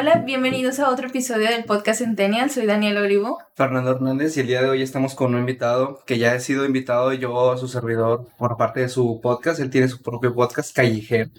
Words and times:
Hola, 0.00 0.22
bienvenidos 0.24 0.78
a 0.78 0.90
otro 0.90 1.08
episodio 1.08 1.50
del 1.50 1.64
podcast 1.64 1.98
Centennial. 1.98 2.50
Soy 2.50 2.66
Daniel 2.66 2.98
Olivo. 2.98 3.40
Fernando 3.56 3.90
Hernández 3.90 4.36
y 4.36 4.40
el 4.40 4.46
día 4.46 4.62
de 4.62 4.68
hoy 4.68 4.80
estamos 4.80 5.16
con 5.16 5.34
un 5.34 5.40
invitado 5.40 6.04
que 6.06 6.18
ya 6.18 6.36
he 6.36 6.38
sido 6.38 6.64
invitado 6.64 7.12
yo 7.14 7.50
a 7.50 7.58
su 7.58 7.66
servidor 7.66 8.28
por 8.38 8.56
parte 8.56 8.78
de 8.78 8.88
su 8.88 9.20
podcast. 9.20 9.58
Él 9.58 9.70
tiene 9.70 9.88
su 9.88 10.00
propio 10.00 10.32
podcast 10.36 10.72
callejero, 10.72 11.30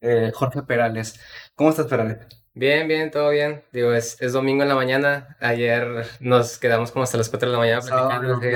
eh, 0.00 0.32
Jorge 0.32 0.62
Perales. 0.62 1.20
¿Cómo 1.56 1.68
estás, 1.68 1.88
Perales? 1.88 2.20
Bien, 2.54 2.88
bien, 2.88 3.10
todo 3.10 3.28
bien. 3.28 3.64
Digo, 3.70 3.92
es, 3.92 4.16
es 4.22 4.32
domingo 4.32 4.62
en 4.62 4.70
la 4.70 4.76
mañana. 4.76 5.36
Ayer 5.38 6.06
nos 6.18 6.56
quedamos 6.56 6.92
como 6.92 7.02
hasta 7.02 7.18
las 7.18 7.28
4 7.28 7.50
de 7.50 7.52
la 7.52 7.58
mañana 7.58 7.82
platicando. 7.82 8.40
sí. 8.40 8.48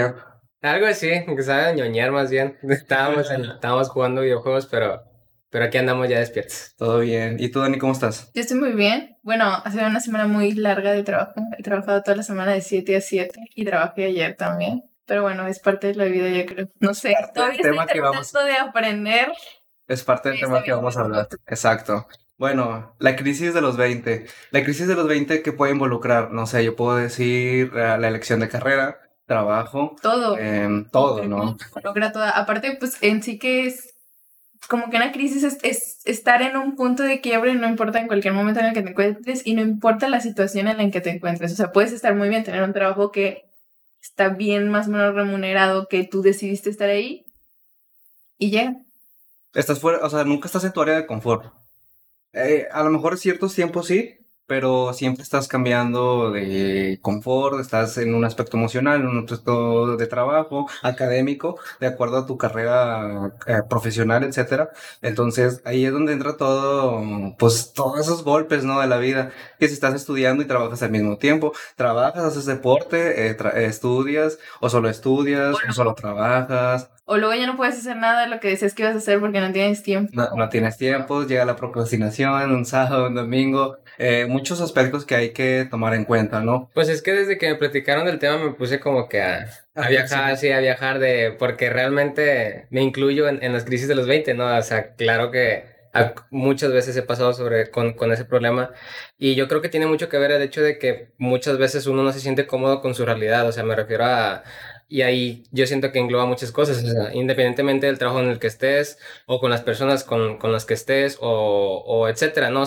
Algo 0.63 0.87
así, 0.87 1.11
que 1.27 1.43
sabe 1.43 1.75
ñoñar 1.77 2.13
más 2.13 2.31
bien. 2.31 2.57
Estábamos, 2.63 3.31
estábamos 3.31 3.91
jugando 3.91 4.23
videojuegos, 4.23 4.65
pero 4.65 5.03
pero 5.51 5.65
aquí 5.65 5.79
andamos 5.79 6.09
ya 6.09 6.21
despiertos. 6.21 6.75
Todo 6.77 7.01
bien. 7.01 7.37
¿Y 7.39 7.51
tú, 7.51 7.61
Dani, 7.61 7.79
cómo 7.79 7.93
estás? 7.93 8.31
Yo 8.35 8.41
estoy 8.41 8.59
muy 8.59 8.73
bien. 8.73 9.17
Bueno, 9.23 9.45
ha 9.47 9.71
sido 9.71 9.87
una 9.87 10.01
semana 10.01 10.27
muy 10.29 10.53
larga 10.53 10.93
de 10.93 11.03
trabajo. 11.03 11.35
He 11.59 11.63
trabajado 11.63 12.03
toda 12.03 12.17
la 12.17 12.23
semana 12.23 12.53
de 12.53 12.61
7 12.61 12.97
a 12.97 13.01
7 13.01 13.41
y 13.55 13.65
trabajé 13.65 14.07
ayer 14.07 14.37
también. 14.37 14.85
Pero 15.07 15.23
bueno, 15.23 15.49
es 15.49 15.59
parte 15.59 15.89
de 15.89 15.97
la 15.97 16.05
vida, 16.05 16.29
yo 16.29 16.47
creo. 16.47 16.69
No 16.81 16.95
sé, 16.95 17.17
todavía 17.35 17.57
estoy 17.61 17.77
tratando 17.77 18.03
vamos... 18.13 18.33
de 18.33 18.57
aprender. 18.57 19.33
Es 19.89 20.05
parte 20.05 20.29
del 20.29 20.41
tema 20.41 20.63
que 20.63 20.73
vamos 20.73 20.97
a 20.97 21.01
hablar. 21.01 21.29
Exacto. 21.49 22.07
Bueno, 22.39 22.95
la 23.01 23.17
crisis 23.17 23.53
de 23.53 23.61
los 23.61 23.77
20. 23.77 24.27
La 24.53 24.63
crisis 24.63 24.87
de 24.87 24.95
los 24.95 25.09
20 25.09 25.43
que 25.43 25.53
puede 25.53 25.73
involucrar, 25.73 26.31
no 26.31 26.47
sé, 26.47 26.65
yo 26.65 26.77
puedo 26.77 26.97
decir 26.97 27.73
eh, 27.75 27.97
la 27.99 28.07
elección 28.09 28.39
de 28.39 28.49
carrera, 28.49 28.99
trabajo. 29.27 29.97
Todo. 30.01 30.39
Eh, 30.39 30.87
todo, 30.93 31.25
¿no? 31.25 31.57
Logra 31.83 32.13
toda. 32.13 32.31
Aparte, 32.31 32.77
pues 32.79 32.97
en 33.03 33.23
sí 33.23 33.39
que 33.39 33.67
es 33.67 33.90
como 34.69 34.91
que 34.91 34.97
una 34.97 35.13
crisis 35.13 35.43
es, 35.63 36.01
estar 36.05 36.43
en 36.43 36.57
un 36.57 36.77
punto 36.77 37.03
de 37.03 37.21
quiebre, 37.21 37.55
no 37.55 37.69
importa 37.69 38.01
en 38.01 38.07
cualquier 38.07 38.35
momento 38.35 38.61
en 38.61 38.67
el 38.67 38.75
que 38.75 38.83
te 38.83 38.91
encuentres 38.91 39.47
y 39.47 39.55
no 39.55 39.63
importa 39.63 40.09
la 40.09 40.21
situación 40.21 40.69
en 40.69 40.79
la 40.79 40.91
que 40.91 41.01
te 41.01 41.11
encuentres. 41.11 41.53
O 41.53 41.57
sea, 41.57 41.73
puedes 41.73 41.93
estar 41.93 42.15
muy 42.15 42.29
bien, 42.29 42.45
tener 42.45 42.63
un 42.63 42.73
trabajo 42.73 43.11
que 43.11 43.51
está 44.01 44.29
bien 44.29 44.71
más 44.71 44.89
o 44.89 44.93
menos 44.93 45.15
remunerado, 45.15 45.89
que 45.89 46.05
tú 46.05 46.23
decidiste 46.23 46.71
estar 46.71 46.89
ahí 46.89 47.27
y 48.39 48.51
llega. 48.51 48.77
Estás 49.55 49.81
fuera, 49.81 49.99
o 50.05 50.11
sea, 50.11 50.25
nunca 50.25 50.47
estás 50.47 50.65
en 50.65 50.73
tu 50.73 50.81
área 50.81 50.95
de 50.97 51.07
confort. 51.07 51.53
Eh, 52.33 52.69
a 52.71 52.83
lo 52.83 52.91
mejor 52.91 53.19
ciertos 53.19 53.55
tiempos 53.55 53.87
sí, 53.87 54.20
pero 54.51 54.93
siempre 54.95 55.23
estás 55.23 55.47
cambiando 55.47 56.33
de 56.33 56.99
confort, 57.03 57.61
estás 57.61 57.97
en 57.99 58.17
un 58.17 58.25
aspecto 58.25 58.57
emocional, 58.57 59.01
en 59.01 59.07
un 59.07 59.19
aspecto 59.19 59.97
de 59.97 60.09
trabajo, 60.09 60.69
académico, 60.83 61.57
de 61.79 61.87
acuerdo 61.87 62.19
a 62.19 62.27
tu 62.27 62.37
carrera 62.37 63.33
eh, 63.47 63.61
profesional, 63.69 64.25
etcétera. 64.25 64.71
Entonces, 65.03 65.63
ahí 65.65 65.85
es 65.85 65.93
donde 65.93 66.15
entra 66.15 66.37
todo, 66.37 67.01
pues, 67.39 67.73
todos 67.75 68.01
esos 68.01 68.25
golpes, 68.25 68.65
¿no? 68.65 68.81
De 68.81 68.89
la 68.89 68.99
vida, 68.99 69.31
que 69.61 69.69
si 69.69 69.75
estás 69.75 69.95
estudiando 69.95 70.43
y 70.43 70.47
trabajas 70.49 70.83
al 70.83 70.91
mismo 70.91 71.17
tiempo, 71.17 71.53
trabajas, 71.77 72.25
haces 72.25 72.47
deporte, 72.47 73.31
eh, 73.31 73.37
estudias, 73.67 74.41
o 74.61 74.69
solo 74.69 74.89
estudias, 74.89 75.57
o 75.69 75.73
solo 75.73 75.95
trabajas. 75.95 76.91
O 77.13 77.17
luego 77.17 77.35
ya 77.35 77.45
no 77.45 77.57
puedes 77.57 77.77
hacer 77.77 77.97
nada 77.97 78.21
de 78.21 78.29
lo 78.29 78.39
que 78.39 78.47
decías 78.47 78.73
que 78.73 78.83
ibas 78.83 78.95
a 78.95 78.99
hacer 78.99 79.19
porque 79.19 79.41
no 79.41 79.51
tienes 79.51 79.83
tiempo. 79.83 80.13
No, 80.15 80.29
no 80.37 80.49
tienes 80.49 80.77
tiempo, 80.77 81.27
llega 81.27 81.45
la 81.45 81.57
procrastinación, 81.57 82.53
un 82.55 82.65
sábado, 82.65 83.09
un 83.09 83.17
domingo, 83.17 83.79
eh, 83.99 84.27
muchos 84.29 84.61
aspectos 84.61 85.05
que 85.05 85.17
hay 85.17 85.33
que 85.33 85.67
tomar 85.69 85.95
en 85.95 86.05
cuenta, 86.05 86.41
¿no? 86.41 86.71
Pues 86.73 86.89
es 86.89 87.03
que 87.03 87.13
desde 87.13 87.37
que 87.37 87.49
me 87.49 87.57
platicaron 87.57 88.07
del 88.07 88.21
tema 88.21 88.39
me 88.39 88.53
puse 88.53 88.79
como 88.79 89.09
que 89.09 89.23
a, 89.23 89.49
a 89.75 89.89
viajar, 89.89 90.37
sí, 90.37 90.53
a 90.53 90.61
viajar 90.61 91.01
de, 91.01 91.35
porque 91.37 91.69
realmente 91.69 92.69
me 92.71 92.81
incluyo 92.81 93.27
en, 93.27 93.43
en, 93.43 93.55
las 93.55 93.65
crisis 93.65 93.89
de 93.89 93.97
los 93.97 94.07
20, 94.07 94.35
¿no? 94.35 94.57
O 94.57 94.63
sea, 94.63 94.95
claro 94.95 95.33
que 95.33 95.65
muchas 96.31 96.73
veces 96.73 96.97
he 96.97 97.03
pasado 97.03 97.33
sobre, 97.33 97.73
con, 97.73 97.95
con 97.95 98.13
ese 98.13 98.25
problema 98.25 98.71
y 99.19 99.35
yo 99.35 99.49
creo 99.49 99.61
que 99.61 99.69
tiene 99.69 99.87
mucho 99.87 100.09
que 100.09 100.19
ver 100.19 100.31
el 100.31 100.43
hecho 100.43 100.63
de 100.63 100.79
que 100.79 101.09
muchas 101.19 101.59
veces 101.59 101.89
uno 101.89 102.05
no 102.05 102.13
se 102.13 102.21
siente 102.21 102.47
cómodo 102.47 102.81
con 102.81 102.95
su 102.95 103.05
realidad, 103.05 103.49
o 103.49 103.51
sea, 103.51 103.65
me 103.65 103.75
refiero 103.75 104.05
a 104.05 104.45
y 104.91 105.03
ahí 105.03 105.45
yo 105.53 105.67
siento 105.67 105.93
que 105.93 106.01
engloba 106.01 106.27
muchas 106.27 106.51
cosas, 106.51 106.85
independientemente 107.15 107.87
del 107.87 107.99
trabajo 107.99 108.21
en 108.21 108.29
el 108.29 108.41
que 108.41 108.49
estés, 108.49 108.99
o 109.25 109.41
con 109.41 109.51
las 109.51 109.63
personas 109.63 110.03
con, 110.03 110.37
con 110.37 110.53
las 110.53 110.65
que 110.67 110.75
estés, 110.75 111.17
o, 111.21 112.09
etcétera, 112.09 112.51
¿no? 112.51 112.65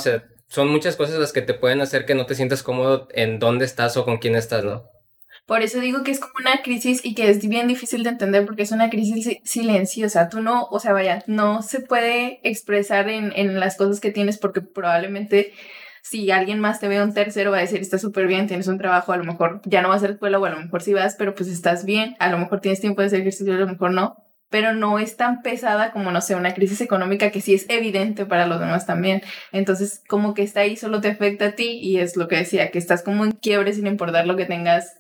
Son 0.48 0.70
muchas 0.70 0.96
cosas 0.96 1.20
las 1.20 1.34
que 1.34 1.42
te 1.42 1.54
pueden 1.54 1.82
hacer 1.82 2.06
que 2.06 2.16
no 2.16 2.26
te 2.26 2.36
sientas 2.36 2.64
cómodo 2.64 3.10
en 3.12 3.40
dónde 3.40 3.66
estás 3.66 3.98
o 3.98 4.06
con 4.06 4.18
quién 4.18 4.36
estás, 4.36 4.64
¿no? 4.64 4.86
Por 5.46 5.62
eso 5.62 5.82
digo 5.82 6.04
que 6.04 6.12
es 6.12 6.22
como 6.22 6.36
una 6.40 6.62
crisis 6.64 7.02
y 7.04 7.16
que 7.16 7.30
es 7.30 7.46
bien 7.46 7.68
difícil 7.68 8.04
de 8.04 8.12
entender 8.12 8.46
porque 8.46 8.64
es 8.64 8.72
una 8.72 8.90
crisis 8.90 9.40
silenciosa. 9.44 10.30
Tú 10.30 10.42
no, 10.42 10.68
o 10.72 10.80
sea, 10.80 10.94
vaya, 10.94 11.26
no 11.28 11.62
se 11.62 11.82
puede 11.82 12.40
expresar 12.44 13.10
en, 13.10 13.34
en 13.36 13.60
las 13.60 13.76
cosas 13.76 14.00
que 14.00 14.12
tienes 14.12 14.38
porque 14.38 14.62
probablemente 14.62 15.52
si 16.04 16.30
alguien 16.30 16.60
más 16.60 16.80
te 16.80 16.88
ve 16.88 17.02
un 17.02 17.14
tercero 17.14 17.50
va 17.52 17.58
a 17.58 17.62
decir, 17.62 17.82
estás 17.82 18.02
súper 18.02 18.28
bien, 18.28 18.46
tienes 18.46 18.68
un 18.68 18.78
trabajo, 18.78 19.14
a 19.14 19.18
lo 19.18 19.24
mejor 19.24 19.62
ya 19.66 19.82
no 19.82 19.90
vas 19.90 20.04
a 20.04 20.08
la 20.08 20.14
escuela 20.14 20.38
o 20.38 20.46
a 20.46 20.50
lo 20.50 20.60
mejor 20.60 20.84
sí 20.84 20.94
vas, 20.94 21.16
pero 21.16 21.34
pues 21.34 21.50
estás 21.50 21.86
bien, 21.86 22.16
a 22.20 22.30
lo 22.30 22.38
mejor 22.38 22.60
tienes 22.60 22.82
tiempo 22.82 23.02
de 23.02 23.08
hacer 23.08 23.22
ejercicio, 23.22 23.54
a 23.54 23.58
lo 23.58 23.68
mejor 23.68 23.92
no 23.92 24.18
pero 24.54 24.72
no 24.76 25.00
es 25.00 25.18
tan 25.18 25.42
pesada 25.42 25.92
como, 25.92 26.12
no 26.12 26.22
sé, 26.22 26.36
una 26.36 26.54
crisis 26.54 26.80
económica 26.82 27.32
que 27.32 27.42
sí 27.42 27.56
es 27.56 27.66
evidente 27.70 28.28
para 28.28 28.46
los 28.46 28.60
demás 28.60 28.86
también. 28.86 29.24
Entonces, 29.52 30.04
como 30.08 30.36
que 30.36 30.44
está 30.44 30.60
ahí, 30.60 30.76
solo 30.76 31.02
te 31.02 31.08
afecta 31.08 31.48
a 31.48 31.52
ti 31.54 31.80
y 31.82 31.98
es 31.98 32.16
lo 32.18 32.28
que 32.28 32.36
decía, 32.36 32.70
que 32.70 32.78
estás 32.78 33.02
como 33.02 33.26
en 33.26 33.32
quiebre 33.32 33.74
sin 33.74 33.88
importar 33.88 34.28
lo 34.28 34.36
que 34.36 34.46
tengas 34.46 34.94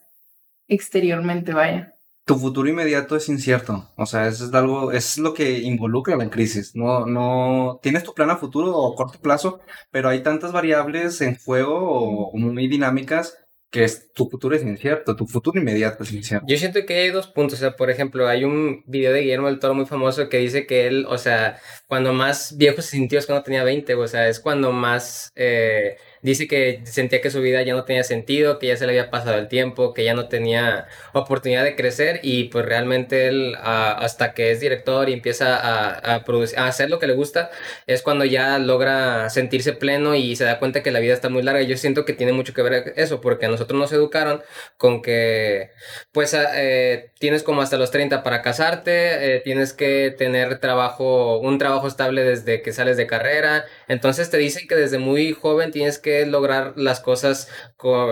exteriormente, 0.67 1.53
vaya. 1.53 1.93
Tu 2.25 2.35
futuro 2.37 2.69
inmediato 2.69 3.17
es 3.17 3.27
incierto, 3.27 3.91
o 3.97 4.05
sea, 4.05 4.27
es 4.27 4.41
algo, 4.53 4.93
es 4.93 5.17
lo 5.17 5.33
que 5.33 5.59
involucra 5.59 6.15
la 6.15 6.29
crisis. 6.29 6.73
No, 6.73 7.05
no, 7.05 7.79
tienes 7.83 8.03
tu 8.03 8.13
plan 8.13 8.29
a 8.29 8.37
futuro 8.37 8.75
o 8.77 8.95
corto 8.95 9.19
plazo, 9.19 9.59
pero 9.91 10.07
hay 10.07 10.23
tantas 10.23 10.53
variables 10.53 11.19
en 11.19 11.37
juego 11.37 12.29
o 12.29 12.37
muy 12.37 12.67
dinámicas 12.67 13.37
que 13.73 13.87
tu 14.13 14.29
futuro 14.29 14.55
es 14.55 14.61
incierto, 14.61 15.15
tu 15.15 15.25
futuro 15.25 15.59
inmediato 15.59 16.03
es 16.03 16.13
incierto. 16.13 16.45
Yo 16.47 16.57
siento 16.57 16.85
que 16.85 16.93
hay 16.93 17.09
dos 17.09 17.25
puntos, 17.25 17.57
o 17.57 17.59
sea, 17.59 17.75
por 17.75 17.89
ejemplo, 17.89 18.27
hay 18.27 18.43
un 18.43 18.83
video 18.85 19.11
de 19.11 19.21
Guillermo 19.21 19.47
del 19.47 19.57
Toro 19.57 19.73
muy 19.73 19.87
famoso 19.87 20.29
que 20.29 20.37
dice 20.37 20.67
que 20.67 20.85
él, 20.85 21.07
o 21.09 21.17
sea, 21.17 21.57
cuando 21.87 22.13
más 22.13 22.55
viejo 22.55 22.83
se 22.83 22.91
sintió 22.91 23.17
es 23.17 23.25
cuando 23.25 23.43
tenía 23.43 23.63
20, 23.63 23.95
o 23.95 24.07
sea, 24.07 24.29
es 24.29 24.39
cuando 24.39 24.71
más... 24.71 25.31
Eh, 25.35 25.97
dice 26.23 26.47
que 26.47 26.81
sentía 26.85 27.21
que 27.21 27.29
su 27.29 27.41
vida 27.41 27.61
ya 27.61 27.73
no 27.73 27.83
tenía 27.85 28.03
sentido, 28.03 28.57
que 28.57 28.67
ya 28.67 28.77
se 28.77 28.85
le 28.85 28.93
había 28.93 29.11
pasado 29.11 29.37
el 29.37 29.47
tiempo, 29.47 29.93
que 29.93 30.03
ya 30.03 30.13
no 30.15 30.27
tenía 30.27 30.87
oportunidad 31.13 31.63
de 31.63 31.75
crecer 31.75 32.19
y 32.23 32.45
pues 32.45 32.65
realmente 32.65 33.27
él 33.27 33.55
hasta 33.61 34.33
que 34.33 34.51
es 34.51 34.59
director 34.59 35.09
y 35.09 35.13
empieza 35.13 35.55
a, 35.57 36.15
a, 36.15 36.23
producir, 36.23 36.57
a 36.57 36.67
hacer 36.67 36.89
lo 36.89 36.99
que 36.99 37.07
le 37.07 37.13
gusta, 37.13 37.51
es 37.87 38.01
cuando 38.01 38.25
ya 38.25 38.57
logra 38.59 39.29
sentirse 39.29 39.73
pleno 39.73 40.15
y 40.15 40.35
se 40.35 40.45
da 40.45 40.59
cuenta 40.59 40.81
que 40.81 40.91
la 40.91 40.99
vida 40.99 41.13
está 41.13 41.29
muy 41.29 41.43
larga. 41.43 41.61
Yo 41.61 41.77
siento 41.77 42.05
que 42.05 42.13
tiene 42.13 42.33
mucho 42.33 42.53
que 42.53 42.61
ver 42.61 42.93
eso, 42.95 43.21
porque 43.21 43.45
a 43.45 43.49
nosotros 43.49 43.79
nos 43.79 43.91
educaron 43.91 44.41
con 44.77 45.01
que 45.01 45.71
pues 46.11 46.35
eh, 46.55 47.11
tienes 47.23 47.41
como 47.43 47.61
hasta 47.61 47.77
los 47.77 47.89
30 47.89 48.21
para 48.21 48.41
casarte, 48.41 49.37
eh, 49.37 49.39
tienes 49.39 49.71
que 49.71 50.13
tener 50.17 50.59
trabajo, 50.59 51.39
un 51.39 51.57
trabajo 51.57 51.87
estable 51.87 52.21
desde 52.21 52.61
que 52.61 52.73
sales 52.73 52.97
de 52.97 53.07
carrera, 53.07 53.63
entonces 53.87 54.29
te 54.29 54.35
dicen 54.35 54.67
que 54.67 54.75
desde 54.75 54.97
muy 54.97 55.31
joven 55.31 55.71
tienes 55.71 55.99
que 55.99 56.25
lograr 56.25 56.73
las 56.75 56.99
cosas, 56.99 57.47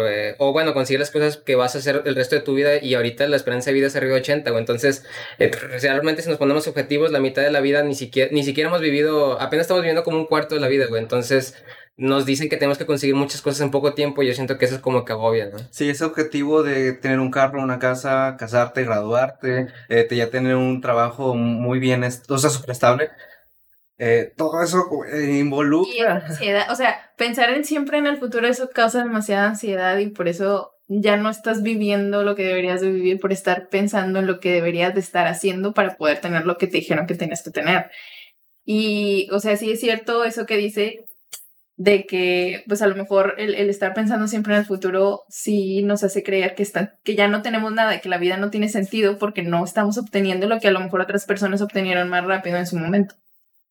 eh, 0.07 0.35
o 0.37 0.53
bueno, 0.53 0.73
conseguir 0.73 1.01
las 1.01 1.11
cosas 1.11 1.35
que 1.35 1.55
vas 1.55 1.75
a 1.75 1.79
hacer 1.79 2.03
el 2.05 2.15
resto 2.15 2.37
de 2.37 2.41
tu 2.41 2.53
vida 2.53 2.81
y 2.81 2.93
ahorita 2.93 3.27
la 3.27 3.35
esperanza 3.35 3.71
de 3.71 3.73
vida 3.73 3.87
es 3.87 3.97
arriba 3.97 4.13
de 4.13 4.21
80, 4.21 4.49
o 4.53 4.57
entonces 4.57 5.03
eh, 5.39 5.51
realmente 5.81 6.21
si 6.21 6.29
nos 6.29 6.37
ponemos 6.37 6.69
objetivos, 6.69 7.11
la 7.11 7.19
mitad 7.19 7.41
de 7.41 7.51
la 7.51 7.59
vida 7.59 7.83
ni 7.83 7.95
siquiera, 7.95 8.31
ni 8.31 8.45
siquiera 8.45 8.69
hemos 8.69 8.79
vivido, 8.79 9.41
apenas 9.41 9.65
estamos 9.65 9.83
viviendo 9.83 10.05
como 10.05 10.19
un 10.19 10.25
cuarto 10.25 10.55
de 10.55 10.61
la 10.61 10.69
vida, 10.69 10.85
güey, 10.87 11.01
entonces 11.01 11.61
nos 12.01 12.25
dicen 12.25 12.49
que 12.49 12.57
tenemos 12.57 12.79
que 12.79 12.87
conseguir 12.87 13.13
muchas 13.13 13.43
cosas 13.43 13.61
en 13.61 13.69
poco 13.69 13.93
tiempo 13.93 14.23
y 14.23 14.27
yo 14.27 14.33
siento 14.33 14.57
que 14.57 14.65
eso 14.65 14.73
es 14.73 14.81
como 14.81 15.05
que 15.05 15.13
agobia, 15.13 15.51
¿no? 15.51 15.59
Sí, 15.69 15.87
ese 15.87 16.03
objetivo 16.03 16.63
de 16.63 16.93
tener 16.93 17.19
un 17.19 17.29
carro, 17.29 17.61
una 17.61 17.77
casa, 17.77 18.37
casarte, 18.39 18.83
graduarte, 18.83 19.67
eh, 19.87 20.07
ya 20.09 20.31
tener 20.31 20.55
un 20.55 20.81
trabajo 20.81 21.35
muy 21.35 21.77
bien, 21.77 22.03
o 22.03 22.37
sea, 22.39 22.49
súper 22.49 22.71
estable, 22.71 23.11
eh, 23.99 24.33
todo 24.35 24.63
eso 24.63 24.83
eh, 25.13 25.37
involucra. 25.37 26.23
ansiedad, 26.25 26.71
o 26.71 26.75
sea, 26.75 27.11
pensar 27.17 27.51
en 27.51 27.65
siempre 27.65 27.99
en 27.99 28.07
el 28.07 28.17
futuro, 28.17 28.47
eso 28.47 28.71
causa 28.73 29.03
demasiada 29.03 29.49
ansiedad 29.49 29.99
y 29.99 30.07
por 30.07 30.27
eso 30.27 30.71
ya 30.87 31.17
no 31.17 31.29
estás 31.29 31.61
viviendo 31.61 32.23
lo 32.23 32.33
que 32.33 32.47
deberías 32.47 32.81
de 32.81 32.89
vivir 32.89 33.19
por 33.19 33.31
estar 33.31 33.69
pensando 33.69 34.17
en 34.17 34.25
lo 34.25 34.39
que 34.39 34.53
deberías 34.53 34.95
de 34.95 35.01
estar 35.01 35.27
haciendo 35.27 35.75
para 35.75 35.97
poder 35.97 36.19
tener 36.19 36.47
lo 36.47 36.57
que 36.57 36.65
te 36.65 36.77
dijeron 36.77 37.05
que 37.05 37.13
tenías 37.13 37.43
que 37.43 37.51
tener. 37.51 37.91
Y, 38.65 39.29
o 39.31 39.39
sea, 39.39 39.55
sí 39.55 39.71
es 39.71 39.79
cierto 39.79 40.23
eso 40.23 40.47
que 40.47 40.57
dice 40.57 41.05
de 41.81 42.05
que, 42.05 42.63
pues 42.67 42.81
a 42.81 42.87
lo 42.87 42.95
mejor 42.95 43.35
el, 43.37 43.55
el 43.55 43.69
estar 43.69 43.93
pensando 43.93 44.27
siempre 44.27 44.53
en 44.53 44.59
el 44.59 44.65
futuro 44.65 45.21
sí 45.29 45.81
nos 45.83 46.03
hace 46.03 46.21
creer 46.21 46.53
que, 46.55 46.63
está, 46.63 46.95
que 47.03 47.15
ya 47.15 47.27
no 47.27 47.41
tenemos 47.41 47.73
nada, 47.73 47.99
que 48.01 48.09
la 48.09 48.19
vida 48.19 48.37
no 48.37 48.51
tiene 48.51 48.69
sentido 48.69 49.17
porque 49.17 49.41
no 49.41 49.63
estamos 49.63 49.97
obteniendo 49.97 50.47
lo 50.47 50.59
que 50.59 50.67
a 50.67 50.71
lo 50.71 50.79
mejor 50.79 51.01
otras 51.01 51.25
personas 51.25 51.61
obtenieron 51.61 52.09
más 52.09 52.25
rápido 52.25 52.57
en 52.57 52.67
su 52.67 52.77
momento 52.77 53.15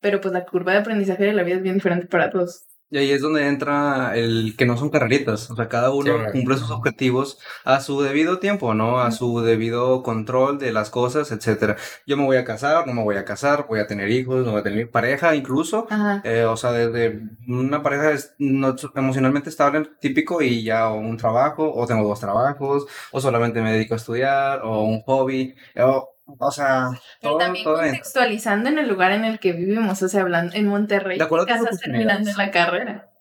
pero 0.01 0.19
pues 0.19 0.33
la 0.33 0.45
curva 0.45 0.73
de 0.73 0.79
aprendizaje 0.79 1.23
de 1.23 1.33
la 1.33 1.43
vida 1.43 1.57
es 1.57 1.61
bien 1.61 1.75
diferente 1.75 2.07
para 2.07 2.29
todos. 2.29 2.65
Y 2.93 2.97
ahí 2.97 3.11
es 3.11 3.21
donde 3.21 3.47
entra 3.47 4.17
el 4.17 4.55
que 4.57 4.65
no 4.65 4.75
son 4.75 4.89
carreritas, 4.89 5.49
o 5.49 5.55
sea, 5.55 5.69
cada 5.69 5.91
uno 5.91 6.11
cumple 6.33 6.57
sus 6.57 6.71
objetivos 6.71 7.39
a 7.63 7.79
su 7.79 8.01
debido 8.01 8.39
tiempo, 8.39 8.73
¿no? 8.73 8.99
A 8.99 9.11
su 9.11 9.39
debido 9.39 10.03
control 10.03 10.59
de 10.59 10.73
las 10.73 10.89
cosas, 10.89 11.31
etcétera. 11.31 11.77
Yo 12.05 12.17
me 12.17 12.25
voy 12.25 12.35
a 12.35 12.43
casar, 12.43 12.85
no 12.87 12.93
me 12.93 13.01
voy 13.01 13.15
a 13.15 13.23
casar, 13.23 13.65
voy 13.69 13.79
a 13.79 13.87
tener 13.87 14.11
hijos, 14.11 14.45
no 14.45 14.51
voy 14.51 14.59
a 14.59 14.63
tener 14.63 14.91
pareja, 14.91 15.33
incluso, 15.35 15.87
eh, 16.25 16.43
o 16.43 16.57
sea, 16.57 16.73
desde 16.73 17.21
una 17.47 17.81
pareja 17.81 18.21
no, 18.39 18.75
emocionalmente 18.93 19.49
estable, 19.49 19.89
típico, 20.01 20.41
y 20.41 20.63
ya 20.63 20.89
un 20.89 21.15
trabajo, 21.15 21.73
o 21.73 21.87
tengo 21.87 22.05
dos 22.05 22.19
trabajos, 22.19 22.87
o 23.13 23.21
solamente 23.21 23.61
me 23.61 23.71
dedico 23.71 23.93
a 23.93 23.97
estudiar, 23.97 24.63
o 24.65 24.83
un 24.83 25.01
hobby, 25.03 25.55
o 25.77 26.09
o 26.37 26.51
sea, 26.51 26.89
todo, 27.21 27.37
también 27.37 27.65
contextualizando 27.65 28.69
en 28.69 28.79
el 28.79 28.87
lugar 28.87 29.11
en 29.11 29.25
el 29.25 29.39
que 29.39 29.53
vivimos, 29.53 30.01
o 30.01 30.09
sea, 30.09 30.21
hablando 30.21 30.55
en 30.55 30.67
Monterrey, 30.67 31.17
de 31.17 31.23
acuerdo 31.23 31.47
estás 31.47 31.79
terminando 31.79 32.31
la 32.37 32.51
carrera. 32.51 33.11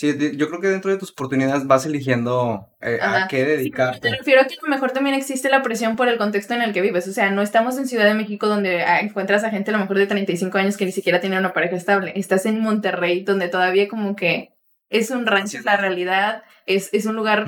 Sí, 0.00 0.16
yo 0.34 0.48
creo 0.48 0.62
que 0.62 0.68
dentro 0.68 0.90
de 0.90 0.96
tus 0.96 1.10
oportunidades 1.10 1.66
vas 1.66 1.84
eligiendo 1.84 2.70
eh, 2.80 2.98
a 3.02 3.28
qué 3.28 3.44
dedicarte. 3.44 4.00
te 4.00 4.16
refiero 4.16 4.40
a 4.40 4.46
que 4.46 4.54
a 4.54 4.62
lo 4.62 4.70
mejor 4.70 4.92
también 4.92 5.14
existe 5.14 5.50
la 5.50 5.60
presión 5.60 5.94
por 5.94 6.08
el 6.08 6.16
contexto 6.16 6.54
en 6.54 6.62
el 6.62 6.72
que 6.72 6.80
vives. 6.80 7.06
O 7.06 7.12
sea, 7.12 7.30
no 7.30 7.42
estamos 7.42 7.76
en 7.76 7.86
Ciudad 7.86 8.06
de 8.06 8.14
México 8.14 8.46
donde 8.46 8.82
ah, 8.82 9.00
encuentras 9.00 9.44
a 9.44 9.50
gente 9.50 9.70
a 9.70 9.74
lo 9.74 9.78
mejor 9.78 9.98
de 9.98 10.06
35 10.06 10.56
años 10.56 10.78
que 10.78 10.86
ni 10.86 10.92
siquiera 10.92 11.20
tiene 11.20 11.38
una 11.38 11.52
pareja 11.52 11.76
estable. 11.76 12.14
Estás 12.16 12.46
en 12.46 12.62
Monterrey 12.62 13.24
donde 13.24 13.48
todavía 13.48 13.88
como 13.88 14.16
que 14.16 14.54
es 14.88 15.10
un 15.10 15.26
rancho, 15.26 15.58
la 15.64 15.76
realidad, 15.76 16.44
es, 16.64 16.88
es 16.94 17.04
un 17.04 17.14
lugar 17.14 17.44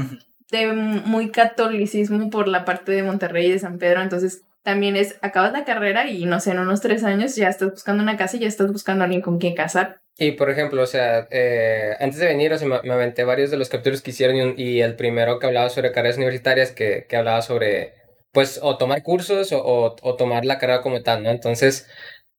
de 0.51 0.75
muy 0.75 1.31
catolicismo 1.31 2.29
por 2.29 2.49
la 2.49 2.67
parte 2.67 2.93
de 2.93 3.03
Monterrey 3.03 3.47
y 3.47 3.53
de 3.53 3.61
San 3.61 3.79
Pedro. 3.79 4.03
Entonces 4.03 4.43
también 4.63 4.97
es, 4.97 5.19
acabas 5.23 5.53
la 5.53 5.65
carrera 5.65 6.09
y 6.09 6.25
no 6.25 6.41
sé, 6.41 6.53
en 6.53 6.61
unos 6.61 6.81
tres 6.81 7.05
años 7.05 7.35
ya 7.37 7.49
estás 7.49 7.71
buscando 7.71 8.03
una 8.03 8.17
casa 8.17 8.37
y 8.37 8.41
ya 8.41 8.49
estás 8.49 8.71
buscando 8.71 9.03
a 9.03 9.05
alguien 9.07 9.23
con 9.23 9.39
quien 9.39 9.55
casar. 9.55 10.01
Y 10.19 10.33
por 10.33 10.51
ejemplo, 10.51 10.83
o 10.83 10.87
sea, 10.87 11.27
eh, 11.31 11.97
antes 11.99 12.19
de 12.19 12.27
venir, 12.27 12.53
o 12.53 12.59
sea, 12.59 12.69
me, 12.69 12.93
aventé 12.93 13.25
varios 13.25 13.51
de 13.51 13.57
los 13.57 13.69
capítulos 13.69 14.03
que 14.03 14.11
hicieron 14.11 14.55
y, 14.57 14.81
el 14.81 14.95
primero 14.95 15.39
que 15.39 15.47
hablaba 15.47 15.71
sobre 15.71 15.93
carreras 15.93 16.17
universitarias, 16.17 16.73
que, 16.73 17.07
que 17.09 17.17
hablaba 17.17 17.43
sobre, 17.43 17.95
pues, 18.31 18.61
o 18.63 18.77
tomar 18.77 19.03
cursos 19.03 19.53
o, 19.53 19.65
o, 19.65 19.97
o 20.01 20.17
tomar 20.17 20.45
la 20.45 20.59
carrera 20.59 20.83
como 20.83 21.03
tal, 21.03 21.23
¿no? 21.23 21.31
Entonces, 21.31 21.89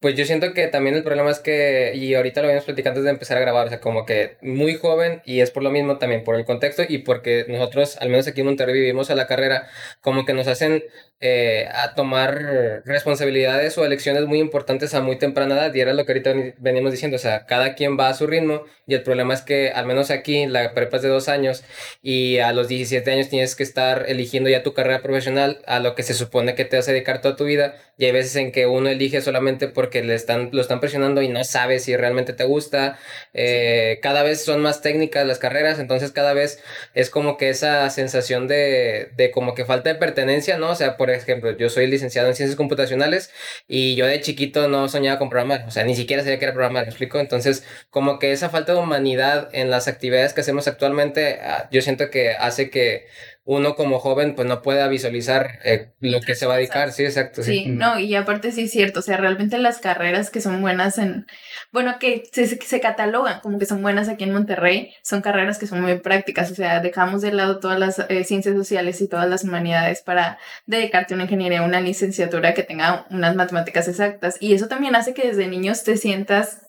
pues 0.04 0.16
yo 0.16 0.26
siento 0.26 0.54
que 0.54 0.68
también 0.68 0.98
el 0.98 1.04
problema 1.04 1.32
es 1.32 1.40
que, 1.40 1.94
y 1.96 2.14
ahorita 2.14 2.42
lo 2.42 2.48
habíamos 2.48 2.66
platicado 2.66 2.92
antes 2.92 3.06
de 3.06 3.10
empezar 3.12 3.38
a 3.38 3.40
grabar, 3.40 3.68
o 3.68 3.70
sea, 3.70 3.80
como 3.80 4.06
que 4.06 4.36
muy 4.42 4.76
joven, 4.76 5.22
y 5.24 5.40
es 5.40 5.50
por 5.50 5.64
lo 5.64 5.72
mismo 5.72 5.98
también, 5.98 6.26
por 6.26 6.36
el 6.36 6.44
contexto 6.44 6.84
y 6.86 6.98
porque 6.98 7.46
nosotros, 7.48 7.96
al 8.02 8.10
menos 8.10 8.28
aquí 8.28 8.42
en 8.42 8.48
Monterrey, 8.48 8.74
vivimos 8.76 9.10
a 9.12 9.16
la 9.16 9.28
carrera, 9.28 9.70
como 10.02 10.26
que 10.26 10.34
nos 10.34 10.48
hacen 10.48 10.84
eh, 11.26 11.70
a 11.72 11.96
tomar 11.96 12.84
responsabilidades 12.84 13.78
o 13.78 13.86
elecciones 13.86 14.26
muy 14.26 14.40
importantes 14.40 14.94
a 14.94 15.00
muy 15.00 15.18
temprana 15.18 15.56
edad, 15.56 15.74
y 15.74 15.80
era 15.80 15.94
lo 15.94 16.06
que 16.06 16.12
ahorita 16.12 16.34
venimos 16.58 16.92
diciendo, 16.92 17.16
o 17.16 17.20
sea, 17.20 17.46
cada 17.46 17.76
quien 17.76 17.98
va 17.98 18.10
a 18.10 18.14
su 18.14 18.28
ritmo, 18.28 18.64
y 18.86 18.94
el 18.94 19.04
problema 19.04 19.34
es 19.34 19.42
que, 19.42 19.70
al 19.70 19.86
menos 19.86 20.12
aquí, 20.12 20.46
la 20.48 20.74
prepa 20.74 20.98
es 20.98 21.04
de 21.04 21.08
dos 21.08 21.30
años, 21.30 21.64
y 22.02 22.40
a 22.40 22.52
los 22.52 22.68
17 22.68 23.10
años 23.10 23.30
tienes 23.30 23.56
que 23.56 23.64
estar 23.64 24.04
eligiendo 24.10 24.50
ya 24.50 24.64
tu 24.64 24.74
carrera 24.74 25.02
profesional, 25.02 25.62
a 25.66 25.80
lo 25.80 25.96
que 25.96 26.04
se 26.04 26.14
supone 26.14 26.56
que 26.56 26.66
te 26.66 26.76
vas 26.76 26.90
a 26.90 26.92
dedicar 26.92 27.22
toda 27.22 27.38
tu 27.38 27.46
vida, 27.46 27.76
y 27.98 28.06
hay 28.06 28.12
veces 28.12 28.36
en 28.36 28.52
que 28.52 28.66
uno 28.66 28.90
elige 28.90 29.22
solamente 29.22 29.70
porque 29.70 30.04
le 30.04 30.16
están, 30.16 30.50
lo 30.52 30.62
están 30.62 30.80
presionando 30.80 31.22
y 31.22 31.30
no 31.30 31.44
sabe 31.44 31.80
si 31.80 31.96
realmente 31.96 32.34
te 32.34 32.44
gusta. 32.44 32.98
Eh, 33.34 34.00
cada 34.02 34.24
vez 34.24 34.44
son 34.44 34.62
más 34.62 34.82
técnicas 34.82 35.28
las 35.28 35.38
carreras, 35.40 35.80
entonces 35.80 36.12
cada 36.12 36.34
vez 36.34 36.62
es 36.96 37.10
como 37.10 37.38
que 37.38 37.50
esa 37.50 37.90
sensación 37.92 38.48
de, 38.48 39.12
de 39.16 39.32
como 39.32 39.54
que 39.54 39.66
falta 39.66 39.90
de 39.90 39.96
pertenencia, 39.96 40.58
¿no? 40.58 40.72
O 40.72 40.76
sea, 40.76 40.98
por 40.98 41.12
ejemplo, 41.14 41.56
yo 41.58 41.70
soy 41.70 41.88
licenciado 41.88 42.28
en 42.28 42.36
ciencias 42.36 42.56
computacionales 42.58 43.32
y 43.68 43.96
yo 43.96 44.06
de 44.06 44.22
chiquito 44.22 44.68
no 44.68 44.90
soñaba 44.90 45.20
con 45.20 45.30
programar, 45.30 45.66
o 45.68 45.72
sea, 45.72 45.84
ni 45.84 45.96
siquiera 45.96 46.24
sabía 46.24 46.40
que 46.40 46.46
era 46.46 46.54
programar, 46.54 46.84
¿me 46.84 46.90
explico? 46.90 47.20
Entonces, 47.20 47.64
como 47.90 48.20
que 48.20 48.32
esa 48.32 48.50
falta 48.50 48.74
de 48.74 48.80
humanidad 48.80 49.50
en 49.54 49.70
las 49.70 49.88
actividades 49.88 50.34
que 50.34 50.42
hacemos 50.42 50.68
actualmente, 50.68 51.40
ah, 51.42 51.70
yo 51.72 51.82
siento 51.82 52.10
que 52.10 52.32
hace 52.32 52.70
que 52.70 53.08
uno 53.46 53.76
como 53.76 54.00
joven 54.00 54.36
pues 54.36 54.48
no 54.48 54.62
pueda 54.62 54.88
visualizar 54.88 55.60
eh, 55.66 55.92
lo 56.00 56.22
que 56.22 56.34
se 56.34 56.46
va 56.46 56.54
a 56.54 56.58
dedicar, 56.58 56.94
sí, 56.94 57.04
exacto. 57.04 57.44
Sí. 57.44 57.66
no, 57.66 58.00
y 58.00 58.16
aparte 58.16 58.52
sí 58.54 58.64
es 58.64 58.72
cierto, 58.72 59.00
o 59.00 59.04
sea, 59.04 59.18
realmente 59.18 59.58
las 59.58 59.80
carreras 59.80 60.30
que 60.30 60.40
son 60.40 60.62
buenas 60.62 60.98
en, 60.98 61.28
bueno, 61.72 61.98
que 62.00 62.24
se, 62.32 62.48
se 62.48 62.80
catalogan 62.80 63.42
como 63.42 63.60
que 63.60 63.66
son 63.66 63.82
buenas 63.82 64.08
aquí 64.08 64.24
en 64.24 64.34
Monterrey, 64.34 64.94
son 65.04 65.22
carreras 65.22 65.60
que 65.60 65.68
son 65.68 65.82
muy 65.82 66.00
prácticas, 66.00 66.52
o 66.52 66.56
sea, 66.56 66.80
dejamos 66.80 67.22
de 67.22 67.34
lado 67.34 67.60
todas 67.60 67.78
las 67.78 68.00
eh, 68.08 68.24
ciencias 68.24 68.56
sociales 68.56 69.02
y 69.02 69.10
todas 69.10 69.30
las 69.30 69.44
humanidades 69.44 70.02
para 70.02 70.38
dedicarte 70.66 71.14
a 71.14 71.16
una 71.16 71.26
ingeniería, 71.26 71.64
una 71.64 71.82
licenciatura 71.82 72.54
que 72.54 72.64
tenga 72.64 73.06
unas 73.10 73.36
matemáticas 73.36 73.90
exactas, 73.90 74.38
y 74.40 74.54
eso 74.54 74.70
también 74.70 74.96
hace 74.96 75.14
que 75.14 75.28
desde 75.28 75.48
niños 75.48 75.84
te 75.84 75.98
sientas 75.98 76.62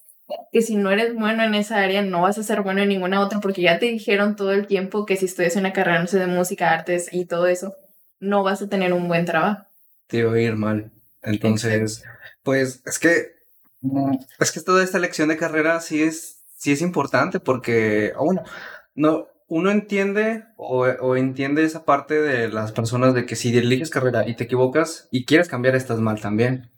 que 0.53 0.62
si 0.62 0.76
no 0.76 0.91
eres 0.91 1.15
bueno 1.15 1.43
en 1.43 1.55
esa 1.55 1.79
área 1.79 2.03
no 2.03 2.23
vas 2.23 2.38
a 2.38 2.43
ser 2.43 2.62
bueno 2.62 2.81
en 2.81 2.88
ninguna 2.88 3.21
otra 3.21 3.41
porque 3.41 3.62
ya 3.62 3.79
te 3.79 3.87
dijeron 3.87 4.37
todo 4.37 4.53
el 4.53 4.67
tiempo 4.67 5.05
que 5.05 5.17
si 5.17 5.26
estudias 5.26 5.56
una 5.56 5.73
carrera 5.73 6.00
no 6.00 6.06
sé 6.06 6.19
de 6.19 6.26
música, 6.26 6.71
artes 6.71 7.09
y 7.12 7.26
todo 7.26 7.47
eso, 7.47 7.75
no 8.21 8.43
vas 8.43 8.62
a 8.62 8.69
tener 8.69 8.93
un 8.93 9.09
buen 9.09 9.25
trabajo. 9.25 9.65
Te 10.06 10.19
iba 10.19 10.32
a 10.32 10.41
ir 10.41 10.56
mal. 10.56 10.93
Entonces, 11.23 12.05
pues 12.43 12.82
es 12.87 12.99
que 12.99 13.35
es 14.38 14.53
que 14.53 14.61
toda 14.61 14.82
esta 14.82 14.99
elección 14.99 15.29
de 15.29 15.37
carrera 15.37 15.81
sí 15.81 16.03
es 16.03 16.44
sí 16.56 16.73
es 16.73 16.81
importante 16.81 17.41
porque 17.41 18.12
bueno, 18.19 18.43
no 18.94 19.29
uno 19.47 19.70
entiende 19.70 20.44
o, 20.56 20.87
o, 20.87 21.17
entiende 21.17 21.65
esa 21.65 21.85
parte 21.85 22.15
de 22.15 22.49
las 22.49 22.73
personas 22.73 23.12
de 23.12 23.27
que 23.27 23.37
si 23.37 23.56
eliges 23.56 23.91
carrera 23.91 24.27
y 24.27 24.35
te 24.35 24.44
equivocas 24.44 25.06
y 25.11 25.27
quieres 25.27 25.49
cambiar, 25.49 25.77
estás 25.77 26.00
mal 26.00 26.20
también. 26.20 26.73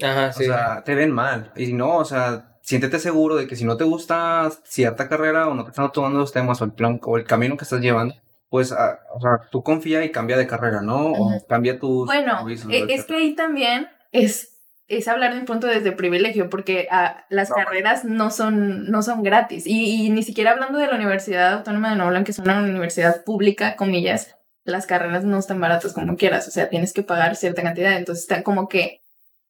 Ajá, 0.00 0.32
sí. 0.32 0.44
O 0.44 0.46
sea, 0.46 0.84
te 0.84 0.94
ven 0.94 1.10
mal. 1.10 1.52
Y 1.56 1.72
no, 1.72 1.96
o 1.96 2.04
sea, 2.04 2.53
siéntete 2.64 2.98
seguro 2.98 3.36
de 3.36 3.46
que 3.46 3.56
si 3.56 3.64
no 3.64 3.76
te 3.76 3.84
gusta 3.84 4.50
cierta 4.64 5.06
carrera 5.06 5.48
o 5.48 5.54
no 5.54 5.64
te 5.64 5.70
están 5.70 5.92
tomando 5.92 6.18
los 6.18 6.32
temas 6.32 6.62
o 6.62 6.64
el 6.64 6.72
plan 6.72 6.98
o 7.04 7.18
el 7.18 7.24
camino 7.24 7.58
que 7.58 7.64
estás 7.64 7.82
llevando, 7.82 8.14
pues, 8.48 8.72
ah, 8.72 9.00
o 9.14 9.20
sea, 9.20 9.48
tú 9.50 9.62
confía 9.62 10.02
y 10.02 10.10
cambia 10.10 10.38
de 10.38 10.46
carrera, 10.46 10.80
¿no? 10.80 11.12
O 11.12 11.46
cambia 11.46 11.78
tu... 11.78 12.06
Bueno, 12.06 12.48
e, 12.48 12.86
es 12.88 13.04
que 13.04 13.16
ahí 13.16 13.34
también 13.34 13.88
es, 14.12 14.62
es 14.88 15.08
hablar 15.08 15.34
de 15.34 15.40
un 15.40 15.44
punto 15.44 15.66
desde 15.66 15.92
privilegio, 15.92 16.48
porque 16.48 16.88
ah, 16.90 17.26
las 17.28 17.50
carreras 17.50 18.06
no 18.06 18.30
son, 18.30 18.90
no 18.90 19.02
son 19.02 19.22
gratis. 19.22 19.64
Y, 19.66 20.08
ni 20.08 20.22
siquiera 20.22 20.52
hablando 20.52 20.78
de 20.78 20.86
la 20.86 20.94
Universidad 20.94 21.52
Autónoma 21.52 21.90
de 21.90 21.96
Nuevo 21.96 22.24
que 22.24 22.30
es 22.30 22.38
una 22.38 22.62
universidad 22.62 23.24
pública, 23.24 23.76
comillas, 23.76 24.36
las 24.64 24.86
carreras 24.86 25.24
no 25.24 25.38
están 25.38 25.60
baratas 25.60 25.92
como 25.92 26.16
quieras, 26.16 26.48
o 26.48 26.50
sea, 26.50 26.70
tienes 26.70 26.94
que 26.94 27.02
pagar 27.02 27.36
cierta 27.36 27.62
cantidad. 27.62 27.92
Entonces, 27.92 28.22
está 28.22 28.42
como 28.42 28.68
que 28.68 29.03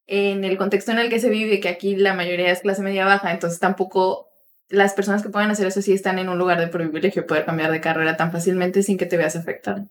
en 0.07 0.45
el 0.45 0.57
contexto 0.57 0.93
en 0.93 0.99
el 0.99 1.09
que 1.09 1.21
se 1.21 1.31
vive, 1.31 1.61
que 1.61 1.69
aquí 1.69 1.97
la 1.97 2.15
mayoría 2.15 2.51
es 2.51 2.61
clase 2.61 2.83
media 2.83 3.07
baja, 3.07 3.33
entonces 3.33 3.59
tampoco 3.59 4.29
las 4.69 4.95
personas 4.95 5.23
que 5.23 5.29
pueden 5.29 5.51
hacer 5.51 5.67
eso 5.67 5.83
sí 5.83 5.93
están 5.93 6.19
en 6.19 6.29
un 6.29 6.39
lugar 6.39 6.59
de 6.61 6.69
privilegio, 6.69 7.27
poder 7.27 7.45
cambiar 7.45 7.71
de 7.71 7.81
carrera 7.81 8.17
tan 8.17 8.33
fácilmente 8.33 8.83
sin 8.83 8.99
que 8.99 9.07
te 9.07 9.17
veas 9.17 9.37
afectado. 9.37 9.89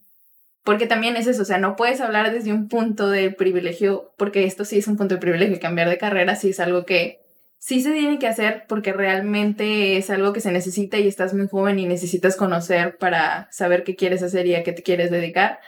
Porque 0.63 0.87
también 0.87 1.17
es 1.17 1.27
eso, 1.27 1.41
o 1.41 1.45
sea, 1.45 1.57
no 1.57 1.75
puedes 1.75 1.99
hablar 1.99 2.31
desde 2.31 2.53
un 2.53 2.69
punto 2.69 3.09
de 3.09 3.31
privilegio, 3.31 4.13
porque 4.17 4.45
esto 4.45 4.65
sí 4.65 4.77
es 4.77 4.87
un 4.87 4.97
punto 4.97 5.15
de 5.15 5.21
privilegio, 5.21 5.59
cambiar 5.59 5.89
de 5.89 5.97
carrera 5.97 6.35
sí 6.35 6.49
es 6.49 6.59
algo 6.59 6.85
que 6.85 7.19
sí 7.63 7.81
se 7.81 7.91
tiene 7.91 8.19
que 8.19 8.27
hacer 8.27 8.65
porque 8.67 8.91
realmente 8.91 9.95
es 9.95 10.09
algo 10.09 10.33
que 10.33 10.41
se 10.41 10.51
necesita 10.51 10.99
y 10.99 11.07
estás 11.07 11.33
muy 11.33 11.47
joven 11.47 11.79
y 11.79 11.85
necesitas 11.85 12.35
conocer 12.35 12.97
para 12.97 13.47
saber 13.51 13.85
qué 13.85 13.95
quieres 13.95 14.21
hacer 14.21 14.47
y 14.47 14.55
a 14.55 14.63
qué 14.63 14.73
te 14.73 14.83
quieres 14.83 15.11
dedicar 15.11 15.59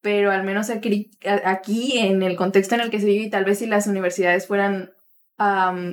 pero 0.00 0.30
al 0.30 0.44
menos 0.44 0.70
aquí, 0.70 1.10
aquí 1.44 1.98
en 1.98 2.22
el 2.22 2.36
contexto 2.36 2.74
en 2.74 2.82
el 2.82 2.90
que 2.90 3.00
se 3.00 3.06
vive, 3.06 3.30
tal 3.30 3.44
vez 3.44 3.58
si 3.58 3.66
las 3.66 3.86
universidades 3.86 4.46
fueran 4.46 4.92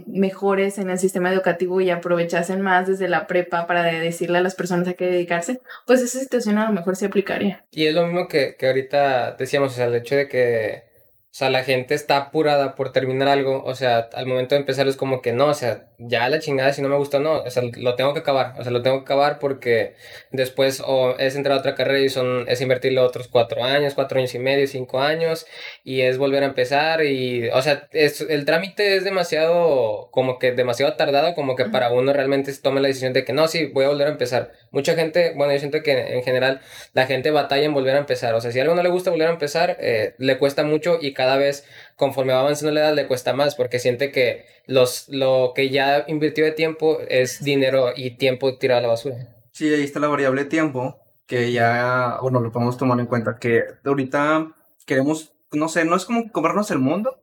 mejores 0.07 0.79
en 0.79 0.89
el 0.89 0.97
sistema 0.97 1.31
educativo 1.31 1.79
y 1.79 1.91
aprovechasen 1.91 2.61
más 2.61 2.87
desde 2.87 3.07
la 3.07 3.27
prepa 3.27 3.67
para 3.67 3.83
decirle 3.83 4.39
a 4.39 4.41
las 4.41 4.55
personas 4.55 4.87
a 4.87 4.93
qué 4.93 5.05
dedicarse, 5.05 5.61
pues 5.85 6.01
esa 6.01 6.19
situación 6.19 6.57
a 6.57 6.65
lo 6.65 6.73
mejor 6.73 6.95
se 6.95 7.05
aplicaría. 7.05 7.63
Y 7.69 7.85
es 7.85 7.93
lo 7.93 8.07
mismo 8.07 8.27
que, 8.27 8.55
que 8.57 8.67
ahorita 8.67 9.33
decíamos, 9.33 9.73
o 9.73 9.75
sea, 9.75 9.85
el 9.85 9.95
hecho 9.95 10.15
de 10.15 10.27
que 10.27 10.84
o 11.35 11.37
sea, 11.37 11.49
la 11.49 11.65
gente 11.65 11.95
está 11.95 12.15
apurada 12.15 12.75
por 12.75 12.93
terminar 12.93 13.27
algo. 13.27 13.61
O 13.65 13.75
sea, 13.75 14.07
al 14.13 14.25
momento 14.25 14.55
de 14.55 14.61
empezar 14.61 14.87
es 14.87 14.95
como 14.95 15.21
que 15.21 15.33
no, 15.33 15.47
o 15.47 15.53
sea, 15.53 15.87
ya 15.97 16.29
la 16.29 16.39
chingada 16.39 16.71
si 16.71 16.81
no 16.81 16.87
me 16.87 16.95
gusta, 16.95 17.19
no. 17.19 17.41
O 17.41 17.49
sea, 17.49 17.61
lo 17.75 17.95
tengo 17.95 18.13
que 18.13 18.21
acabar. 18.21 18.53
O 18.57 18.63
sea, 18.63 18.71
lo 18.71 18.81
tengo 18.81 18.99
que 18.99 19.03
acabar 19.03 19.37
porque 19.39 19.95
después 20.31 20.81
o 20.85 21.17
es 21.17 21.35
entrar 21.35 21.57
a 21.57 21.59
otra 21.59 21.75
carrera 21.75 21.99
y 21.99 22.07
son, 22.07 22.45
es 22.47 22.61
invertirle 22.61 23.01
otros 23.01 23.27
cuatro 23.27 23.65
años, 23.65 23.95
cuatro 23.95 24.17
años 24.17 24.33
y 24.33 24.39
medio, 24.39 24.65
cinco 24.65 25.01
años. 25.01 25.45
Y 25.83 26.01
es 26.03 26.17
volver 26.17 26.41
a 26.43 26.45
empezar. 26.45 27.03
Y, 27.03 27.49
o 27.49 27.61
sea, 27.61 27.89
es, 27.91 28.21
el 28.21 28.45
trámite 28.45 28.95
es 28.95 29.03
demasiado, 29.03 30.07
como 30.11 30.39
que 30.39 30.53
demasiado 30.53 30.93
tardado, 30.93 31.35
como 31.35 31.57
que 31.57 31.65
para 31.65 31.91
uno 31.91 32.13
realmente 32.13 32.53
se 32.53 32.61
tome 32.61 32.79
la 32.79 32.87
decisión 32.87 33.11
de 33.11 33.25
que 33.25 33.33
no, 33.33 33.49
sí, 33.49 33.65
voy 33.65 33.83
a 33.83 33.89
volver 33.89 34.07
a 34.07 34.11
empezar. 34.11 34.53
Mucha 34.71 34.95
gente, 34.95 35.33
bueno, 35.35 35.51
yo 35.51 35.59
siento 35.59 35.83
que 35.83 36.15
en 36.15 36.23
general 36.23 36.61
la 36.93 37.07
gente 37.07 37.31
batalla 37.31 37.65
en 37.65 37.73
volver 37.73 37.95
a 37.95 37.99
empezar. 37.99 38.35
O 38.35 38.39
sea, 38.39 38.53
si 38.53 38.59
a 38.59 38.61
algo 38.61 38.75
no 38.75 38.83
le 38.83 38.89
gusta 38.89 39.11
volver 39.11 39.27
a 39.27 39.31
empezar, 39.31 39.75
eh, 39.81 40.15
le 40.17 40.37
cuesta 40.37 40.63
mucho 40.63 40.97
y 41.01 41.13
cada 41.13 41.24
cada 41.25 41.37
vez, 41.37 41.65
conforme 41.95 42.33
va 42.33 42.41
avanzando 42.41 42.71
la 42.71 42.81
edad, 42.81 42.95
le 42.95 43.07
cuesta 43.07 43.33
más 43.33 43.55
porque 43.55 43.79
siente 43.79 44.11
que 44.11 44.45
los, 44.67 45.09
lo 45.09 45.53
que 45.55 45.69
ya 45.69 46.05
invirtió 46.07 46.45
de 46.45 46.51
tiempo 46.51 46.99
es 47.09 47.43
dinero 47.43 47.89
y 47.95 48.11
tiempo 48.17 48.57
tirado 48.57 48.79
a 48.79 48.81
la 48.83 48.87
basura. 48.89 49.35
Sí, 49.51 49.73
ahí 49.73 49.83
está 49.83 49.99
la 49.99 50.07
variable 50.07 50.45
tiempo, 50.45 50.99
que 51.25 51.51
ya, 51.51 52.17
bueno, 52.21 52.39
lo 52.41 52.51
podemos 52.51 52.77
tomar 52.77 52.99
en 52.99 53.05
cuenta, 53.07 53.37
que 53.39 53.63
ahorita 53.83 54.51
queremos, 54.85 55.33
no 55.51 55.67
sé, 55.69 55.83
no 55.85 55.95
es 55.95 56.05
como 56.05 56.31
comernos 56.31 56.69
el 56.71 56.79
mundo, 56.79 57.19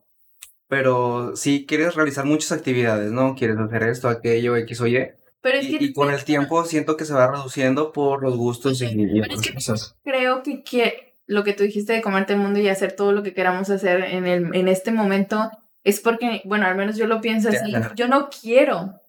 pero 0.68 1.36
si 1.36 1.66
quieres 1.66 1.94
realizar 1.94 2.24
muchas 2.24 2.52
actividades, 2.52 3.12
¿no? 3.12 3.34
Quieres 3.34 3.58
hacer 3.58 3.82
esto, 3.84 4.08
aquello, 4.08 4.56
X 4.56 4.80
o 4.80 4.86
Y, 4.86 5.10
Pero 5.42 5.58
es 5.58 5.66
Y, 5.68 5.78
que 5.78 5.84
y 5.84 5.92
con 5.92 6.10
el 6.10 6.24
tiempo 6.24 6.64
siento 6.64 6.96
que 6.96 7.04
se 7.04 7.12
va 7.12 7.30
reduciendo 7.30 7.92
por 7.92 8.22
los 8.22 8.36
gustos 8.36 8.80
y, 8.80 8.86
y 8.86 9.20
Pero 9.20 9.34
es 9.34 9.40
que- 9.42 9.54
cosas. 9.54 9.94
creo 10.02 10.42
que, 10.42 10.62
que 10.64 11.11
lo 11.26 11.44
que 11.44 11.52
tú 11.52 11.62
dijiste 11.62 11.92
de 11.92 12.02
comerte 12.02 12.34
el 12.34 12.40
mundo 12.40 12.58
y 12.58 12.68
hacer 12.68 12.92
todo 12.92 13.12
lo 13.12 13.22
que 13.22 13.34
queramos 13.34 13.70
hacer 13.70 14.02
en, 14.04 14.26
el, 14.26 14.54
en 14.54 14.68
este 14.68 14.90
momento 14.90 15.50
es 15.84 16.00
porque, 16.00 16.42
bueno, 16.44 16.66
al 16.66 16.76
menos 16.76 16.96
yo 16.96 17.06
lo 17.06 17.20
pienso 17.20 17.48
así. 17.48 17.72
Yo 17.94 18.08
no 18.08 18.28
quiero 18.30 19.00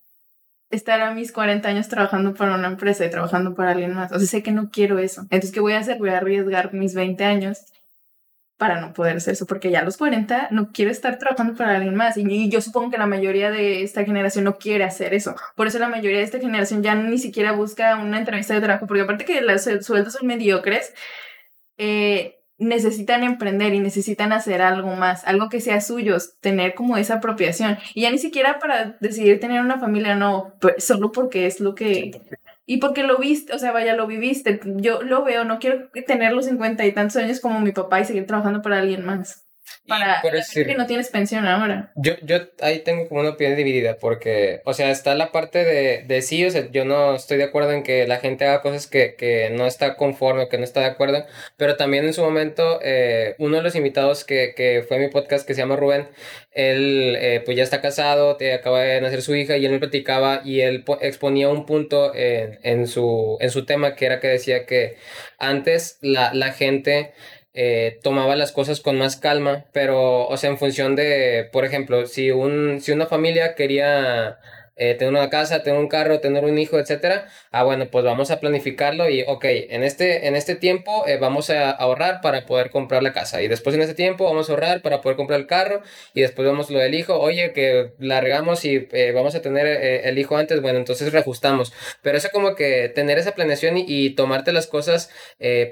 estar 0.69 1.01
a 1.01 1.13
mis 1.13 1.31
40 1.31 1.67
años 1.67 1.87
trabajando 1.87 2.33
para 2.33 2.55
una 2.55 2.67
empresa 2.67 3.05
y 3.05 3.09
trabajando 3.09 3.53
para 3.53 3.71
alguien 3.71 3.93
más. 3.93 4.11
O 4.11 4.17
sea, 4.17 4.27
sé 4.27 4.43
que 4.43 4.51
no 4.51 4.69
quiero 4.71 4.97
eso. 4.97 5.21
Entonces, 5.23 5.51
¿qué 5.51 5.59
voy 5.59 5.73
a 5.73 5.79
hacer? 5.79 5.99
Voy 5.99 6.09
a 6.09 6.17
arriesgar 6.17 6.73
mis 6.73 6.95
20 6.95 7.23
años 7.23 7.59
para 8.57 8.79
no 8.79 8.93
poder 8.93 9.17
hacer 9.17 9.33
eso, 9.33 9.45
porque 9.45 9.71
ya 9.71 9.79
a 9.79 9.83
los 9.83 9.97
40 9.97 10.47
no 10.51 10.71
quiero 10.71 10.89
estar 10.89 11.17
trabajando 11.17 11.53
para 11.55 11.75
alguien 11.75 11.95
más. 11.95 12.17
Y, 12.17 12.21
y 12.21 12.49
yo 12.49 12.61
supongo 12.61 12.91
que 12.91 12.97
la 12.97 13.05
mayoría 13.05 13.51
de 13.51 13.83
esta 13.83 14.03
generación 14.05 14.45
no 14.45 14.57
quiere 14.57 14.83
hacer 14.83 15.13
eso. 15.13 15.35
Por 15.55 15.67
eso 15.67 15.79
la 15.79 15.89
mayoría 15.89 16.19
de 16.19 16.23
esta 16.23 16.39
generación 16.39 16.81
ya 16.81 16.95
ni 16.95 17.17
siquiera 17.17 17.51
busca 17.51 17.97
una 17.97 18.17
entrevista 18.17 18.53
de 18.53 18.61
trabajo, 18.61 18.87
porque 18.87 19.01
aparte 19.01 19.25
que 19.25 19.41
los 19.41 19.63
sueldos 19.63 20.13
son 20.13 20.27
mediocres, 20.27 20.93
eh, 21.77 22.39
necesitan 22.57 23.23
emprender 23.23 23.73
y 23.73 23.79
necesitan 23.79 24.31
hacer 24.31 24.61
algo 24.61 24.95
más, 24.95 25.25
algo 25.25 25.49
que 25.49 25.61
sea 25.61 25.81
suyo, 25.81 26.17
tener 26.41 26.75
como 26.75 26.97
esa 26.97 27.15
apropiación. 27.15 27.77
Y 27.93 28.01
ya 28.01 28.11
ni 28.11 28.17
siquiera 28.17 28.59
para 28.59 28.97
decidir 28.99 29.39
tener 29.39 29.61
una 29.61 29.79
familia, 29.79 30.15
no, 30.15 30.53
pues, 30.59 30.83
solo 30.83 31.11
porque 31.11 31.45
es 31.45 31.59
lo 31.59 31.75
que... 31.75 32.21
Y 32.65 32.77
porque 32.77 33.03
lo 33.03 33.17
viste, 33.17 33.53
o 33.53 33.59
sea, 33.59 33.73
vaya, 33.73 33.93
lo 33.93 34.07
viviste. 34.07 34.61
Yo 34.77 35.01
lo 35.01 35.25
veo, 35.25 35.43
no 35.43 35.59
quiero 35.59 35.89
tener 36.07 36.31
los 36.31 36.45
cincuenta 36.45 36.85
y 36.85 36.93
tantos 36.93 37.17
años 37.17 37.41
como 37.41 37.59
mi 37.59 37.73
papá 37.73 37.99
y 37.99 38.05
seguir 38.05 38.25
trabajando 38.25 38.61
para 38.61 38.79
alguien 38.79 39.05
más. 39.05 39.42
Para 39.87 40.21
por 40.21 40.31
gente 40.31 40.65
que 40.65 40.75
no 40.77 40.85
tienes 40.85 41.09
pensión 41.09 41.45
ahora. 41.45 41.91
Yo, 41.95 42.13
yo 42.21 42.37
ahí 42.61 42.79
tengo 42.79 43.07
como 43.07 43.21
una 43.21 43.31
opinión 43.31 43.55
dividida 43.57 43.97
porque, 43.99 44.61
o 44.65 44.73
sea, 44.73 44.91
está 44.91 45.13
la 45.15 45.31
parte 45.31 45.63
de, 45.63 46.03
de 46.03 46.21
sí, 46.21 46.45
o 46.45 46.51
sea, 46.51 46.69
yo 46.71 46.85
no 46.85 47.15
estoy 47.15 47.37
de 47.37 47.43
acuerdo 47.45 47.71
en 47.71 47.83
que 47.83 48.07
la 48.07 48.17
gente 48.19 48.45
haga 48.45 48.61
cosas 48.61 48.87
que, 48.87 49.15
que 49.15 49.49
no 49.51 49.65
está 49.67 49.95
conforme, 49.97 50.47
que 50.47 50.57
no 50.57 50.63
está 50.63 50.79
de 50.81 50.85
acuerdo, 50.87 51.25
pero 51.57 51.75
también 51.75 52.05
en 52.05 52.13
su 52.13 52.21
momento, 52.21 52.79
eh, 52.81 53.35
uno 53.39 53.57
de 53.57 53.63
los 53.63 53.75
invitados 53.75 54.23
que, 54.23 54.53
que 54.55 54.83
fue 54.87 54.97
a 54.97 54.99
mi 55.01 55.09
podcast 55.09 55.45
que 55.45 55.53
se 55.53 55.61
llama 55.61 55.75
Rubén, 55.75 56.07
él 56.51 57.15
eh, 57.19 57.41
pues 57.43 57.57
ya 57.57 57.63
está 57.63 57.81
casado, 57.81 58.37
te 58.37 58.53
acaba 58.53 58.81
de 58.81 59.01
nacer 59.01 59.21
su 59.21 59.35
hija 59.35 59.57
y 59.57 59.65
él 59.65 59.71
me 59.71 59.79
platicaba 59.79 60.41
y 60.45 60.61
él 60.61 60.83
po- 60.83 60.99
exponía 61.01 61.49
un 61.49 61.65
punto 61.65 62.13
en, 62.15 62.59
en 62.63 62.87
su, 62.87 63.37
en 63.41 63.49
su 63.49 63.65
tema 63.65 63.95
que 63.95 64.05
era 64.05 64.19
que 64.19 64.27
decía 64.27 64.65
que 64.65 64.97
antes 65.39 65.97
la, 66.01 66.33
la 66.33 66.51
gente 66.53 67.13
eh, 67.53 67.99
tomaba 68.01 68.35
las 68.35 68.51
cosas 68.51 68.81
con 68.81 68.97
más 68.97 69.15
calma, 69.15 69.65
pero, 69.71 70.27
o 70.27 70.37
sea, 70.37 70.49
en 70.49 70.57
función 70.57 70.95
de, 70.95 71.49
por 71.51 71.65
ejemplo, 71.65 72.07
si, 72.07 72.31
un, 72.31 72.81
si 72.81 72.91
una 72.91 73.05
familia 73.05 73.55
quería 73.55 74.39
eh, 74.75 74.95
tener 74.95 75.13
una 75.13 75.29
casa, 75.29 75.63
tener 75.63 75.79
un 75.79 75.87
carro, 75.87 76.19
tener 76.19 76.45
un 76.45 76.57
hijo, 76.57 76.79
etcétera, 76.79 77.27
ah, 77.51 77.63
bueno, 77.63 77.87
pues 77.91 78.03
vamos 78.05 78.31
a 78.31 78.39
planificarlo 78.39 79.09
y, 79.09 79.23
ok, 79.27 79.45
en 79.45 79.83
este, 79.83 80.27
en 80.27 80.35
este 80.35 80.55
tiempo 80.55 81.05
eh, 81.07 81.17
vamos 81.17 81.49
a 81.49 81.71
ahorrar 81.71 82.21
para 82.21 82.45
poder 82.45 82.69
comprar 82.69 83.03
la 83.03 83.13
casa. 83.13 83.41
Y 83.41 83.47
después 83.47 83.75
en 83.75 83.81
este 83.81 83.95
tiempo 83.95 84.25
vamos 84.25 84.49
a 84.49 84.53
ahorrar 84.53 84.81
para 84.81 85.01
poder 85.01 85.15
comprar 85.17 85.39
el 85.39 85.47
carro 85.47 85.81
y 86.13 86.21
después 86.21 86.47
vemos 86.47 86.69
lo 86.69 86.79
del 86.79 86.95
hijo, 86.95 87.19
oye, 87.19 87.53
que 87.53 87.93
largamos 87.99 88.65
y 88.65 88.87
eh, 88.91 89.11
vamos 89.13 89.35
a 89.35 89.41
tener 89.41 89.67
eh, 89.67 90.09
el 90.09 90.17
hijo 90.17 90.37
antes, 90.37 90.61
bueno, 90.61 90.79
entonces 90.79 91.11
reajustamos, 91.11 91.73
pero 92.01 92.17
eso 92.17 92.29
como 92.31 92.55
que 92.55 92.89
tener 92.89 93.17
esa 93.17 93.33
planeación 93.35 93.77
y, 93.77 93.85
y 93.87 94.11
tomarte 94.11 94.51
las 94.51 94.67
cosas 94.67 95.09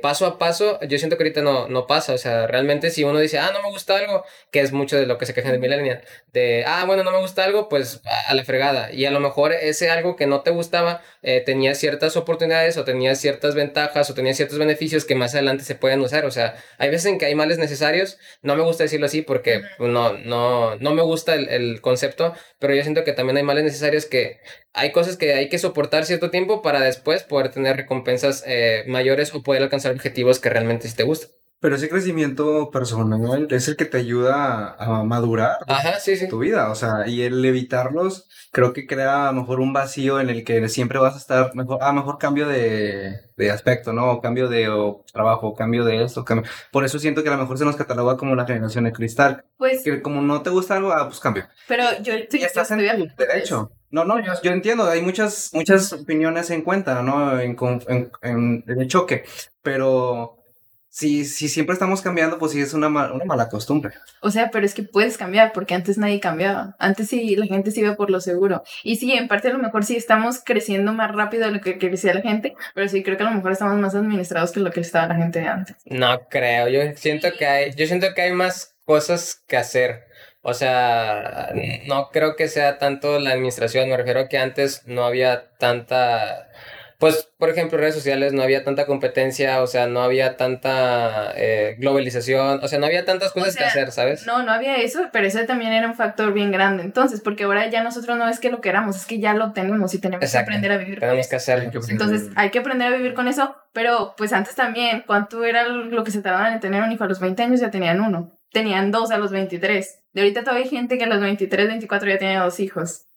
paso 0.01 0.25
a 0.25 0.37
paso, 0.37 0.79
yo 0.81 0.97
siento 0.97 1.17
que 1.17 1.23
ahorita 1.23 1.41
no, 1.41 1.67
no 1.67 1.87
pasa. 1.87 2.13
O 2.13 2.17
sea, 2.17 2.47
realmente 2.47 2.89
si 2.91 3.03
uno 3.03 3.19
dice, 3.19 3.39
ah, 3.39 3.51
no 3.53 3.61
me 3.61 3.69
gusta 3.69 3.97
algo, 3.97 4.23
que 4.51 4.61
es 4.61 4.71
mucho 4.71 4.97
de 4.97 5.05
lo 5.05 5.17
que 5.17 5.25
se 5.25 5.33
quejan 5.33 5.51
de 5.53 5.59
Millennial, 5.59 6.01
de, 6.33 6.63
ah, 6.65 6.83
bueno, 6.85 7.03
no 7.03 7.11
me 7.11 7.19
gusta 7.19 7.43
algo, 7.43 7.69
pues 7.69 8.01
a 8.27 8.33
la 8.33 8.43
fregada. 8.43 8.90
Y 8.93 9.05
a 9.05 9.11
lo 9.11 9.19
mejor 9.19 9.53
ese 9.53 9.89
algo 9.89 10.15
que 10.15 10.27
no 10.27 10.41
te 10.41 10.51
gustaba 10.51 11.01
eh, 11.21 11.41
tenía 11.45 11.75
ciertas 11.75 12.17
oportunidades 12.17 12.77
o 12.77 12.83
tenía 12.83 13.15
ciertas 13.15 13.55
ventajas 13.55 14.09
o 14.09 14.13
tenía 14.13 14.33
ciertos 14.33 14.57
beneficios 14.59 15.05
que 15.05 15.15
más 15.15 15.33
adelante 15.33 15.63
se 15.63 15.75
pueden 15.75 16.01
usar. 16.01 16.25
O 16.25 16.31
sea, 16.31 16.55
hay 16.77 16.89
veces 16.89 17.07
en 17.07 17.17
que 17.17 17.25
hay 17.25 17.35
males 17.35 17.57
necesarios. 17.57 18.17
No 18.41 18.55
me 18.55 18.63
gusta 18.63 18.83
decirlo 18.83 19.05
así 19.05 19.21
porque 19.21 19.61
pues, 19.77 19.91
no, 19.91 20.13
no, 20.17 20.75
no 20.77 20.93
me 20.93 21.01
gusta 21.01 21.35
el, 21.35 21.49
el 21.49 21.81
concepto, 21.81 22.33
pero 22.59 22.75
yo 22.75 22.81
siento 22.83 23.03
que 23.03 23.13
también 23.13 23.37
hay 23.37 23.43
males 23.43 23.63
necesarios 23.63 24.05
que 24.05 24.39
hay 24.73 24.91
cosas 24.91 25.17
que 25.17 25.33
hay 25.33 25.49
que 25.49 25.59
soportar 25.59 26.05
cierto 26.05 26.29
tiempo 26.29 26.61
para 26.61 26.81
después 26.81 27.23
poder 27.23 27.51
tener 27.51 27.75
recompensas 27.77 28.43
eh, 28.47 28.83
mayores 28.87 29.33
o 29.33 29.43
poder 29.43 29.63
alcanzar 29.63 29.91
objetivos 29.91 30.39
que 30.39 30.49
realmente 30.49 30.87
sí 30.87 30.95
te 30.95 31.03
gustan. 31.03 31.40
Pero 31.61 31.75
ese 31.75 31.89
crecimiento 31.89 32.71
personal 32.71 33.47
es 33.51 33.67
el 33.67 33.75
que 33.77 33.85
te 33.85 33.97
ayuda 33.97 34.75
a 34.79 35.03
madurar 35.03 35.57
Ajá, 35.67 35.99
sí, 35.99 36.17
sí. 36.17 36.27
tu 36.27 36.39
vida, 36.39 36.71
o 36.71 36.75
sea, 36.75 37.07
y 37.07 37.21
el 37.21 37.45
evitarlos 37.45 38.27
creo 38.51 38.73
que 38.73 38.87
crea 38.87 39.29
a 39.29 39.31
lo 39.31 39.41
mejor 39.41 39.59
un 39.59 39.71
vacío 39.71 40.19
en 40.19 40.29
el 40.29 40.43
que 40.43 40.67
siempre 40.69 40.97
vas 40.99 41.13
a 41.13 41.19
estar 41.19 41.55
mejor, 41.55 41.77
a 41.81 41.93
mejor 41.93 42.17
cambio 42.17 42.47
de, 42.47 43.13
de 43.37 43.51
aspecto, 43.51 43.93
¿no? 43.93 44.11
O 44.11 44.21
cambio 44.21 44.49
de 44.49 44.69
o 44.69 45.05
trabajo, 45.13 45.53
cambio 45.53 45.85
de 45.85 46.03
esto, 46.03 46.25
cambio. 46.25 46.49
Por 46.71 46.83
eso 46.83 46.97
siento 46.99 47.21
que 47.23 47.29
a 47.29 47.33
lo 47.33 47.37
mejor 47.37 47.57
se 47.57 47.63
nos 47.65 47.75
cataloga 47.75 48.17
como 48.17 48.35
la 48.35 48.45
generación 48.47 48.83
de 48.85 48.91
cristal, 48.91 49.45
Pues, 49.57 49.83
que 49.83 50.01
como 50.01 50.21
no 50.21 50.41
te 50.41 50.49
gusta 50.49 50.75
algo, 50.77 50.91
ah, 50.91 51.07
pues 51.07 51.19
cambio. 51.19 51.45
pero 51.67 51.83
yo 52.01 52.13
estoy, 52.13 52.41
Y 52.41 52.43
estás 52.43 52.71
en 52.71 52.79
con 52.87 53.15
derecho. 53.17 53.71
No, 53.91 54.03
no, 54.03 54.19
yo, 54.19 54.33
yo 54.41 54.51
entiendo, 54.51 54.85
hay 54.89 55.01
muchas, 55.01 55.51
muchas 55.53 55.93
opiniones 55.93 56.49
en 56.49 56.63
cuenta, 56.63 57.01
¿no? 57.03 57.39
En, 57.39 57.55
en- 57.87 58.63
en 58.67 58.79
el 58.81 58.87
choque, 58.87 59.23
pero 59.61 60.40
si, 60.91 61.23
si 61.23 61.47
siempre 61.47 61.73
estamos 61.73 62.01
cambiando, 62.01 62.37
pues 62.37 62.51
sí 62.51 62.59
es 62.59 62.73
una, 62.73 62.87
una 62.87 63.23
mala 63.23 63.47
costumbre. 63.47 63.93
O 64.19 64.29
sea, 64.29 64.51
pero 64.51 64.65
es 64.65 64.73
que 64.73 64.83
puedes 64.83 65.17
cambiar, 65.17 65.53
porque 65.53 65.73
antes 65.73 65.97
nadie 65.97 66.19
cambiaba. 66.19 66.75
Antes 66.79 67.07
sí, 67.07 67.37
la 67.37 67.45
gente 67.45 67.71
se 67.71 67.79
iba 67.79 67.95
por 67.95 68.11
lo 68.11 68.19
seguro. 68.19 68.61
Y 68.83 68.97
sí, 68.97 69.13
en 69.13 69.29
parte 69.29 69.47
a 69.47 69.53
lo 69.53 69.59
mejor 69.59 69.85
sí 69.85 69.95
estamos 69.95 70.41
creciendo 70.43 70.91
más 70.91 71.09
rápido 71.15 71.45
de 71.45 71.53
lo 71.53 71.61
que 71.61 71.77
crecía 71.77 72.13
la 72.13 72.21
gente, 72.21 72.55
pero 72.75 72.89
sí 72.89 73.03
creo 73.03 73.15
que 73.15 73.23
a 73.23 73.29
lo 73.29 73.35
mejor 73.35 73.53
estamos 73.53 73.77
más 73.79 73.95
administrados 73.95 74.51
que 74.51 74.59
lo 74.59 74.71
que 74.71 74.81
estaba 74.81 75.07
la 75.07 75.15
gente 75.15 75.39
de 75.39 75.47
antes. 75.47 75.77
No 75.85 76.27
creo, 76.29 76.67
yo 76.67 76.81
siento 76.97 77.29
que 77.39 77.45
hay, 77.45 77.73
yo 77.73 77.87
siento 77.87 78.07
que 78.13 78.23
hay 78.23 78.33
más 78.33 78.75
cosas 78.83 79.41
que 79.47 79.55
hacer. 79.55 80.11
O 80.41 80.53
sea, 80.53 81.53
no 81.85 82.09
creo 82.09 82.35
que 82.35 82.49
sea 82.49 82.79
tanto 82.79 83.17
la 83.19 83.31
administración, 83.31 83.87
me 83.87 83.95
refiero 83.95 84.21
a 84.21 84.27
que 84.27 84.39
antes 84.39 84.85
no 84.87 85.05
había 85.05 85.51
tanta, 85.57 86.49
pues, 87.01 87.29
por 87.39 87.49
ejemplo, 87.49 87.79
redes 87.79 87.95
sociales, 87.95 88.31
no 88.31 88.43
había 88.43 88.63
tanta 88.63 88.85
competencia, 88.85 89.63
o 89.63 89.67
sea, 89.67 89.87
no 89.87 90.03
había 90.03 90.37
tanta 90.37 91.33
eh, 91.35 91.75
globalización, 91.79 92.59
o 92.63 92.67
sea, 92.67 92.77
no 92.77 92.85
había 92.85 93.05
tantas 93.05 93.31
cosas 93.31 93.55
que 93.55 93.63
sea, 93.63 93.69
hacer, 93.69 93.91
¿sabes? 93.91 94.27
No, 94.27 94.43
no 94.43 94.51
había 94.51 94.77
eso, 94.77 95.09
pero 95.11 95.25
eso 95.25 95.43
también 95.47 95.73
era 95.73 95.87
un 95.87 95.95
factor 95.95 96.31
bien 96.31 96.51
grande. 96.51 96.83
Entonces, 96.83 97.19
porque 97.19 97.45
ahora 97.45 97.67
ya 97.71 97.81
nosotros 97.81 98.19
no 98.19 98.29
es 98.29 98.39
que 98.39 98.51
lo 98.51 98.61
queramos, 98.61 98.95
es 98.97 99.07
que 99.07 99.19
ya 99.19 99.33
lo 99.33 99.51
tenemos 99.51 99.95
y 99.95 99.99
tenemos 99.99 100.23
Exacto. 100.23 100.51
que 100.51 100.57
aprender 100.57 100.71
a 100.73 100.77
vivir 100.77 100.99
con 100.99 101.07
Tenemos 101.07 101.21
eso. 101.21 101.29
que 101.31 101.35
hacerlo. 101.37 101.71
Entonces, 101.89 102.29
hay 102.35 102.51
que 102.51 102.59
aprender 102.59 102.93
a 102.93 102.95
vivir 102.95 103.15
con 103.15 103.27
eso, 103.27 103.55
pero 103.73 104.13
pues 104.15 104.31
antes 104.31 104.53
también, 104.53 105.03
¿cuánto 105.07 105.43
era 105.43 105.63
lo 105.67 106.03
que 106.03 106.11
se 106.11 106.21
tardaban 106.21 106.53
en 106.53 106.59
tener 106.59 106.83
un 106.83 106.91
hijo? 106.91 107.03
A 107.03 107.07
los 107.07 107.19
20 107.19 107.41
años 107.41 107.59
ya 107.61 107.71
tenían 107.71 107.99
uno, 107.99 108.37
tenían 108.51 108.91
dos 108.91 109.09
a 109.09 109.17
los 109.17 109.31
23. 109.31 110.03
De 110.13 110.21
ahorita 110.21 110.41
todavía 110.41 110.65
hay 110.65 110.69
gente 110.69 110.99
que 110.99 111.05
a 111.05 111.07
los 111.07 111.19
23, 111.19 111.67
24 111.67 112.09
ya 112.09 112.19
tiene 112.19 112.37
dos 112.37 112.59
hijos. 112.59 113.07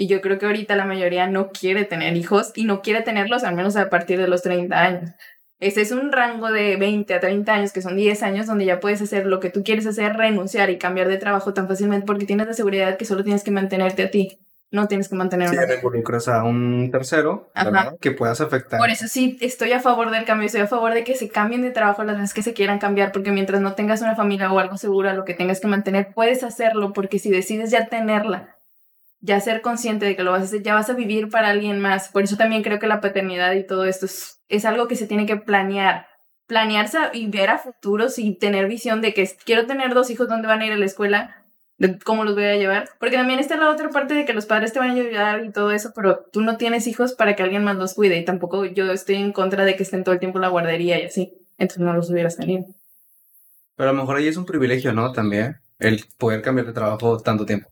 Y 0.00 0.06
yo 0.06 0.22
creo 0.22 0.38
que 0.38 0.46
ahorita 0.46 0.76
la 0.76 0.86
mayoría 0.86 1.26
no 1.26 1.50
quiere 1.50 1.84
tener 1.84 2.16
hijos 2.16 2.52
y 2.54 2.64
no 2.64 2.80
quiere 2.80 3.02
tenerlos 3.02 3.44
al 3.44 3.54
menos 3.54 3.76
a 3.76 3.90
partir 3.90 4.18
de 4.18 4.28
los 4.28 4.40
30 4.40 4.80
años. 4.80 5.10
Ese 5.58 5.82
es 5.82 5.92
un 5.92 6.10
rango 6.10 6.50
de 6.50 6.76
20 6.76 7.12
a 7.12 7.20
30 7.20 7.52
años, 7.52 7.72
que 7.72 7.82
son 7.82 7.96
10 7.96 8.22
años, 8.22 8.46
donde 8.46 8.64
ya 8.64 8.80
puedes 8.80 9.02
hacer 9.02 9.26
lo 9.26 9.40
que 9.40 9.50
tú 9.50 9.62
quieres 9.62 9.86
hacer, 9.86 10.14
renunciar 10.14 10.70
y 10.70 10.78
cambiar 10.78 11.08
de 11.08 11.18
trabajo 11.18 11.52
tan 11.52 11.68
fácilmente 11.68 12.06
porque 12.06 12.24
tienes 12.24 12.46
la 12.46 12.54
seguridad 12.54 12.96
que 12.96 13.04
solo 13.04 13.24
tienes 13.24 13.44
que 13.44 13.50
mantenerte 13.50 14.04
a 14.04 14.10
ti. 14.10 14.38
No 14.70 14.88
tienes 14.88 15.10
que 15.10 15.16
mantener 15.16 15.52
no 15.52 15.74
involucras 15.74 16.28
a 16.28 16.44
un 16.44 16.88
tercero. 16.90 17.50
Que 18.00 18.12
puedas 18.12 18.40
afectar. 18.40 18.78
Por 18.78 18.88
eso 18.88 19.06
sí, 19.06 19.36
estoy 19.42 19.72
a 19.72 19.80
favor 19.80 20.10
del 20.10 20.24
cambio, 20.24 20.46
estoy 20.46 20.62
a 20.62 20.66
favor 20.66 20.94
de 20.94 21.04
que 21.04 21.14
se 21.14 21.28
cambien 21.28 21.60
de 21.60 21.72
trabajo 21.72 22.04
las 22.04 22.16
veces 22.16 22.32
que 22.32 22.42
se 22.42 22.54
quieran 22.54 22.78
cambiar, 22.78 23.12
porque 23.12 23.32
mientras 23.32 23.60
no 23.60 23.74
tengas 23.74 24.00
una 24.00 24.16
familia 24.16 24.50
o 24.50 24.58
algo 24.58 24.78
seguro 24.78 25.10
a 25.10 25.12
lo 25.12 25.26
que 25.26 25.34
tengas 25.34 25.60
que 25.60 25.68
mantener, 25.68 26.14
puedes 26.14 26.42
hacerlo, 26.42 26.94
porque 26.94 27.18
si 27.18 27.30
decides 27.30 27.70
ya 27.70 27.88
tenerla, 27.88 28.59
ya 29.20 29.40
ser 29.40 29.60
consciente 29.60 30.06
de 30.06 30.16
que 30.16 30.22
lo 30.22 30.32
vas 30.32 30.42
a 30.42 30.44
hacer, 30.44 30.62
ya 30.62 30.74
vas 30.74 30.90
a 30.90 30.94
vivir 30.94 31.28
para 31.28 31.48
alguien 31.48 31.80
más. 31.80 32.08
Por 32.08 32.22
eso 32.22 32.36
también 32.36 32.62
creo 32.62 32.78
que 32.78 32.86
la 32.86 33.00
paternidad 33.00 33.52
y 33.52 33.66
todo 33.66 33.84
esto 33.84 34.06
es, 34.06 34.40
es 34.48 34.64
algo 34.64 34.88
que 34.88 34.96
se 34.96 35.06
tiene 35.06 35.26
que 35.26 35.36
planear. 35.36 36.06
Planearse 36.46 36.98
y 37.12 37.28
ver 37.28 37.50
a 37.50 37.58
futuros 37.58 38.18
y 38.18 38.36
tener 38.36 38.66
visión 38.66 39.00
de 39.00 39.14
que 39.14 39.30
quiero 39.44 39.66
tener 39.66 39.94
dos 39.94 40.10
hijos, 40.10 40.28
¿dónde 40.28 40.48
van 40.48 40.62
a 40.62 40.66
ir 40.66 40.72
a 40.72 40.76
la 40.76 40.86
escuela? 40.86 41.40
de 41.80 41.98
cómo 41.98 42.24
los 42.24 42.34
voy 42.34 42.44
a 42.44 42.56
llevar. 42.56 42.90
Porque 43.00 43.16
también 43.16 43.40
está 43.40 43.56
la 43.56 43.70
otra 43.70 43.88
parte 43.88 44.12
de 44.12 44.26
que 44.26 44.34
los 44.34 44.44
padres 44.44 44.72
te 44.72 44.78
van 44.78 44.90
a 44.90 44.92
ayudar 44.92 45.44
y 45.44 45.50
todo 45.50 45.70
eso, 45.72 45.92
pero 45.94 46.26
tú 46.30 46.42
no 46.42 46.58
tienes 46.58 46.86
hijos 46.86 47.14
para 47.14 47.34
que 47.34 47.42
alguien 47.42 47.64
más 47.64 47.76
los 47.76 47.94
cuide. 47.94 48.18
Y 48.18 48.24
tampoco 48.24 48.66
yo 48.66 48.92
estoy 48.92 49.16
en 49.16 49.32
contra 49.32 49.64
de 49.64 49.76
que 49.76 49.82
estén 49.82 50.04
todo 50.04 50.12
el 50.12 50.20
tiempo 50.20 50.36
en 50.38 50.42
la 50.42 50.48
guardería 50.48 51.00
y 51.00 51.06
así. 51.06 51.32
Entonces 51.56 51.82
no 51.82 51.94
los 51.94 52.10
hubieras 52.10 52.36
tenido. 52.36 52.66
Pero 53.76 53.88
a 53.88 53.92
lo 53.94 53.98
mejor 53.98 54.16
ahí 54.16 54.28
es 54.28 54.36
un 54.36 54.44
privilegio, 54.44 54.92
¿no? 54.92 55.10
También 55.12 55.56
el 55.78 56.04
poder 56.18 56.42
cambiar 56.42 56.66
de 56.66 56.74
trabajo 56.74 57.18
tanto 57.18 57.46
tiempo. 57.46 57.70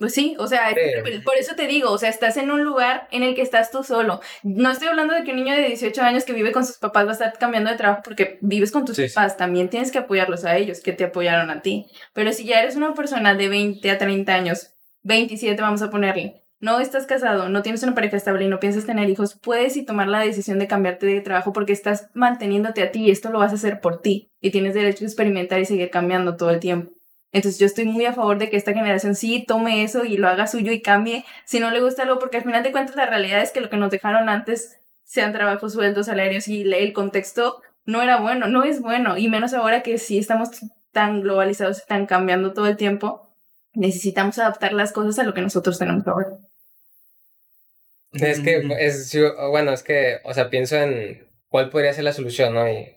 Pues 0.00 0.14
sí, 0.14 0.34
o 0.38 0.46
sea, 0.46 0.70
Sí. 0.70 1.20
por 1.26 1.36
eso 1.36 1.54
te 1.54 1.66
digo, 1.66 1.90
o 1.92 1.98
sea, 1.98 2.08
estás 2.08 2.38
en 2.38 2.50
un 2.50 2.64
lugar 2.64 3.06
en 3.12 3.22
el 3.22 3.34
que 3.34 3.42
estás 3.42 3.70
tú 3.70 3.84
solo. 3.84 4.20
No 4.42 4.70
estoy 4.70 4.88
hablando 4.88 5.12
de 5.14 5.22
que 5.24 5.30
un 5.32 5.36
niño 5.36 5.54
de 5.54 5.66
18 5.66 6.00
años 6.02 6.24
que 6.24 6.32
vive 6.32 6.52
con 6.52 6.64
sus 6.64 6.78
papás 6.78 7.04
va 7.04 7.10
a 7.10 7.12
estar 7.12 7.36
cambiando 7.38 7.70
de 7.70 7.76
trabajo 7.76 8.00
porque 8.02 8.38
vives 8.40 8.72
con 8.72 8.86
tus 8.86 8.96
Sí, 8.96 9.08
sí. 9.08 9.14
papás. 9.14 9.36
También 9.36 9.68
tienes 9.68 9.92
que 9.92 9.98
apoyarlos 9.98 10.46
a 10.46 10.56
ellos, 10.56 10.80
que 10.80 10.94
te 10.94 11.04
apoyaron 11.04 11.50
a 11.50 11.60
ti. 11.60 11.84
Pero 12.14 12.32
si 12.32 12.46
ya 12.46 12.60
eres 12.62 12.76
una 12.76 12.94
persona 12.94 13.34
de 13.34 13.48
20 13.50 13.90
a 13.90 13.98
30 13.98 14.34
años, 14.34 14.72
27 15.02 15.60
vamos 15.60 15.82
a 15.82 15.90
ponerle, 15.90 16.44
no 16.60 16.80
estás 16.80 17.04
casado, 17.06 17.50
no 17.50 17.60
tienes 17.62 17.82
una 17.82 17.94
pareja 17.94 18.16
estable 18.16 18.46
y 18.46 18.48
no 18.48 18.58
piensas 18.58 18.86
tener 18.86 19.08
hijos, 19.10 19.38
puedes 19.42 19.76
y 19.76 19.84
tomar 19.84 20.08
la 20.08 20.20
decisión 20.20 20.58
de 20.58 20.66
cambiarte 20.66 21.04
de 21.06 21.20
trabajo 21.20 21.52
porque 21.52 21.72
estás 21.74 22.08
manteniéndote 22.14 22.82
a 22.82 22.90
ti 22.90 23.04
y 23.04 23.10
esto 23.10 23.30
lo 23.30 23.38
vas 23.38 23.52
a 23.52 23.56
hacer 23.56 23.80
por 23.80 24.00
ti 24.00 24.30
y 24.40 24.50
tienes 24.50 24.72
derecho 24.74 25.04
a 25.04 25.08
experimentar 25.08 25.60
y 25.60 25.64
seguir 25.66 25.90
cambiando 25.90 26.36
todo 26.36 26.50
el 26.50 26.60
tiempo. 26.60 26.92
Entonces 27.32 27.60
yo 27.60 27.66
estoy 27.66 27.84
muy 27.84 28.04
a 28.06 28.12
favor 28.12 28.38
de 28.38 28.50
que 28.50 28.56
esta 28.56 28.72
generación 28.72 29.14
sí 29.14 29.44
tome 29.46 29.84
eso 29.84 30.04
y 30.04 30.16
lo 30.16 30.28
haga 30.28 30.46
suyo 30.46 30.72
y 30.72 30.82
cambie 30.82 31.24
si 31.44 31.60
no 31.60 31.70
le 31.70 31.80
gusta 31.80 32.02
algo, 32.02 32.18
porque 32.18 32.38
al 32.38 32.42
final 32.42 32.62
de 32.62 32.72
cuentas 32.72 32.96
la 32.96 33.06
realidad 33.06 33.40
es 33.40 33.52
que 33.52 33.60
lo 33.60 33.70
que 33.70 33.76
nos 33.76 33.90
dejaron 33.90 34.28
antes 34.28 34.80
sean 35.04 35.32
trabajos, 35.32 35.72
sueldos, 35.72 36.06
salarios 36.06 36.48
y 36.48 36.62
el 36.62 36.92
contexto 36.92 37.62
no 37.84 38.02
era 38.02 38.20
bueno, 38.20 38.46
no 38.48 38.64
es 38.64 38.80
bueno, 38.80 39.16
y 39.16 39.28
menos 39.28 39.54
ahora 39.54 39.82
que 39.82 39.98
sí 39.98 40.18
estamos 40.18 40.50
tan 40.92 41.20
globalizados, 41.22 41.78
están 41.78 42.06
cambiando 42.06 42.52
todo 42.52 42.66
el 42.66 42.76
tiempo, 42.76 43.28
necesitamos 43.74 44.38
adaptar 44.38 44.72
las 44.72 44.92
cosas 44.92 45.18
a 45.18 45.24
lo 45.24 45.34
que 45.34 45.40
nosotros 45.40 45.78
tenemos 45.78 46.06
ahora. 46.06 46.38
Es 48.12 48.40
que, 48.40 48.62
es, 48.78 49.16
bueno, 49.50 49.72
es 49.72 49.82
que, 49.84 50.18
o 50.24 50.34
sea, 50.34 50.50
pienso 50.50 50.76
en 50.76 51.28
cuál 51.48 51.70
podría 51.70 51.92
ser 51.92 52.04
la 52.04 52.12
solución, 52.12 52.54
¿no? 52.54 52.68
Y, 52.68 52.96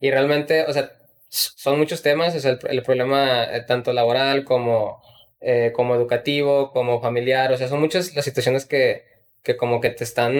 y 0.00 0.10
realmente, 0.10 0.64
o 0.64 0.72
sea, 0.72 0.92
son 1.30 1.78
muchos 1.78 2.02
temas, 2.02 2.34
o 2.34 2.40
sea, 2.40 2.58
el, 2.68 2.82
problema 2.82 3.44
eh, 3.44 3.62
tanto 3.66 3.92
laboral 3.92 4.44
como, 4.44 5.00
eh, 5.40 5.72
como 5.74 5.94
educativo, 5.94 6.72
como 6.72 7.00
familiar, 7.00 7.52
o 7.52 7.56
sea, 7.56 7.68
son 7.68 7.80
muchas 7.80 8.14
las 8.14 8.24
situaciones 8.24 8.66
que, 8.66 9.04
que 9.42 9.56
como 9.56 9.80
que 9.80 9.90
te 9.90 10.04
están 10.04 10.34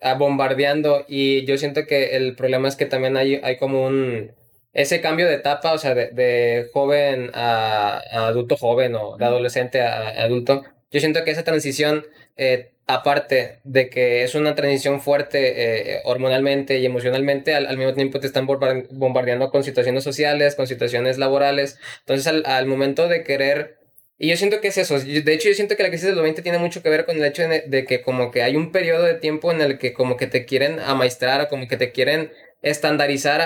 ah, 0.00 0.14
bombardeando 0.14 1.04
y 1.08 1.44
yo 1.46 1.58
siento 1.58 1.86
que 1.86 2.16
el 2.16 2.36
problema 2.36 2.68
es 2.68 2.76
que 2.76 2.86
también 2.86 3.16
hay, 3.16 3.36
hay 3.42 3.56
como 3.56 3.86
un 3.86 4.32
ese 4.76 5.00
cambio 5.00 5.26
de 5.26 5.36
etapa, 5.36 5.72
o 5.72 5.78
sea, 5.78 5.94
de, 5.94 6.10
de 6.10 6.68
joven 6.74 7.30
a, 7.32 8.02
adulto 8.12 8.58
joven 8.58 8.94
o 8.94 9.16
de 9.16 9.24
adolescente 9.24 9.80
a, 9.80 10.22
adulto, 10.22 10.64
yo 10.90 11.00
siento 11.00 11.24
que 11.24 11.30
esa 11.30 11.44
transición, 11.44 12.04
eh, 12.36 12.72
aparte 12.86 13.60
de 13.64 13.90
que 13.90 14.22
es 14.22 14.34
una 14.34 14.54
transición 14.54 15.00
fuerte 15.00 15.96
eh, 15.96 16.00
hormonalmente 16.04 16.78
y 16.78 16.86
emocionalmente, 16.86 17.54
al, 17.54 17.76
mismo 17.76 17.94
tiempo 17.94 18.20
te 18.20 18.26
están 18.26 18.46
bombardeando 18.46 19.50
con 19.50 19.64
situaciones 19.64 20.04
sociales, 20.04 20.54
con 20.54 20.66
situaciones 20.66 21.18
laborales. 21.18 21.78
Entonces, 22.00 22.26
al, 22.26 22.44
al 22.46 22.66
momento 22.66 23.08
de 23.08 23.24
querer 23.24 23.76
y 24.18 24.28
yo 24.28 24.36
siento 24.36 24.60
que 24.60 24.68
es 24.68 24.78
eso. 24.78 24.98
De 24.98 25.32
hecho, 25.34 25.48
yo 25.48 25.54
siento 25.54 25.76
que 25.76 25.82
la 25.82 25.90
crisis 25.90 26.06
del 26.06 26.20
20 26.20 26.40
tiene 26.40 26.58
mucho 26.58 26.82
que 26.82 26.88
ver 26.88 27.04
con 27.04 27.16
el 27.16 27.24
hecho 27.24 27.46
de, 27.46 27.84
que 27.84 28.00
como 28.00 28.30
que 28.30 28.42
hay 28.42 28.56
un 28.56 28.72
periodo 28.72 29.04
de 29.04 29.14
tiempo 29.14 29.52
en 29.52 29.60
el 29.60 29.78
que 29.78 29.92
como 29.92 30.16
que 30.16 30.26
te 30.26 30.46
quieren 30.46 30.80
amaestrar 30.80 31.42
o 31.42 31.48
como 31.48 31.68
que 31.68 31.76
te 31.76 31.92
quieren 31.92 32.32
estandarizar 32.62 33.40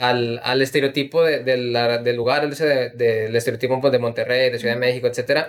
al, 0.00 0.40
al, 0.42 0.62
estereotipo 0.62 1.24
de, 1.24 1.42
del 1.42 2.16
lugar, 2.16 2.48
de, 2.48 2.90
del 2.90 3.34
estereotipo 3.34 3.80
pues, 3.80 3.92
de 3.92 3.98
Monterrey, 3.98 4.50
de 4.50 4.58
Ciudad 4.58 4.74
de 4.74 4.80
México, 4.80 5.06
etc. 5.06 5.48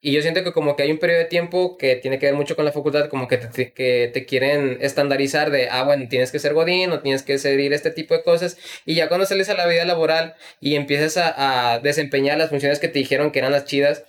Y 0.00 0.12
yo 0.12 0.22
siento 0.22 0.44
que 0.44 0.52
como 0.52 0.76
que 0.76 0.84
hay 0.84 0.90
un 0.90 0.98
periodo 0.98 1.20
de 1.20 1.24
tiempo 1.26 1.76
que 1.76 1.96
tiene 1.96 2.18
que 2.18 2.26
ver 2.26 2.34
mucho 2.34 2.56
con 2.56 2.64
la 2.64 2.72
facultad, 2.72 3.08
como 3.08 3.28
que 3.28 3.38
te, 3.38 3.72
que 3.72 4.10
te 4.14 4.24
quieren 4.24 4.78
estandarizar 4.80 5.50
de, 5.50 5.68
ah, 5.68 5.82
bueno, 5.82 6.06
tienes 6.08 6.30
que 6.32 6.38
ser 6.38 6.54
godín 6.54 6.92
o 6.92 7.00
tienes 7.00 7.22
que 7.22 7.38
seguir 7.38 7.72
este 7.72 7.90
tipo 7.90 8.14
de 8.14 8.22
cosas. 8.22 8.56
Y 8.86 8.94
ya 8.94 9.08
cuando 9.08 9.26
sales 9.26 9.48
a 9.50 9.54
la 9.54 9.66
vida 9.66 9.84
laboral 9.84 10.34
y 10.60 10.76
empiezas 10.76 11.16
a, 11.16 11.74
a 11.74 11.80
desempeñar 11.80 12.38
las 12.38 12.50
funciones 12.50 12.78
que 12.78 12.88
te 12.88 12.98
dijeron 13.00 13.32
que 13.32 13.40
eran 13.40 13.52
las 13.52 13.64
chidas, 13.64 14.04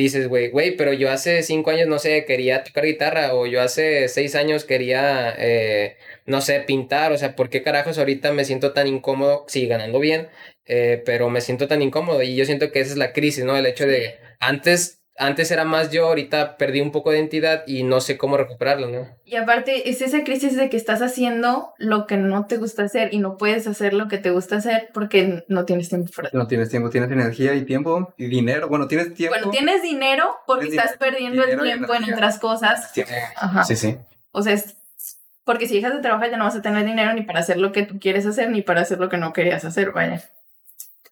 dices, 0.00 0.28
güey, 0.28 0.48
güey, 0.50 0.76
pero 0.76 0.92
yo 0.92 1.10
hace 1.10 1.42
cinco 1.42 1.70
años, 1.70 1.88
no 1.88 1.98
sé, 1.98 2.24
quería 2.24 2.64
tocar 2.64 2.84
guitarra 2.84 3.34
o 3.34 3.46
yo 3.46 3.62
hace 3.62 4.08
seis 4.08 4.34
años 4.34 4.64
quería, 4.64 5.34
eh, 5.38 5.96
no 6.26 6.40
sé, 6.40 6.60
pintar, 6.60 7.12
o 7.12 7.18
sea, 7.18 7.36
¿por 7.36 7.50
qué 7.50 7.62
carajos 7.62 7.98
ahorita 7.98 8.32
me 8.32 8.44
siento 8.44 8.72
tan 8.72 8.86
incómodo? 8.86 9.44
Sí, 9.48 9.66
ganando 9.66 9.98
bien, 10.00 10.28
eh, 10.66 11.02
pero 11.04 11.30
me 11.30 11.40
siento 11.40 11.68
tan 11.68 11.82
incómodo 11.82 12.22
y 12.22 12.36
yo 12.36 12.44
siento 12.44 12.72
que 12.72 12.80
esa 12.80 12.92
es 12.92 12.98
la 12.98 13.12
crisis, 13.12 13.44
¿no? 13.44 13.56
El 13.56 13.66
hecho 13.66 13.86
de 13.86 14.18
antes 14.40 14.99
antes 15.20 15.50
era 15.50 15.64
más 15.64 15.90
yo, 15.90 16.06
ahorita 16.06 16.56
perdí 16.56 16.80
un 16.80 16.92
poco 16.92 17.10
de 17.10 17.18
identidad 17.18 17.62
y 17.66 17.82
no 17.82 18.00
sé 18.00 18.16
cómo 18.16 18.38
recuperarlo, 18.38 18.88
¿no? 18.88 19.06
Y 19.24 19.36
aparte 19.36 19.90
es 19.90 20.00
esa 20.00 20.24
crisis 20.24 20.56
de 20.56 20.70
que 20.70 20.78
estás 20.78 21.02
haciendo 21.02 21.74
lo 21.76 22.06
que 22.06 22.16
no 22.16 22.46
te 22.46 22.56
gusta 22.56 22.84
hacer 22.84 23.12
y 23.12 23.18
no 23.18 23.36
puedes 23.36 23.66
hacer 23.66 23.92
lo 23.92 24.08
que 24.08 24.16
te 24.16 24.30
gusta 24.30 24.56
hacer 24.56 24.88
porque 24.94 25.44
no 25.48 25.66
tienes 25.66 25.90
tiempo 25.90 26.10
para 26.16 26.30
No 26.32 26.46
tienes 26.46 26.70
tiempo, 26.70 26.88
tienes 26.88 27.10
energía 27.10 27.54
y 27.54 27.66
tiempo 27.66 28.14
y 28.16 28.26
dinero. 28.26 28.68
Bueno, 28.68 28.88
tienes 28.88 29.14
tiempo. 29.14 29.36
Bueno, 29.36 29.50
tienes 29.50 29.82
dinero 29.82 30.38
porque 30.46 30.68
estás 30.68 30.96
perdiendo 30.96 31.44
el 31.44 31.60
tiempo 31.60 31.94
en 31.94 32.12
otras 32.12 32.38
cosas. 32.38 32.90
Ajá. 33.36 33.64
Sí, 33.64 33.76
sí. 33.76 33.98
O 34.32 34.42
sea, 34.42 34.54
es 34.54 34.76
porque 35.44 35.66
si 35.66 35.74
dejas 35.74 35.94
de 35.94 36.00
trabajar 36.00 36.30
ya 36.30 36.36
no 36.36 36.44
vas 36.44 36.56
a 36.56 36.62
tener 36.62 36.84
dinero 36.84 37.12
ni 37.12 37.22
para 37.22 37.40
hacer 37.40 37.58
lo 37.58 37.72
que 37.72 37.82
tú 37.82 37.98
quieres 37.98 38.24
hacer 38.24 38.50
ni 38.50 38.62
para 38.62 38.82
hacer 38.82 38.98
lo 38.98 39.08
que 39.08 39.18
no 39.18 39.32
querías 39.32 39.64
hacer, 39.64 39.92
vaya. 39.92 40.22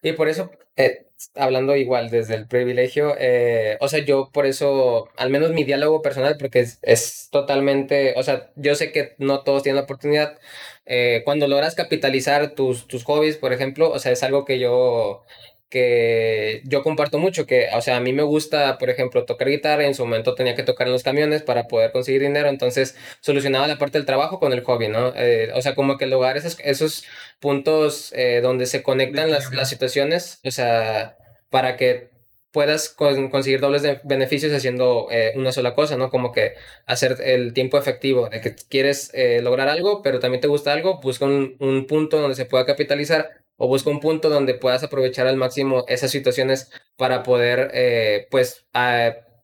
Y 0.01 0.13
por 0.13 0.29
eso, 0.29 0.51
eh, 0.77 1.05
hablando 1.35 1.75
igual 1.75 2.09
desde 2.09 2.35
el 2.35 2.47
privilegio, 2.47 3.15
eh, 3.17 3.77
o 3.81 3.89
sea, 3.89 3.99
yo 3.99 4.29
por 4.31 4.45
eso, 4.45 5.09
al 5.17 5.29
menos 5.29 5.51
mi 5.51 5.65
diálogo 5.65 6.01
personal, 6.01 6.37
porque 6.39 6.61
es, 6.61 6.79
es 6.83 7.27
totalmente, 7.31 8.13
o 8.15 8.23
sea, 8.23 8.51
yo 8.55 8.75
sé 8.75 8.91
que 8.93 9.15
no 9.17 9.43
todos 9.43 9.63
tienen 9.63 9.75
la 9.77 9.83
oportunidad. 9.83 10.37
Eh, 10.85 11.21
cuando 11.25 11.47
logras 11.47 11.75
capitalizar 11.75 12.55
tus, 12.55 12.87
tus 12.87 13.03
hobbies, 13.03 13.37
por 13.37 13.51
ejemplo, 13.53 13.91
o 13.91 13.99
sea, 13.99 14.11
es 14.13 14.23
algo 14.23 14.45
que 14.45 14.59
yo 14.59 15.25
que 15.69 16.61
yo 16.65 16.83
comparto 16.83 17.19
mucho, 17.19 17.45
que, 17.45 17.69
o 17.73 17.81
sea, 17.81 17.97
a 17.97 17.99
mí 17.99 18.11
me 18.11 18.23
gusta, 18.23 18.77
por 18.79 18.89
ejemplo, 18.89 19.25
tocar 19.25 19.49
guitarra, 19.49 19.85
en 19.85 19.93
su 19.93 20.03
momento 20.03 20.33
tenía 20.35 20.55
que 20.55 20.63
tocar 20.63 20.87
en 20.87 20.93
los 20.93 21.03
camiones 21.03 21.43
para 21.43 21.67
poder 21.67 21.91
conseguir 21.91 22.21
dinero, 22.21 22.49
entonces 22.49 22.95
solucionaba 23.21 23.67
la 23.67 23.77
parte 23.77 23.97
del 23.99 24.05
trabajo 24.05 24.39
con 24.39 24.51
el 24.51 24.63
hobby, 24.63 24.87
¿no? 24.87 25.13
Eh, 25.15 25.51
o 25.53 25.61
sea, 25.61 25.75
como 25.75 25.97
que 25.97 26.07
lugar, 26.07 26.37
esos, 26.37 26.57
esos 26.63 27.05
puntos 27.39 28.11
eh, 28.15 28.41
donde 28.41 28.65
se 28.65 28.81
conectan 28.83 29.31
las, 29.31 29.53
las, 29.53 29.69
situaciones, 29.69 30.39
o 30.43 30.51
sea, 30.51 31.17
para 31.49 31.77
que 31.77 32.09
puedas 32.51 32.89
conseguir 32.89 33.59
dobles 33.59 33.83
de 33.83 34.01
beneficios 34.03 34.51
haciendo 34.53 35.07
eh, 35.11 35.33
una 35.35 35.51
sola 35.51 35.75
cosa, 35.75 35.97
¿no? 35.97 36.09
Como 36.09 36.31
que 36.31 36.55
hacer 36.87 37.17
el 37.23 37.53
tiempo 37.53 37.77
efectivo, 37.77 38.27
de 38.29 38.41
que 38.41 38.55
quieres 38.55 39.11
lograr 39.43 39.69
algo, 39.69 40.01
pero 40.01 40.19
también 40.19 40.41
te 40.41 40.47
gusta 40.47 40.73
algo, 40.73 40.99
busca 40.99 41.25
un, 41.25 41.55
un 41.59 41.85
punto 41.85 42.19
donde 42.19 42.35
se 42.35 42.45
pueda 42.45 42.65
capitalizar 42.65 43.39
o 43.59 43.67
busca 43.67 43.89
un 43.91 43.99
punto 43.99 44.29
donde 44.29 44.55
puedas 44.55 44.83
aprovechar 44.83 45.27
al 45.27 45.35
máximo 45.35 45.83
esas 45.89 46.09
situaciones 46.09 46.71
para 46.95 47.23
poder, 47.23 47.69
eh, 47.73 48.27
pues, 48.31 48.65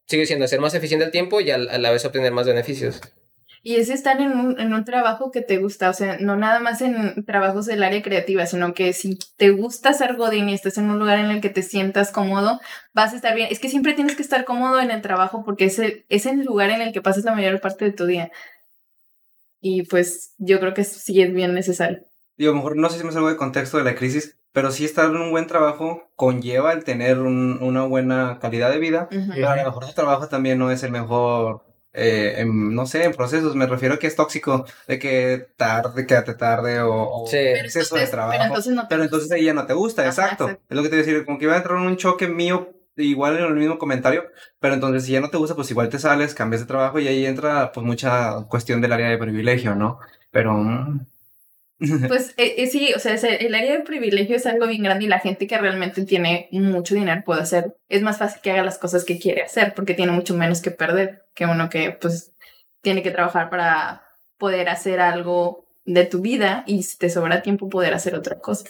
sigue 0.07 0.25
siendo 0.25 0.45
hacer 0.45 0.61
más 0.61 0.73
eficiente 0.73 1.05
el 1.05 1.11
tiempo 1.11 1.41
y 1.41 1.51
a, 1.51 1.57
la 1.57 1.91
vez 1.91 2.05
obtener 2.05 2.31
más 2.31 2.47
beneficios. 2.47 3.01
Y 3.61 3.75
es 3.75 3.89
estar 3.89 4.21
en 4.21 4.31
un, 4.31 4.59
en 4.59 4.73
un 4.73 4.85
trabajo 4.85 5.31
que 5.31 5.41
te 5.41 5.57
gusta, 5.57 5.89
o 5.89 5.93
sea, 5.93 6.17
no 6.19 6.37
nada 6.37 6.59
más 6.59 6.81
en 6.81 7.25
trabajos 7.25 7.65
del 7.65 7.83
área 7.83 8.01
creativa, 8.01 8.45
sino 8.45 8.73
que 8.73 8.93
si 8.93 9.19
te 9.37 9.49
gusta 9.49 9.91
ser 9.91 10.15
godín 10.15 10.47
y 10.47 10.53
estás 10.53 10.77
en 10.77 10.89
un 10.89 10.99
lugar 10.99 11.19
en 11.19 11.31
el 11.31 11.41
que 11.41 11.49
te 11.49 11.63
sientas 11.63 12.11
cómodo, 12.11 12.61
vas 12.93 13.11
a 13.11 13.15
estar 13.17 13.35
bien. 13.35 13.49
Es 13.51 13.59
que 13.59 13.69
siempre 13.69 13.93
tienes 13.93 14.15
que 14.15 14.21
estar 14.21 14.45
cómodo 14.45 14.79
en 14.79 14.91
el 14.91 15.01
trabajo 15.01 15.43
porque 15.43 15.65
es 15.65 15.79
el, 15.79 16.05
es 16.07 16.25
el 16.25 16.43
lugar 16.43 16.69
en 16.69 16.81
el 16.81 16.93
que 16.93 17.01
pasas 17.01 17.25
la 17.25 17.35
mayor 17.35 17.59
parte 17.59 17.85
de 17.85 17.91
tu 17.91 18.05
día. 18.05 18.31
Y 19.59 19.83
pues 19.83 20.35
yo 20.37 20.59
creo 20.59 20.73
que 20.73 20.83
sí 20.85 21.21
es 21.21 21.33
bien 21.33 21.53
necesario 21.53 22.05
digo, 22.37 22.51
a 22.51 22.55
lo 22.55 22.57
mejor 22.57 22.77
no 22.77 22.89
sé 22.89 22.97
si 22.97 23.03
me 23.03 23.11
salgo 23.11 23.29
de 23.29 23.37
contexto 23.37 23.77
de 23.77 23.83
la 23.83 23.95
crisis, 23.95 24.37
pero 24.51 24.71
sí 24.71 24.85
estar 24.85 25.05
en 25.05 25.17
un 25.17 25.31
buen 25.31 25.47
trabajo 25.47 26.09
conlleva 26.15 26.71
el 26.71 26.83
tener 26.83 27.19
una 27.19 27.83
buena 27.83 28.39
calidad 28.39 28.71
de 28.71 28.79
vida. 28.79 29.07
Pero 29.09 29.49
a 29.49 29.55
lo 29.57 29.65
mejor 29.65 29.85
tu 29.85 29.93
trabajo 29.93 30.27
también 30.27 30.57
no 30.57 30.71
es 30.71 30.81
el 30.83 30.91
mejor, 30.91 31.65
eh, 31.91 32.45
no 32.47 32.85
sé, 32.85 33.03
en 33.03 33.13
procesos. 33.13 33.55
Me 33.55 33.67
refiero 33.67 33.95
a 33.95 33.99
que 33.99 34.07
es 34.07 34.15
tóxico, 34.15 34.65
de 34.87 34.97
que 34.97 35.47
tarde, 35.57 36.07
quédate 36.07 36.35
tarde 36.35 36.79
o, 36.81 37.25
exceso 37.29 37.95
de 37.95 38.07
trabajo. 38.07 38.37
Pero 38.37 38.45
entonces, 38.45 38.73
no 38.73 38.85
pero 38.87 39.03
entonces 39.03 39.31
ahí 39.31 39.43
ya 39.43 39.53
no 39.53 39.65
te 39.65 39.73
gusta, 39.73 40.05
exacto. 40.05 40.49
Es 40.49 40.59
lo 40.69 40.83
que 40.83 40.89
te 40.89 40.95
voy 40.95 41.03
a 41.03 41.05
decir, 41.05 41.25
como 41.25 41.37
que 41.37 41.45
iba 41.45 41.53
a 41.53 41.57
entrar 41.57 41.77
en 41.77 41.87
un 41.87 41.97
choque 41.97 42.29
mío 42.29 42.71
igual 42.97 43.37
en 43.37 43.43
el 43.43 43.55
mismo 43.55 43.77
comentario, 43.77 44.23
pero 44.59 44.73
entonces 44.73 45.03
si 45.03 45.11
ya 45.11 45.19
no 45.19 45.29
te 45.29 45.37
gusta, 45.37 45.55
pues 45.55 45.69
igual 45.71 45.89
te 45.89 45.99
sales, 45.99 46.33
cambias 46.33 46.61
de 46.61 46.67
trabajo 46.67 46.97
y 46.99 47.07
ahí 47.07 47.25
entra 47.25 47.71
pues 47.73 47.85
mucha 47.85 48.45
cuestión 48.47 48.81
del 48.81 48.93
área 48.93 49.09
de 49.09 49.17
privilegio, 49.17 49.75
¿no? 49.75 49.99
Pero 50.31 50.53
mm, 50.53 51.05
pues 52.07 52.33
eh, 52.37 52.55
eh, 52.57 52.67
sí, 52.67 52.93
o 52.95 52.99
sea, 52.99 53.15
el 53.15 53.53
área 53.53 53.73
de 53.73 53.81
privilegio 53.81 54.35
es 54.35 54.45
algo 54.45 54.67
bien 54.67 54.83
grande 54.83 55.05
y 55.05 55.07
la 55.07 55.19
gente 55.19 55.47
que 55.47 55.57
realmente 55.57 56.05
tiene 56.05 56.47
mucho 56.51 56.95
dinero 56.95 57.21
puede 57.25 57.41
hacer. 57.41 57.75
Es 57.89 58.01
más 58.01 58.17
fácil 58.17 58.41
que 58.41 58.51
haga 58.51 58.63
las 58.63 58.77
cosas 58.77 59.03
que 59.03 59.19
quiere 59.19 59.41
hacer 59.41 59.73
porque 59.75 59.93
tiene 59.93 60.11
mucho 60.11 60.35
menos 60.35 60.61
que 60.61 60.71
perder 60.71 61.25
que 61.33 61.45
uno 61.45 61.69
que 61.69 61.91
pues 61.91 62.33
tiene 62.81 63.03
que 63.03 63.11
trabajar 63.11 63.49
para 63.49 64.03
poder 64.37 64.69
hacer 64.69 64.99
algo 64.99 65.65
de 65.85 66.05
tu 66.05 66.21
vida 66.21 66.63
y 66.65 66.83
si 66.83 66.97
te 66.97 67.09
sobra 67.09 67.41
tiempo 67.41 67.69
poder 67.69 67.93
hacer 67.93 68.15
otra 68.15 68.39
cosa. 68.39 68.65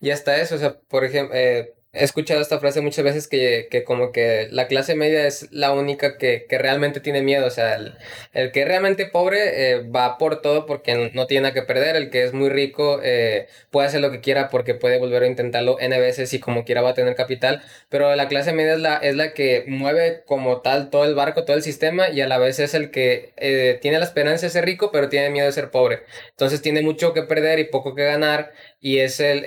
Y 0.00 0.10
hasta 0.10 0.36
eso, 0.36 0.54
o 0.54 0.58
sea, 0.58 0.78
por 0.80 1.04
ejemplo, 1.04 1.34
eh, 1.36 1.73
he 1.94 2.04
escuchado 2.04 2.40
esta 2.40 2.58
frase 2.58 2.80
muchas 2.80 3.04
veces 3.04 3.28
que, 3.28 3.68
que, 3.70 3.84
como 3.84 4.12
que 4.12 4.48
la 4.50 4.66
clase 4.66 4.94
media 4.94 5.26
es 5.26 5.50
la 5.52 5.72
única 5.72 6.18
que, 6.18 6.46
que 6.48 6.58
realmente 6.58 7.00
tiene 7.00 7.22
miedo. 7.22 7.46
O 7.46 7.50
sea, 7.50 7.76
el, 7.76 7.94
el 8.32 8.52
que 8.52 8.64
realmente 8.64 9.06
pobre 9.06 9.72
eh, 9.72 9.82
va 9.82 10.18
por 10.18 10.42
todo 10.42 10.66
porque 10.66 11.10
no 11.14 11.26
tiene 11.26 11.42
nada 11.42 11.54
que 11.54 11.62
perder. 11.62 11.96
El 11.96 12.10
que 12.10 12.24
es 12.24 12.32
muy 12.32 12.48
rico 12.48 13.00
eh, 13.02 13.46
puede 13.70 13.88
hacer 13.88 14.00
lo 14.00 14.10
que 14.10 14.20
quiera 14.20 14.50
porque 14.50 14.74
puede 14.74 14.98
volver 14.98 15.22
a 15.22 15.26
intentarlo 15.26 15.78
N 15.80 15.98
veces 16.00 16.32
y 16.34 16.40
como 16.40 16.64
quiera 16.64 16.82
va 16.82 16.90
a 16.90 16.94
tener 16.94 17.14
capital. 17.14 17.62
Pero 17.88 18.14
la 18.16 18.28
clase 18.28 18.52
media 18.52 18.74
es 18.74 18.80
la, 18.80 18.96
es 18.96 19.14
la 19.14 19.32
que 19.32 19.64
mueve 19.68 20.24
como 20.26 20.60
tal 20.60 20.90
todo 20.90 21.04
el 21.04 21.14
barco, 21.14 21.44
todo 21.44 21.56
el 21.56 21.62
sistema 21.62 22.10
y 22.10 22.20
a 22.20 22.28
la 22.28 22.38
vez 22.38 22.58
es 22.58 22.74
el 22.74 22.90
que 22.90 23.32
eh, 23.36 23.78
tiene 23.80 23.98
la 23.98 24.04
esperanza 24.04 24.46
de 24.46 24.50
ser 24.50 24.64
rico 24.64 24.90
pero 24.92 25.08
tiene 25.08 25.30
miedo 25.30 25.46
de 25.46 25.52
ser 25.52 25.70
pobre. 25.70 26.02
Entonces 26.30 26.60
tiene 26.62 26.82
mucho 26.82 27.14
que 27.14 27.22
perder 27.22 27.58
y 27.60 27.64
poco 27.64 27.94
que 27.94 28.04
ganar 28.04 28.52
y 28.80 28.98
es 28.98 29.20
el 29.20 29.44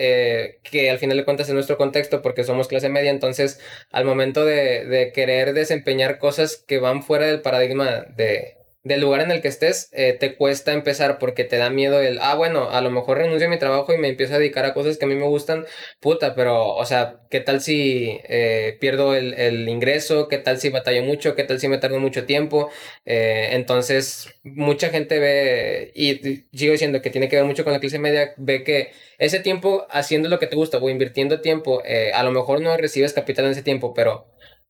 que 0.63 0.89
al 0.89 0.97
final 0.99 1.17
de 1.17 1.25
cuentas 1.25 1.47
es 1.47 1.53
nuestro 1.53 1.77
contexto 1.77 2.21
porque 2.21 2.36
porque 2.37 2.45
somos 2.45 2.67
clase 2.67 2.89
media, 2.89 3.09
entonces 3.09 3.59
al 3.91 4.05
momento 4.05 4.45
de, 4.45 4.85
de 4.85 5.11
querer 5.11 5.53
desempeñar 5.53 6.19
cosas 6.19 6.63
que 6.67 6.77
van 6.77 7.01
fuera 7.01 7.25
del 7.25 7.41
paradigma 7.41 8.05
de, 8.15 8.56
del 8.87 9.01
lugar 9.01 9.21
en 9.21 9.31
el 9.31 9.41
que 9.41 9.49
estés, 9.49 9.89
eh, 9.91 10.13
te 10.13 10.35
cuesta 10.35 10.71
empezar 10.73 11.19
porque 11.19 11.43
te 11.43 11.57
da 11.57 11.69
miedo 11.69 12.01
el, 12.01 12.19
ah, 12.21 12.35
bueno, 12.35 12.69
a 12.69 12.81
lo 12.81 12.89
mejor 12.89 13.17
renuncio 13.17 13.47
a 13.47 13.49
mi 13.49 13.59
trabajo 13.59 13.93
y 13.93 13.97
me 13.97 14.07
empiezo 14.07 14.35
a 14.35 14.39
dedicar 14.39 14.65
a 14.65 14.73
cosas 14.73 14.97
que 14.97 15.05
a 15.05 15.07
mí 15.07 15.15
me 15.15 15.25
gustan, 15.25 15.65
puta, 15.99 16.35
pero, 16.35 16.73
o 16.75 16.85
sea, 16.85 17.19
¿qué 17.29 17.41
tal 17.41 17.61
si 17.61 18.19
eh, 18.29 18.77
pierdo 18.79 19.13
el, 19.15 19.33
el, 19.33 19.67
ingreso? 19.67 20.27
¿Qué 20.29 20.37
tal 20.37 20.59
si 20.59 20.69
batallo 20.69 21.03
mucho? 21.03 21.35
¿Qué 21.35 21.43
tal 21.43 21.59
si 21.59 21.67
me 21.67 21.77
tardo 21.77 21.99
mucho 21.99 22.25
tiempo? 22.25 22.69
Eh, 23.05 23.49
entonces, 23.51 24.29
mucha 24.43 24.89
gente 24.89 25.19
ve, 25.19 25.91
y 25.93 26.45
sigo 26.57 26.71
diciendo 26.71 27.01
que 27.01 27.09
tiene 27.09 27.27
que 27.27 27.35
ver 27.35 27.45
mucho 27.45 27.63
con 27.65 27.73
la 27.73 27.79
clase 27.79 27.99
media, 27.99 28.33
ve 28.37 28.63
que 28.63 28.91
ese 29.17 29.39
tiempo 29.39 29.85
haciendo 29.89 30.29
lo 30.29 30.39
que 30.39 30.47
te 30.47 30.55
gusta 30.55 30.77
o 30.77 30.89
invirtiendo 30.89 31.41
tiempo, 31.41 31.83
a 32.13 32.23
lo 32.23 32.31
mejor 32.31 32.61
no 32.61 32.75
recibes 32.77 33.13
capital 33.13 33.45
en 33.45 33.51
ese 33.51 33.63
tiempo, 33.63 33.93
pero 33.93 34.27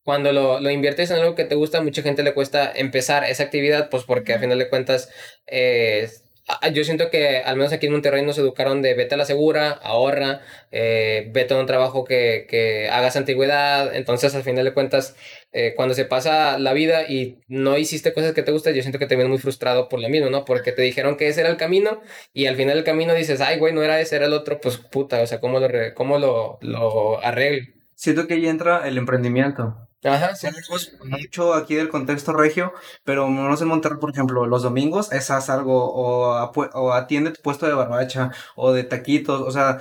cuando 0.08 0.32
lo, 0.32 0.62
lo, 0.62 0.72
inviertes 0.72 1.12
en 1.12 1.18
algo 1.18 1.36
que 1.36 1.44
te 1.44 1.56
gusta, 1.56 1.82
mucha 1.82 2.02
gente 2.02 2.24
le 2.24 2.34
cuesta 2.34 2.72
empezar 2.74 3.26
esa 3.26 3.44
actividad, 3.44 3.90
pues 3.90 4.06
porque 4.06 4.34
a 4.34 4.40
final 4.40 4.58
de 4.58 4.70
cuentas, 4.70 5.10
eh, 5.48 6.08
yo 6.74 6.86
siento 6.86 7.10
que 7.10 7.40
al 7.40 7.58
menos 7.58 7.74
aquí 7.74 7.88
en 7.88 7.92
Monterrey 7.92 8.24
nos 8.24 8.38
educaron 8.38 8.82
de 8.82 8.94
vete 8.94 9.16
a 9.16 9.18
la 9.18 9.26
segura, 9.26 9.72
ahorra, 9.72 10.40
eh, 10.72 11.30
vete 11.34 11.54
a 11.54 11.58
un 11.58 11.66
trabajo 11.66 12.06
que, 12.06 12.48
que, 12.50 12.88
hagas 12.90 13.18
antigüedad, 13.18 13.94
entonces 13.94 14.34
al 14.34 14.44
final 14.44 14.64
de 14.64 14.74
cuentas, 14.74 15.18
eh, 15.52 15.74
cuando 15.76 15.94
se 15.94 16.06
pasa 16.06 16.58
la 16.58 16.72
vida 16.72 17.04
y 17.10 17.40
no 17.50 17.78
hiciste 17.78 18.14
cosas 18.14 18.32
que 18.32 18.44
te 18.44 18.54
gustan, 18.54 18.76
yo 18.76 18.84
siento 18.84 19.00
que 19.00 19.08
te 19.08 19.16
vienes 19.18 19.30
muy 19.30 19.40
frustrado 19.40 19.90
por 19.90 20.00
lo 20.00 20.08
mismo, 20.08 20.30
¿no? 20.30 20.46
Porque 20.46 20.72
te 20.72 20.84
dijeron 20.84 21.18
que 21.18 21.28
ese 21.28 21.42
era 21.42 21.50
el 21.50 21.58
camino 21.58 22.00
y 22.32 22.46
al 22.46 22.56
final 22.56 22.76
del 22.76 22.86
camino 22.86 23.14
dices, 23.14 23.42
ay, 23.42 23.60
güey, 23.60 23.74
no 23.74 23.84
era 23.84 24.00
ese, 24.00 24.16
era 24.16 24.28
el 24.28 24.34
otro, 24.34 24.62
pues 24.62 24.78
puta, 24.78 25.22
o 25.22 25.28
sea, 25.28 25.42
¿cómo 25.42 25.60
lo, 25.60 25.68
cómo 25.96 26.18
lo, 26.18 26.60
lo 26.62 27.22
arreglo? 27.22 27.68
Siento 27.94 28.26
que 28.26 28.36
ahí 28.36 28.48
entra 28.48 28.88
el 28.88 28.98
emprendimiento. 28.98 29.87
Ajá, 30.04 30.36
sí. 30.36 30.48
mucho 31.04 31.54
aquí 31.56 31.76
del 31.76 31.90
contexto 31.90 32.32
regio, 32.32 32.72
pero 33.04 33.30
no 33.30 33.58
sé 33.58 33.66
Monterrey, 33.66 34.00
por 34.00 34.12
ejemplo, 34.12 34.46
los 34.46 34.62
domingos 34.62 35.12
es 35.12 35.32
haz 35.32 35.50
algo 35.50 35.92
o, 35.92 36.52
o 36.74 36.94
atiende 36.94 37.32
tu 37.32 37.42
puesto 37.42 37.66
de 37.66 37.74
barbacha 37.74 38.32
o 38.56 38.72
de 38.74 38.84
taquitos, 38.84 39.42
o 39.42 39.52
sea, 39.52 39.80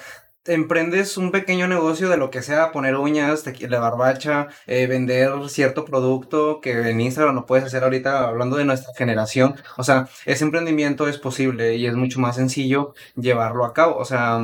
emprendes 0.49 1.17
un 1.17 1.31
pequeño 1.31 1.69
negocio 1.69 2.09
de 2.09 2.17
lo 2.17 2.31
que 2.31 2.43
sea, 2.43 2.73
poner 2.73 2.97
uñas, 2.97 3.45
la 3.61 3.81
barbacha, 3.81 4.49
eh, 4.67 4.87
vender 4.87 5.31
cierto 5.49 5.85
producto 5.85 6.61
que 6.61 6.91
en 6.91 7.01
Instagram 7.01 7.35
no 7.35 7.47
puedes 7.47 7.65
hacer 7.65 7.85
ahorita 7.85 8.27
hablando 8.27 8.57
de 8.57 8.65
nuestra 8.65 8.93
generación. 8.95 9.57
O 9.77 9.85
sea, 9.85 10.09
ese 10.25 10.45
emprendimiento 10.45 11.09
es 11.09 11.19
posible 11.19 11.77
y 11.77 11.87
es 11.87 11.95
mucho 11.95 12.21
más 12.21 12.37
sencillo 12.37 12.95
llevarlo 13.17 13.65
a 13.65 13.75
cabo. 13.75 13.97
O 13.97 14.05
sea, 14.05 14.41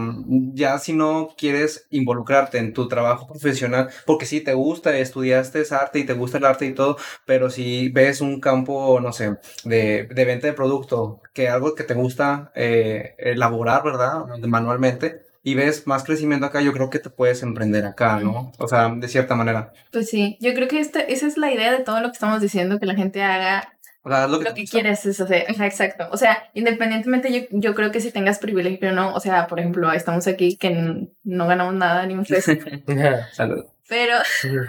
ya 0.54 0.78
si 0.78 0.92
no 0.92 1.30
quieres 1.36 1.86
involucrarte 1.90 2.58
en 2.58 2.72
tu 2.72 2.88
trabajo 2.88 3.26
profesional, 3.26 3.90
porque 4.06 4.26
sí 4.26 4.40
te 4.40 4.54
gusta, 4.54 4.96
estudiaste 4.96 5.62
arte 5.72 6.00
y 6.00 6.04
te 6.04 6.12
gusta 6.14 6.38
el 6.38 6.44
arte 6.44 6.66
y 6.66 6.74
todo, 6.74 6.96
pero 7.24 7.50
si 7.50 7.88
ves 7.88 8.20
un 8.20 8.40
campo, 8.40 9.00
no 9.00 9.12
sé, 9.12 9.36
de, 9.64 10.08
de 10.10 10.24
venta 10.24 10.46
de 10.46 10.52
producto, 10.52 11.20
que 11.32 11.48
algo 11.48 11.74
que 11.74 11.84
te 11.84 11.94
gusta 11.94 12.52
eh, 12.54 13.14
elaborar, 13.18 13.82
¿verdad? 13.84 14.26
Manualmente 14.46 15.31
y 15.42 15.54
ves 15.54 15.86
más 15.86 16.04
crecimiento 16.04 16.46
acá, 16.46 16.60
yo 16.60 16.72
creo 16.72 16.90
que 16.90 16.98
te 16.98 17.10
puedes 17.10 17.42
emprender 17.42 17.84
acá, 17.84 18.20
¿no? 18.20 18.52
O 18.58 18.68
sea, 18.68 18.88
de 18.88 19.08
cierta 19.08 19.34
manera. 19.34 19.72
Pues 19.90 20.08
sí, 20.08 20.38
yo 20.40 20.54
creo 20.54 20.68
que 20.68 20.80
esta, 20.80 21.00
esa 21.00 21.26
es 21.26 21.36
la 21.36 21.52
idea 21.52 21.72
de 21.72 21.84
todo 21.84 22.00
lo 22.00 22.08
que 22.08 22.14
estamos 22.14 22.40
diciendo, 22.40 22.78
que 22.78 22.86
la 22.86 22.94
gente 22.94 23.22
haga 23.22 23.72
lo 24.04 24.40
que, 24.40 24.64
quieres 24.64 25.06
es 25.06 25.20
hacer. 25.20 25.44
Exacto. 25.48 26.08
O 26.10 26.16
sea, 26.16 26.50
independientemente, 26.54 27.32
yo, 27.32 27.46
yo 27.50 27.74
creo 27.74 27.92
que 27.92 28.00
si 28.00 28.10
tengas 28.10 28.38
privilegio 28.38 28.90
o 28.90 28.92
no, 28.92 29.14
o 29.14 29.20
sea, 29.20 29.46
por 29.46 29.60
ejemplo, 29.60 29.92
estamos 29.92 30.26
aquí 30.26 30.56
que 30.56 31.06
no 31.22 31.46
ganamos 31.46 31.74
nada 31.74 32.04
ni 32.06 32.14
un 32.14 32.24
peso. 32.24 32.52
Salud. 33.32 33.64
Pero, 33.88 34.16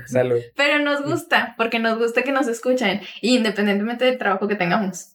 Salud. 0.06 0.40
pero 0.56 0.80
nos 0.80 1.04
gusta, 1.04 1.56
porque 1.58 1.80
nos 1.80 1.98
gusta 1.98 2.24
que 2.24 2.32
nos 2.32 2.48
escuchen, 2.48 3.02
independientemente 3.22 4.06
del 4.06 4.18
trabajo 4.18 4.48
que 4.48 4.56
tengamos. 4.56 5.13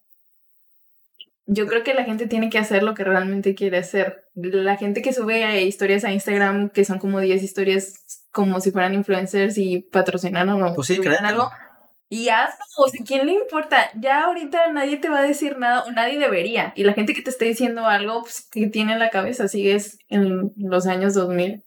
Yo 1.50 1.66
creo 1.66 1.82
que 1.82 1.94
la 1.94 2.04
gente 2.04 2.26
tiene 2.26 2.50
que 2.50 2.58
hacer 2.58 2.82
lo 2.82 2.92
que 2.92 3.04
realmente 3.04 3.54
quiere 3.54 3.78
hacer. 3.78 4.26
La 4.34 4.76
gente 4.76 5.00
que 5.00 5.14
sube 5.14 5.62
historias 5.62 6.04
a 6.04 6.12
Instagram, 6.12 6.68
que 6.68 6.84
son 6.84 6.98
como 6.98 7.20
10 7.20 7.42
historias 7.42 8.26
como 8.30 8.61
si 8.61 8.70
fueran 8.70 8.92
influencers 8.92 9.56
y 9.56 9.80
patrocinan 9.80 10.50
o 10.50 10.74
pues 10.74 10.88
sí, 10.88 11.00
algo. 11.20 11.50
Y 12.11 12.28
hazlo, 12.28 12.64
o 12.76 12.88
sea, 12.88 13.00
¿quién 13.02 13.24
le 13.24 13.32
importa? 13.32 13.90
Ya 13.98 14.24
ahorita 14.24 14.72
nadie 14.72 14.98
te 14.98 15.08
va 15.08 15.20
a 15.20 15.22
decir 15.22 15.56
nada 15.56 15.84
o 15.84 15.90
nadie 15.90 16.18
debería. 16.18 16.74
Y 16.76 16.84
la 16.84 16.92
gente 16.92 17.14
que 17.14 17.22
te 17.22 17.30
esté 17.30 17.46
diciendo 17.46 17.87
algo 17.87 18.22
pues, 18.22 18.46
que 18.50 18.66
tiene 18.66 18.92
en 18.92 18.98
la 18.98 19.08
cabeza, 19.08 19.48
sigues 19.48 19.98
en 20.11 20.52
los 20.56 20.87
años 20.87 21.14
2000. 21.14 21.64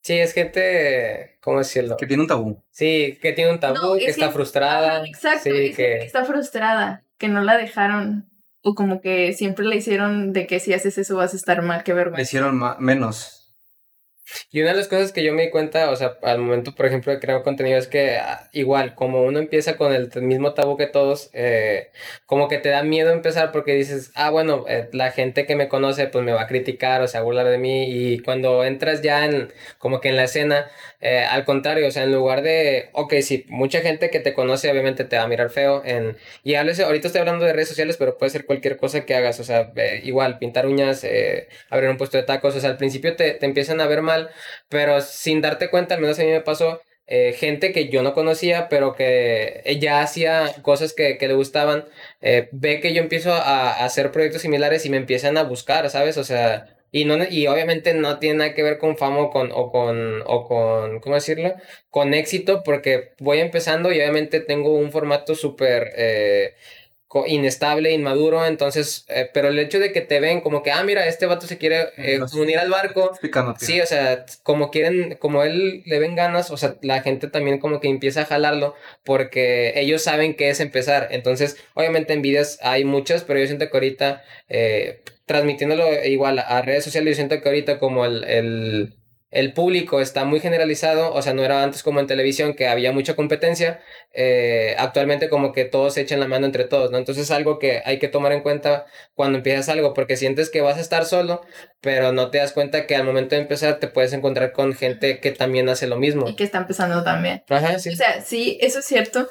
Sí, 0.00 0.14
es 0.14 0.32
gente, 0.32 1.38
¿cómo 1.40 1.58
decirlo? 1.58 1.96
Que 1.96 2.06
tiene 2.08 2.24
un 2.24 2.28
tabú. 2.28 2.60
Sí, 2.72 3.20
que 3.22 3.32
tiene 3.32 3.52
un 3.52 3.60
tabú, 3.60 3.96
que 3.96 4.06
está 4.06 4.32
frustrada. 4.32 5.06
exacto, 5.06 5.48
sí, 5.48 5.72
que... 5.74 5.98
está 5.98 6.24
frustrada, 6.24 7.04
que 7.18 7.28
no 7.28 7.40
la 7.40 7.56
dejaron 7.56 8.31
o 8.62 8.74
como 8.74 9.00
que 9.00 9.32
siempre 9.32 9.64
le 9.66 9.76
hicieron 9.76 10.32
de 10.32 10.46
que 10.46 10.60
si 10.60 10.72
haces 10.72 10.98
eso 10.98 11.16
vas 11.16 11.34
a 11.34 11.36
estar 11.36 11.62
mal, 11.62 11.82
qué 11.84 11.92
vergüenza. 11.92 12.18
Le 12.18 12.22
hicieron 12.22 12.60
menos. 12.78 13.41
Y 14.50 14.60
una 14.60 14.70
de 14.70 14.76
las 14.78 14.88
cosas 14.88 15.12
que 15.12 15.22
yo 15.22 15.32
me 15.32 15.42
di 15.42 15.50
cuenta, 15.50 15.90
o 15.90 15.96
sea, 15.96 16.18
al 16.22 16.38
momento, 16.38 16.74
por 16.74 16.86
ejemplo, 16.86 17.12
de 17.12 17.20
crear 17.20 17.42
contenido, 17.42 17.78
es 17.78 17.86
que 17.86 18.16
ah, 18.16 18.48
igual, 18.52 18.94
como 18.94 19.22
uno 19.22 19.38
empieza 19.38 19.76
con 19.76 19.92
el 19.92 20.10
mismo 20.22 20.54
tabú 20.54 20.76
que 20.76 20.86
todos, 20.86 21.30
eh, 21.32 21.90
como 22.26 22.48
que 22.48 22.58
te 22.58 22.70
da 22.70 22.82
miedo 22.82 23.10
empezar 23.12 23.52
porque 23.52 23.74
dices, 23.74 24.10
ah, 24.14 24.30
bueno, 24.30 24.64
eh, 24.68 24.88
la 24.92 25.10
gente 25.10 25.46
que 25.46 25.56
me 25.56 25.68
conoce, 25.68 26.06
pues 26.06 26.24
me 26.24 26.32
va 26.32 26.42
a 26.42 26.46
criticar, 26.46 27.02
o 27.02 27.08
sea, 27.08 27.20
a 27.20 27.24
burlar 27.24 27.48
de 27.48 27.58
mí. 27.58 27.84
Y 27.90 28.18
cuando 28.20 28.64
entras 28.64 29.02
ya 29.02 29.24
en, 29.24 29.52
como 29.78 30.00
que 30.00 30.08
en 30.08 30.16
la 30.16 30.24
escena, 30.24 30.70
eh, 31.00 31.24
al 31.28 31.44
contrario, 31.44 31.86
o 31.88 31.90
sea, 31.90 32.04
en 32.04 32.12
lugar 32.12 32.42
de, 32.42 32.90
ok, 32.92 33.14
sí, 33.22 33.44
mucha 33.48 33.80
gente 33.80 34.10
que 34.10 34.20
te 34.20 34.34
conoce, 34.34 34.70
obviamente 34.70 35.04
te 35.04 35.16
va 35.16 35.24
a 35.24 35.28
mirar 35.28 35.50
feo. 35.50 35.82
En, 35.84 36.16
y 36.44 36.54
ahorita 36.54 37.06
estoy 37.08 37.20
hablando 37.20 37.44
de 37.44 37.52
redes 37.52 37.68
sociales, 37.68 37.96
pero 37.96 38.18
puede 38.18 38.30
ser 38.30 38.46
cualquier 38.46 38.76
cosa 38.76 39.04
que 39.04 39.14
hagas, 39.14 39.40
o 39.40 39.44
sea, 39.44 39.72
igual, 40.02 40.38
pintar 40.38 40.66
uñas, 40.66 41.06
abrir 41.70 41.90
un 41.90 41.96
puesto 41.96 42.16
de 42.16 42.22
tacos, 42.24 42.54
o 42.56 42.60
sea, 42.60 42.70
al 42.70 42.76
principio 42.76 43.16
te, 43.16 43.32
te 43.32 43.46
empiezan 43.46 43.80
a 43.80 43.86
ver 43.86 44.02
mal 44.02 44.21
pero 44.68 45.00
sin 45.00 45.40
darte 45.40 45.70
cuenta, 45.70 45.94
al 45.94 46.00
menos 46.00 46.18
a 46.18 46.22
mí 46.22 46.30
me 46.30 46.40
pasó, 46.40 46.80
eh, 47.06 47.34
gente 47.34 47.72
que 47.72 47.88
yo 47.88 48.02
no 48.02 48.14
conocía, 48.14 48.68
pero 48.68 48.94
que 48.94 49.60
ella 49.64 50.00
hacía 50.02 50.54
cosas 50.62 50.94
que, 50.94 51.18
que 51.18 51.28
le 51.28 51.34
gustaban, 51.34 51.84
eh, 52.20 52.48
ve 52.52 52.80
que 52.80 52.94
yo 52.94 53.02
empiezo 53.02 53.32
a, 53.34 53.84
hacer 53.84 54.12
proyectos 54.12 54.42
similares 54.42 54.86
y 54.86 54.90
me 54.90 54.96
empiezan 54.98 55.36
a 55.36 55.42
buscar, 55.42 55.90
¿sabes? 55.90 56.16
O 56.16 56.24
sea, 56.24 56.76
y, 56.90 57.04
no, 57.04 57.16
y 57.28 57.46
obviamente 57.48 57.92
no 57.94 58.18
tiene 58.18 58.38
nada 58.38 58.54
que 58.54 58.62
ver 58.62 58.78
con 58.78 58.96
fama 58.96 59.18
o 59.18 59.30
con, 59.30 59.50
o 59.52 59.70
con, 59.70 60.22
o 60.26 60.46
con, 60.46 61.00
¿cómo 61.00 61.14
decirlo? 61.16 61.54
Con 61.90 62.14
éxito, 62.14 62.62
porque 62.64 63.12
voy 63.18 63.40
empezando 63.40 63.92
y 63.92 63.96
obviamente 63.96 64.40
tengo 64.40 64.74
un 64.74 64.92
formato 64.92 65.34
súper... 65.34 65.92
Eh, 65.96 66.54
inestable, 67.26 67.92
inmaduro, 67.92 68.46
entonces, 68.46 69.04
eh, 69.08 69.28
pero 69.32 69.48
el 69.48 69.58
hecho 69.58 69.78
de 69.78 69.92
que 69.92 70.00
te 70.00 70.20
ven 70.20 70.40
como 70.40 70.62
que, 70.62 70.72
ah, 70.72 70.82
mira, 70.82 71.06
este 71.06 71.26
vato 71.26 71.46
se 71.46 71.58
quiere 71.58 71.88
eh, 71.96 72.20
unir 72.34 72.58
al 72.58 72.70
barco, 72.70 73.12
sí, 73.58 73.80
o 73.80 73.86
sea, 73.86 74.24
como 74.42 74.70
quieren, 74.70 75.16
como 75.16 75.42
él 75.42 75.82
le 75.84 75.98
ven 75.98 76.16
ganas, 76.16 76.50
o 76.50 76.56
sea, 76.56 76.76
la 76.82 77.02
gente 77.02 77.28
también 77.28 77.58
como 77.58 77.80
que 77.80 77.88
empieza 77.88 78.22
a 78.22 78.26
jalarlo 78.26 78.74
porque 79.04 79.72
ellos 79.76 80.02
saben 80.02 80.34
que 80.34 80.50
es 80.50 80.60
empezar, 80.60 81.08
entonces, 81.10 81.56
obviamente 81.74 82.12
envidias 82.14 82.58
hay 82.62 82.84
muchas, 82.84 83.24
pero 83.24 83.38
yo 83.38 83.46
siento 83.46 83.70
que 83.70 83.76
ahorita, 83.76 84.24
eh, 84.48 85.02
transmitiéndolo 85.26 86.04
igual 86.04 86.38
a 86.38 86.62
redes 86.62 86.84
sociales, 86.84 87.12
yo 87.12 87.16
siento 87.16 87.42
que 87.42 87.48
ahorita 87.48 87.78
como 87.78 88.04
el, 88.04 88.24
el 88.24 88.94
el 89.32 89.54
público 89.54 90.00
está 90.02 90.24
muy 90.24 90.40
generalizado, 90.40 91.12
o 91.12 91.22
sea, 91.22 91.32
no 91.32 91.42
era 91.42 91.62
antes 91.62 91.82
como 91.82 92.00
en 92.00 92.06
televisión 92.06 92.52
que 92.52 92.68
había 92.68 92.92
mucha 92.92 93.16
competencia, 93.16 93.80
eh, 94.12 94.76
actualmente 94.78 95.30
como 95.30 95.52
que 95.52 95.64
todos 95.64 95.94
se 95.94 96.02
echan 96.02 96.20
la 96.20 96.28
mano 96.28 96.44
entre 96.44 96.64
todos, 96.64 96.90
¿no? 96.90 96.98
Entonces 96.98 97.24
es 97.24 97.30
algo 97.30 97.58
que 97.58 97.80
hay 97.86 97.98
que 97.98 98.08
tomar 98.08 98.32
en 98.32 98.42
cuenta 98.42 98.84
cuando 99.14 99.38
empiezas 99.38 99.70
algo, 99.70 99.94
porque 99.94 100.18
sientes 100.18 100.50
que 100.50 100.60
vas 100.60 100.76
a 100.76 100.82
estar 100.82 101.06
solo, 101.06 101.40
pero 101.80 102.12
no 102.12 102.30
te 102.30 102.38
das 102.38 102.52
cuenta 102.52 102.86
que 102.86 102.94
al 102.94 103.04
momento 103.04 103.34
de 103.34 103.40
empezar 103.40 103.80
te 103.80 103.88
puedes 103.88 104.12
encontrar 104.12 104.52
con 104.52 104.74
gente 104.74 105.18
que 105.18 105.32
también 105.32 105.70
hace 105.70 105.86
lo 105.86 105.96
mismo. 105.96 106.28
Y 106.28 106.36
que 106.36 106.44
está 106.44 106.58
empezando 106.58 107.02
también. 107.02 107.42
Ajá, 107.48 107.78
sí. 107.78 107.88
O 107.88 107.96
sea, 107.96 108.20
sí, 108.20 108.58
eso 108.60 108.80
es 108.80 108.84
cierto, 108.84 109.28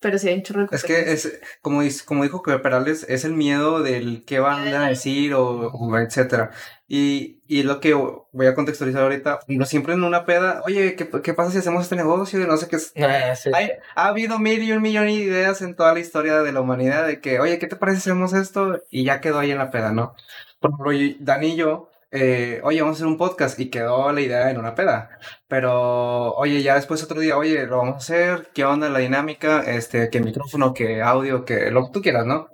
pero 0.00 0.18
sí 0.18 0.28
hay 0.28 0.34
un 0.34 0.42
chorro 0.42 0.66
Es 0.72 0.82
que 0.82 1.12
es, 1.12 1.40
como, 1.60 1.82
como 2.06 2.24
dijo 2.24 2.42
que 2.42 2.58
Perales, 2.58 3.04
es 3.08 3.24
el 3.24 3.34
miedo 3.34 3.82
del 3.82 4.24
qué 4.24 4.40
van 4.40 4.66
a 4.68 4.88
decir 4.88 5.34
o, 5.34 5.68
o 5.68 5.98
etcétera. 5.98 6.50
Y, 6.88 7.40
y 7.46 7.62
lo 7.62 7.78
que 7.80 7.94
voy 7.94 8.46
a 8.46 8.54
contextualizar 8.54 9.02
ahorita, 9.02 9.40
no 9.46 9.66
siempre 9.66 9.94
en 9.94 10.02
una 10.02 10.24
peda, 10.24 10.62
oye, 10.64 10.96
¿qué, 10.96 11.08
qué 11.22 11.34
pasa 11.34 11.52
si 11.52 11.58
hacemos 11.58 11.84
este 11.84 11.96
negocio? 11.96 12.44
No 12.46 12.56
sé 12.56 12.66
qué 12.66 12.76
es. 12.76 12.92
Ah, 12.96 13.36
sí. 13.36 13.50
Hay, 13.54 13.70
ha 13.94 14.08
habido 14.08 14.38
mil 14.38 14.62
y 14.62 14.72
un 14.72 14.82
millón 14.82 15.06
de 15.06 15.12
ideas 15.12 15.62
en 15.62 15.76
toda 15.76 15.92
la 15.94 16.00
historia 16.00 16.42
de 16.42 16.52
la 16.52 16.62
humanidad 16.62 17.06
de 17.06 17.20
que, 17.20 17.38
oye, 17.38 17.58
¿qué 17.58 17.66
te 17.66 17.76
parece 17.76 18.00
si 18.00 18.10
hacemos 18.10 18.32
esto? 18.32 18.82
Y 18.90 19.04
ya 19.04 19.20
quedó 19.20 19.38
ahí 19.38 19.50
en 19.50 19.58
la 19.58 19.70
peda, 19.70 19.92
¿no? 19.92 20.14
Por 20.58 20.70
ejemplo, 20.72 21.16
Dani 21.20 21.52
y 21.52 21.56
yo 21.56 21.89
eh, 22.12 22.60
oye, 22.64 22.80
vamos 22.80 22.96
a 22.96 22.98
hacer 22.98 23.06
un 23.06 23.16
podcast 23.18 23.58
y 23.60 23.70
quedó 23.70 24.12
la 24.12 24.20
idea 24.20 24.50
en 24.50 24.58
una 24.58 24.74
peda. 24.74 25.18
Pero, 25.48 26.32
oye, 26.34 26.62
ya 26.62 26.74
después 26.74 27.02
otro 27.02 27.20
día, 27.20 27.36
oye, 27.36 27.66
lo 27.66 27.78
vamos 27.78 27.94
a 27.94 27.98
hacer, 27.98 28.50
¿qué 28.52 28.64
onda 28.64 28.88
la 28.88 28.98
dinámica? 28.98 29.62
Este, 29.62 30.10
que 30.10 30.20
micrófono, 30.20 30.74
que 30.74 31.02
audio, 31.02 31.44
que 31.44 31.70
lo 31.70 31.86
que 31.86 31.92
tú 31.92 32.02
quieras, 32.02 32.26
¿no? 32.26 32.48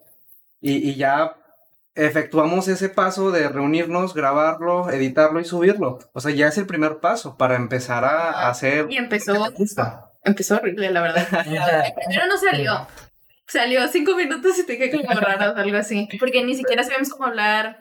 Y, 0.60 0.90
y 0.90 0.96
ya 0.96 1.36
efectuamos 1.94 2.68
ese 2.68 2.90
paso 2.90 3.30
de 3.30 3.48
reunirnos, 3.48 4.14
grabarlo, 4.14 4.90
editarlo 4.90 5.40
y 5.40 5.44
subirlo. 5.44 5.98
O 6.12 6.20
sea, 6.20 6.32
ya 6.32 6.48
es 6.48 6.58
el 6.58 6.66
primer 6.66 6.98
paso 6.98 7.36
para 7.38 7.56
empezar 7.56 8.04
a, 8.04 8.48
hacer... 8.48 8.86
Y 8.90 8.98
empezó... 8.98 9.34
Empezó 10.22 10.56
horrible, 10.56 10.90
la 10.90 11.00
verdad. 11.00 11.26
Pero 12.08 12.26
no 12.26 12.36
salió. 12.36 12.86
Salió 13.46 13.86
cinco 13.86 14.16
minutos 14.16 14.58
y 14.58 14.66
te 14.66 14.76
quedé 14.76 14.90
como 14.90 15.20
raro 15.20 15.52
o 15.52 15.56
algo 15.56 15.78
así. 15.78 16.08
Porque 16.18 16.42
ni 16.42 16.56
siquiera 16.56 16.82
sabíamos 16.82 17.10
cómo 17.10 17.26
hablar 17.26 17.78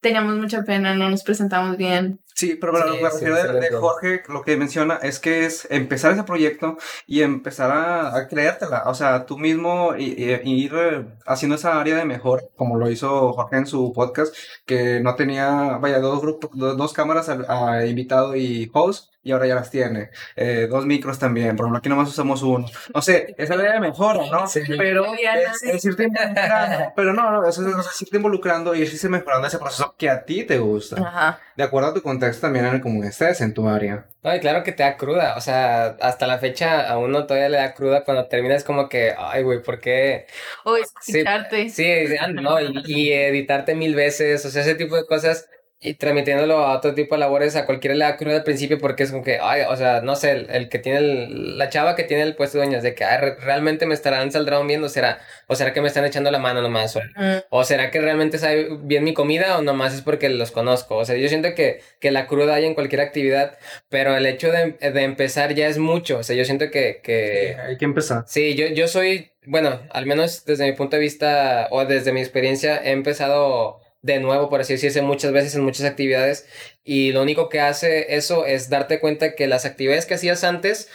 teníamos 0.00 0.36
mucha 0.36 0.62
pena, 0.62 0.94
no 0.94 1.10
nos 1.10 1.22
presentamos 1.22 1.76
bien. 1.76 2.20
Sí, 2.34 2.56
pero 2.58 2.72
lo 2.72 2.92
que 2.92 3.02
refiero 3.02 3.34
de, 3.34 3.70
Jorge, 3.70 4.22
lo 4.28 4.42
que 4.42 4.56
menciona 4.56 4.98
es 5.02 5.18
que 5.18 5.44
es 5.44 5.66
empezar 5.70 6.12
ese 6.12 6.22
proyecto 6.22 6.78
y 7.06 7.22
empezar 7.22 7.70
a, 7.70 8.28
creértela. 8.28 8.84
O 8.86 8.94
sea, 8.94 9.26
tú 9.26 9.38
mismo 9.38 9.94
y, 9.96 10.22
ir 10.44 10.72
eh, 10.74 11.06
haciendo 11.26 11.56
esa 11.56 11.80
área 11.80 11.96
de 11.96 12.04
mejor, 12.04 12.50
como 12.56 12.76
lo 12.78 12.90
hizo 12.90 13.32
Jorge 13.32 13.56
en 13.56 13.66
su 13.66 13.92
podcast, 13.92 14.34
que 14.64 15.00
no 15.00 15.16
tenía, 15.16 15.78
vaya, 15.80 15.98
dos 15.98 16.20
grupos, 16.20 16.50
dos, 16.54 16.92
cámaras 16.92 17.28
a, 17.28 17.86
invitado 17.86 18.36
y 18.36 18.70
host, 18.72 19.10
y 19.22 19.32
ahora 19.32 19.46
ya 19.46 19.54
las 19.54 19.70
tiene. 19.70 20.10
Eh, 20.34 20.66
dos 20.70 20.86
micros 20.86 21.18
también, 21.18 21.56
por 21.56 21.66
ejemplo, 21.66 21.78
aquí 21.78 21.88
nomás 21.90 22.08
usamos 22.08 22.42
uno. 22.42 22.66
No 22.94 23.02
sé, 23.02 23.34
esa 23.36 23.54
área 23.54 23.74
de 23.74 23.80
mejora, 23.80 24.22
¿no? 24.30 24.46
Sí. 24.46 24.60
Pero 24.66 25.04
es, 25.14 25.84
irte 25.84 26.04
involucrando. 26.04 26.92
Pero 26.96 27.12
no, 27.12 27.30
no, 27.30 27.46
eso 27.46 27.68
es, 27.68 28.02
irte 28.02 28.16
involucrando 28.16 28.74
y 28.74 28.80
irse 28.80 29.08
mejorando 29.10 29.46
ese 29.46 29.58
proceso 29.58 29.94
que 29.98 30.08
a 30.08 30.24
ti 30.24 30.44
te 30.44 30.58
gusta. 30.58 30.96
Ajá. 31.06 31.40
De 31.54 31.64
acuerdo 31.64 31.90
a 31.90 31.94
tu 31.94 32.00
contexto 32.00 32.19
también 32.40 32.66
en 32.66 32.74
el 32.74 32.80
común 32.80 33.04
estés 33.04 33.40
en 33.40 33.54
tu 33.54 33.68
área. 33.68 34.06
No, 34.22 34.34
y 34.34 34.40
claro 34.40 34.62
que 34.62 34.72
te 34.72 34.82
da 34.82 34.96
cruda, 34.96 35.36
o 35.36 35.40
sea, 35.40 35.96
hasta 36.00 36.26
la 36.26 36.38
fecha 36.38 36.88
a 36.88 36.98
uno 36.98 37.26
todavía 37.26 37.48
le 37.48 37.56
da 37.56 37.74
cruda 37.74 38.04
cuando 38.04 38.28
terminas 38.28 38.64
como 38.64 38.88
que, 38.88 39.14
ay, 39.16 39.42
güey, 39.42 39.62
¿por 39.62 39.80
qué? 39.80 40.26
O 40.64 40.76
escucharte. 40.76 41.70
Sí, 41.70 42.06
sí 42.06 42.16
no, 42.34 42.60
y, 42.60 42.82
y 42.86 43.12
editarte 43.12 43.74
mil 43.74 43.94
veces, 43.94 44.44
o 44.44 44.50
sea, 44.50 44.62
ese 44.62 44.74
tipo 44.74 44.96
de 44.96 45.06
cosas 45.06 45.48
y 45.82 45.94
transmitiéndolo 45.94 46.58
a 46.58 46.76
otro 46.76 46.94
tipo 46.94 47.14
de 47.14 47.20
labores, 47.20 47.56
a 47.56 47.64
cualquiera 47.64 47.94
le 47.94 48.04
da 48.04 48.18
cruda 48.18 48.36
al 48.36 48.42
principio 48.44 48.78
porque 48.78 49.04
es 49.04 49.12
como 49.12 49.24
que, 49.24 49.38
ay, 49.40 49.62
o 49.66 49.74
sea, 49.76 50.02
no 50.02 50.14
sé, 50.14 50.46
el, 50.50 50.68
que 50.68 50.78
tiene, 50.78 50.98
el, 50.98 51.56
la 51.56 51.70
chava 51.70 51.96
que 51.96 52.04
tiene 52.04 52.22
el 52.22 52.36
puesto 52.36 52.58
de 52.58 52.64
dueñas, 52.64 52.82
de 52.82 52.94
que, 52.94 53.04
ay, 53.04 53.32
realmente 53.40 53.86
me 53.86 53.94
estarán 53.94 54.30
saldrán 54.30 54.66
viendo, 54.66 54.90
será, 54.90 55.20
o 55.46 55.56
será 55.56 55.72
que 55.72 55.80
me 55.80 55.88
están 55.88 56.04
echando 56.04 56.30
la 56.30 56.38
mano 56.38 56.60
nomás, 56.60 56.96
o, 56.96 57.00
mm. 57.00 57.44
o, 57.48 57.64
será 57.64 57.90
que 57.90 57.98
realmente 57.98 58.36
sabe 58.36 58.68
bien 58.82 59.04
mi 59.04 59.14
comida 59.14 59.56
o 59.56 59.62
nomás 59.62 59.94
es 59.94 60.02
porque 60.02 60.28
los 60.28 60.50
conozco, 60.50 60.96
o 60.96 61.04
sea, 61.06 61.16
yo 61.16 61.28
siento 61.28 61.54
que, 61.54 61.80
que 61.98 62.10
la 62.10 62.26
cruda 62.26 62.56
hay 62.56 62.66
en 62.66 62.74
cualquier 62.74 63.00
actividad, 63.00 63.56
pero 63.88 64.14
el 64.14 64.26
hecho 64.26 64.52
de, 64.52 64.72
de 64.72 65.02
empezar 65.02 65.54
ya 65.54 65.66
es 65.66 65.78
mucho, 65.78 66.18
o 66.18 66.22
sea, 66.22 66.36
yo 66.36 66.44
siento 66.44 66.70
que... 66.70 67.00
que 67.02 67.56
hay 67.58 67.78
que 67.78 67.86
empezar. 67.86 68.24
Sí, 68.26 68.54
yo, 68.54 68.66
yo 68.66 68.86
soy, 68.86 69.30
bueno, 69.46 69.80
al 69.88 70.04
menos 70.04 70.44
desde 70.44 70.66
mi 70.66 70.72
punto 70.72 70.96
de 70.96 71.02
vista 71.02 71.68
o 71.70 71.86
desde 71.86 72.12
mi 72.12 72.20
experiencia, 72.20 72.82
he 72.84 72.90
empezado 72.90 73.80
de 74.02 74.20
nuevo, 74.20 74.48
por 74.48 74.60
así 74.60 74.74
decirse, 74.74 75.02
muchas 75.02 75.32
veces 75.32 75.54
en 75.54 75.64
muchas 75.64 75.86
actividades. 75.86 76.46
Y 76.84 77.12
lo 77.12 77.22
único 77.22 77.48
que 77.48 77.60
hace 77.60 78.16
eso 78.16 78.46
es 78.46 78.70
darte 78.70 79.00
cuenta 79.00 79.34
que 79.34 79.46
las 79.46 79.64
actividades 79.64 80.06
que 80.06 80.14
hacías 80.14 80.44
antes 80.44 80.88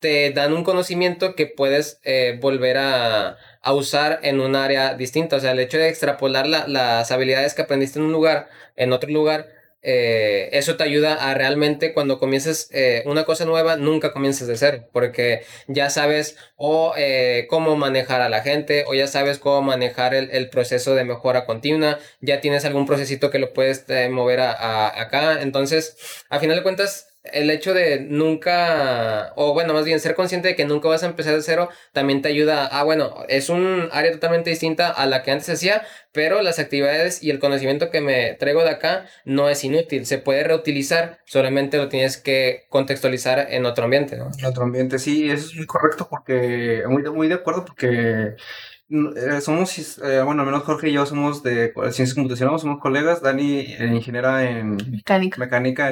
te 0.00 0.30
dan 0.32 0.52
un 0.54 0.64
conocimiento 0.64 1.34
que 1.34 1.46
puedes 1.46 2.00
eh, 2.04 2.38
volver 2.40 2.78
a, 2.78 3.36
a, 3.62 3.72
usar 3.74 4.20
en 4.22 4.40
un 4.40 4.56
área 4.56 4.94
distinta. 4.94 5.36
O 5.36 5.40
sea, 5.40 5.52
el 5.52 5.60
hecho 5.60 5.78
de 5.78 5.88
extrapolar 5.88 6.46
las 6.46 7.10
habilidades 7.10 7.54
que 7.54 7.62
aprendiste 7.62 7.98
en 7.98 8.06
un 8.06 8.12
lugar, 8.12 8.48
en 8.76 8.92
otro 8.92 9.10
lugar, 9.10 9.59
eh, 9.82 10.50
eso 10.52 10.76
te 10.76 10.84
ayuda 10.84 11.14
a 11.14 11.34
realmente 11.34 11.94
cuando 11.94 12.18
comiences 12.18 12.68
eh, 12.72 13.02
una 13.06 13.24
cosa 13.24 13.44
nueva, 13.44 13.76
nunca 13.76 14.12
comiences 14.12 14.46
de 14.46 14.56
cero, 14.56 14.88
porque 14.92 15.42
ya 15.68 15.90
sabes 15.90 16.36
o 16.56 16.94
eh, 16.96 17.46
cómo 17.48 17.76
manejar 17.76 18.20
a 18.20 18.28
la 18.28 18.42
gente, 18.42 18.84
o 18.86 18.94
ya 18.94 19.06
sabes 19.06 19.38
cómo 19.38 19.62
manejar 19.62 20.14
el, 20.14 20.30
el, 20.30 20.50
proceso 20.50 20.94
de 20.94 21.04
mejora 21.04 21.46
continua, 21.46 21.98
ya 22.20 22.40
tienes 22.40 22.64
algún 22.64 22.86
procesito 22.86 23.30
que 23.30 23.38
lo 23.38 23.52
puedes 23.52 23.86
mover 24.10 24.40
a, 24.40 24.52
a, 24.52 25.00
acá, 25.00 25.42
entonces, 25.42 25.96
a 26.28 26.40
final 26.40 26.56
de 26.56 26.62
cuentas, 26.62 27.09
el 27.24 27.50
hecho 27.50 27.74
de 27.74 28.00
nunca, 28.00 29.32
o 29.36 29.52
bueno, 29.52 29.74
más 29.74 29.84
bien 29.84 30.00
ser 30.00 30.14
consciente 30.14 30.48
de 30.48 30.56
que 30.56 30.64
nunca 30.64 30.88
vas 30.88 31.02
a 31.02 31.06
empezar 31.06 31.34
de 31.34 31.42
cero, 31.42 31.68
también 31.92 32.22
te 32.22 32.28
ayuda 32.28 32.66
a, 32.66 32.82
bueno, 32.82 33.24
es 33.28 33.50
un 33.50 33.88
área 33.92 34.10
totalmente 34.12 34.50
distinta 34.50 34.88
a 34.88 35.06
la 35.06 35.22
que 35.22 35.30
antes 35.30 35.48
hacía, 35.50 35.82
pero 36.12 36.42
las 36.42 36.58
actividades 36.58 37.22
y 37.22 37.30
el 37.30 37.38
conocimiento 37.38 37.90
que 37.90 38.00
me 38.00 38.34
traigo 38.34 38.62
de 38.62 38.70
acá 38.70 39.06
no 39.24 39.48
es 39.48 39.62
inútil, 39.64 40.06
se 40.06 40.18
puede 40.18 40.44
reutilizar, 40.44 41.20
solamente 41.26 41.76
lo 41.76 41.88
tienes 41.88 42.16
que 42.16 42.66
contextualizar 42.68 43.48
en 43.50 43.66
otro 43.66 43.84
ambiente. 43.84 44.16
En 44.16 44.44
otro 44.46 44.64
ambiente, 44.64 44.98
sí, 44.98 45.30
eso 45.30 45.46
es 45.48 45.54
muy 45.56 45.66
correcto 45.66 46.08
porque, 46.08 46.82
muy, 46.88 47.02
muy 47.10 47.28
de 47.28 47.34
acuerdo 47.34 47.64
porque 47.64 48.34
eh, 48.90 49.40
somos, 49.40 49.98
eh, 49.98 50.20
bueno, 50.22 50.42
al 50.42 50.46
menos 50.46 50.64
Jorge 50.64 50.88
y 50.88 50.94
yo 50.94 51.06
somos 51.06 51.44
de 51.44 51.72
ciencias 51.92 52.14
computacionales, 52.14 52.62
somos 52.62 52.80
colegas. 52.80 53.22
Dani, 53.22 53.60
eh, 53.60 53.86
ingeniera 53.92 54.42
en 54.42 54.76
mecánica, 54.90 55.38
mecánica 55.38 55.86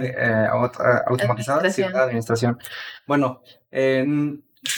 automatizada, 1.06 1.58
administración. 1.58 1.96
administración. 1.96 2.58
Bueno, 3.06 3.42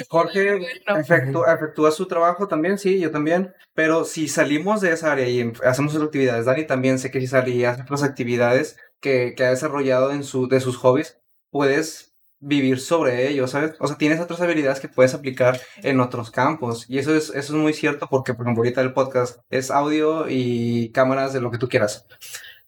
Jorge 0.09 0.61
efectúa, 0.99 1.91
su 1.91 2.07
trabajo 2.07 2.47
también, 2.47 2.77
sí, 2.77 3.01
yo 3.01 3.11
también, 3.11 3.55
pero 3.75 4.05
si 4.05 4.29
salimos 4.29 4.83
de 4.83 4.93
esa 4.93 5.13
área 5.13 5.27
y 5.27 5.41
em, 5.41 5.53
hacemos 5.65 5.95
otras 5.95 6.09
actividades, 6.09 6.45
Dani 6.45 6.67
también 6.67 6.99
sé 6.99 7.11
que 7.11 7.21
si 7.21 7.27
salía 7.27 7.71
hace 7.71 7.83
otras 7.83 8.03
actividades 8.03 8.77
que, 9.01 9.33
que 9.35 9.45
ha 9.45 9.51
desarrollado 9.51 10.13
en 10.13 10.25
su, 10.25 10.47
de 10.47 10.61
sus 10.61 10.77
hobbies, 10.77 11.19
puedes 11.51 12.10
vivir 12.41 12.81
sobre 12.81 13.29
ello, 13.29 13.47
¿sabes? 13.47 13.75
O 13.79 13.87
sea, 13.87 13.97
tienes 13.97 14.21
otras 14.21 14.41
habilidades 14.41 14.81
que 14.81 14.89
puedes 14.89 15.15
aplicar 15.15 15.61
en 15.83 16.01
otros 16.01 16.31
campos. 16.31 16.87
Y 16.89 16.99
eso 16.99 17.15
es, 17.15 17.29
eso 17.29 17.35
es 17.35 17.51
muy 17.51 17.73
cierto 17.73 18.09
porque, 18.09 18.35
por 18.35 18.47
ejemplo, 18.47 18.63
ahorita 18.63 18.81
el 18.81 18.93
podcast 18.93 19.41
es 19.51 19.71
audio 19.71 20.27
y 20.29 20.91
cámaras 20.91 21.33
de 21.33 21.41
lo 21.41 21.51
que 21.51 21.59
tú 21.59 21.69
quieras. 21.69 22.07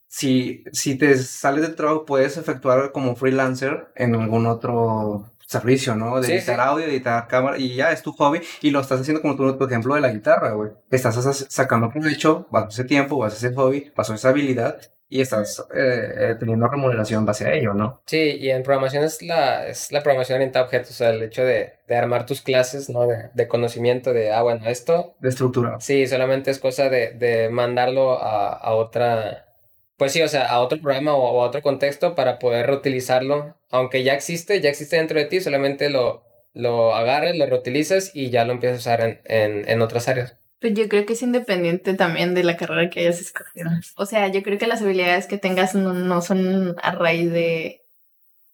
Si, 0.07 0.65
si 0.73 0.97
te 0.97 1.17
sales 1.17 1.63
del 1.63 1.75
trabajo, 1.75 2.05
puedes 2.05 2.37
efectuar 2.37 2.93
como 2.93 3.17
freelancer 3.17 3.89
en 3.97 4.15
algún 4.15 4.47
otro 4.47 5.33
servicio, 5.53 5.95
¿no? 5.95 6.21
De 6.21 6.35
editar 6.35 6.61
audio, 6.61 6.87
editar 6.87 7.29
cámara, 7.29 7.59
y 7.59 7.77
ya 7.77 7.93
es 7.93 8.03
tu 8.03 8.13
hobby, 8.13 8.41
y 8.61 8.71
lo 8.71 8.81
estás 8.81 9.01
haciendo 9.01 9.23
como 9.23 9.37
tú, 9.37 9.57
por 9.57 9.71
ejemplo, 9.71 9.95
de 9.95 10.01
la 10.01 10.13
guitarra, 10.13 10.53
güey. 10.53 10.71
Estás 10.91 11.47
sacando 11.49 11.91
provecho, 11.91 12.47
vas 12.51 12.65
a 12.65 12.69
ese 12.69 12.85
tiempo, 12.85 13.19
vas 13.19 13.35
a 13.35 13.37
ese 13.37 13.55
hobby, 13.55 13.91
pasó 13.95 14.15
esa 14.15 14.31
habilidad, 14.31 14.81
y 15.12 15.20
estás 15.20 15.62
eh, 15.75 16.14
eh, 16.16 16.37
teniendo 16.40 16.66
remuneración 16.66 17.27
base 17.27 17.46
a 17.46 17.53
ello, 17.53 17.75
¿no? 17.75 18.01
Sí, 18.07 18.38
y 18.40 18.48
en 18.48 18.62
programación 18.62 19.05
es 19.05 19.20
la, 19.20 19.66
es 19.66 19.92
la 19.92 20.03
programación 20.03 20.37
orientada 20.37 20.64
a 20.64 20.66
objetos, 20.68 20.92
o 20.92 20.94
sea, 20.94 21.11
el 21.11 21.22
hecho 21.22 21.44
de, 21.44 21.75
de 21.87 21.96
armar 21.96 22.25
tus 22.25 22.40
clases, 22.40 22.88
¿no? 22.88 23.07
De, 23.07 23.29
de, 23.35 23.46
conocimiento 23.46 24.14
de, 24.14 24.33
ah, 24.33 24.40
bueno, 24.40 24.66
esto... 24.66 25.14
De 25.20 25.29
estructura. 25.29 25.77
Sí, 25.81 26.07
solamente 26.07 26.51
es 26.51 26.59
cosa 26.59 26.88
de, 26.88 27.11
de 27.11 27.51
mandarlo 27.51 28.22
a, 28.22 28.55
a, 28.55 28.75
otra... 28.75 29.55
Pues 29.98 30.12
sí, 30.12 30.22
o 30.22 30.29
sea, 30.29 30.46
a 30.46 30.61
otro 30.61 30.81
programa 30.81 31.14
o 31.14 31.42
a 31.42 31.46
otro 31.46 31.61
contexto 31.61 32.14
para 32.14 32.38
poder 32.38 32.66
reutilizarlo, 32.68 33.55
aunque 33.70 34.05
ya 34.05 34.14
existe, 34.14 34.62
ya 34.62 34.70
existe 34.70 34.96
dentro 34.96 35.18
de 35.18 35.27
ti, 35.27 35.42
solamente 35.42 35.90
lo, 35.90 36.25
lo 36.55 36.94
agarres, 36.94 37.37
lo 37.37 37.44
reutilizas 37.44 38.16
y 38.16 38.31
ya 38.31 38.46
lo 38.46 38.53
empiezas 38.53 38.79
a 38.79 38.81
usar 38.81 39.01
en, 39.03 39.20
en, 39.27 39.68
en 39.68 39.83
otras 39.83 40.09
áreas. 40.09 40.38
Pues 40.62 40.75
yo 40.75 40.88
creo 40.88 41.05
que 41.05 41.14
es 41.14 41.22
independiente 41.22 41.92
también 41.94 42.35
de 42.35 42.44
la 42.44 42.57
carrera 42.57 42.88
que 42.88 43.01
hayas 43.01 43.20
escogido. 43.20 43.68
O 43.96 44.07
sea, 44.07 44.29
yo 44.29 44.44
creo 44.44 44.59
que 44.59 44.68
las 44.68 44.81
habilidades 44.81 45.27
que 45.27 45.37
tengas 45.37 45.75
no, 45.75 46.22
son 46.22 46.77
a 46.81 46.92
raíz 46.92 47.33
de, 47.33 47.83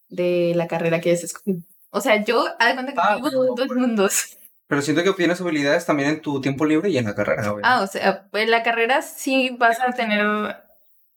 de 0.08 0.54
la 0.56 0.68
carrera 0.68 1.02
que 1.02 1.10
hayas 1.10 1.24
escogido. 1.24 1.60
O 1.90 2.00
sea, 2.00 2.24
yo 2.24 2.46
hago 2.58 2.74
cuenta 2.74 2.94
que 2.94 2.98
ah, 2.98 3.18
dos 3.20 3.68
mundos. 3.76 4.38
Pero 4.68 4.80
siento 4.80 5.02
que 5.02 5.10
obtienes 5.10 5.38
habilidades 5.42 5.84
también 5.84 6.08
en 6.08 6.22
tu 6.22 6.40
tiempo 6.40 6.64
libre 6.64 6.88
y 6.88 6.96
en 6.96 7.04
la 7.04 7.14
carrera. 7.14 7.42
Ah, 7.62 7.82
o 7.82 7.86
sea, 7.86 8.26
en 8.32 8.50
la 8.50 8.62
carrera 8.62 9.02
sí 9.02 9.54
vas 9.58 9.78
a 9.78 9.92
tener. 9.92 10.24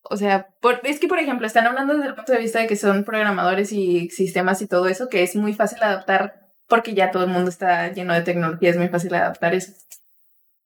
O 0.04 0.18
sea, 0.18 0.50
por, 0.60 0.82
es 0.84 1.00
que, 1.00 1.08
por 1.08 1.20
ejemplo, 1.20 1.48
están 1.48 1.68
hablando 1.68 1.94
desde 1.94 2.10
el 2.10 2.16
punto 2.16 2.34
de 2.34 2.40
vista 2.40 2.60
de 2.60 2.68
que 2.68 2.76
son 2.76 3.06
programadores 3.06 3.72
y 3.72 4.10
sistemas 4.10 4.62
y 4.62 4.68
todo 4.68 4.88
eso, 4.88 5.08
que 5.08 5.24
es 5.24 5.38
muy 5.38 5.54
fácil 5.54 5.82
adaptar 5.84 6.50
porque 6.68 6.94
ya 6.94 7.12
todo 7.12 7.24
el 7.24 7.30
mundo 7.30 7.50
está 7.50 7.94
lleno 7.94 8.14
de 8.14 8.24
tecnología, 8.24 8.70
es 8.70 8.78
muy 8.78 8.90
fácil 8.90 9.14
adaptar 9.16 9.54
eso 9.54 9.72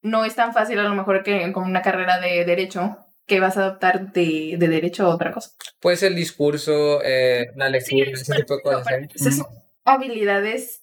no 0.06 0.24
es 0.24 0.36
tan 0.36 0.54
fácil 0.54 0.80
a 0.80 0.84
lo 0.84 0.94
mejor 0.94 1.24
que 1.24 1.52
con 1.52 1.64
una 1.64 1.82
carrera 1.82 2.20
de 2.20 2.46
derecho 2.46 2.98
que 3.26 3.40
vas 3.40 3.58
a 3.58 3.62
adoptar 3.62 4.14
de, 4.14 4.56
de 4.58 4.68
derecho 4.68 5.06
a 5.06 5.10
otra 5.10 5.32
cosa. 5.32 5.50
Pues 5.80 6.04
el 6.04 6.16
discurso, 6.16 7.02
eh, 7.04 7.48
la 7.56 7.70
lectura, 7.70 8.12
ese 8.12 8.36
tipo 8.36 8.56
de 8.56 8.62
cosas. 8.62 8.88
¿eh? 8.92 9.10
Esas 9.16 9.38
son 9.38 9.48
habilidades 9.84 10.82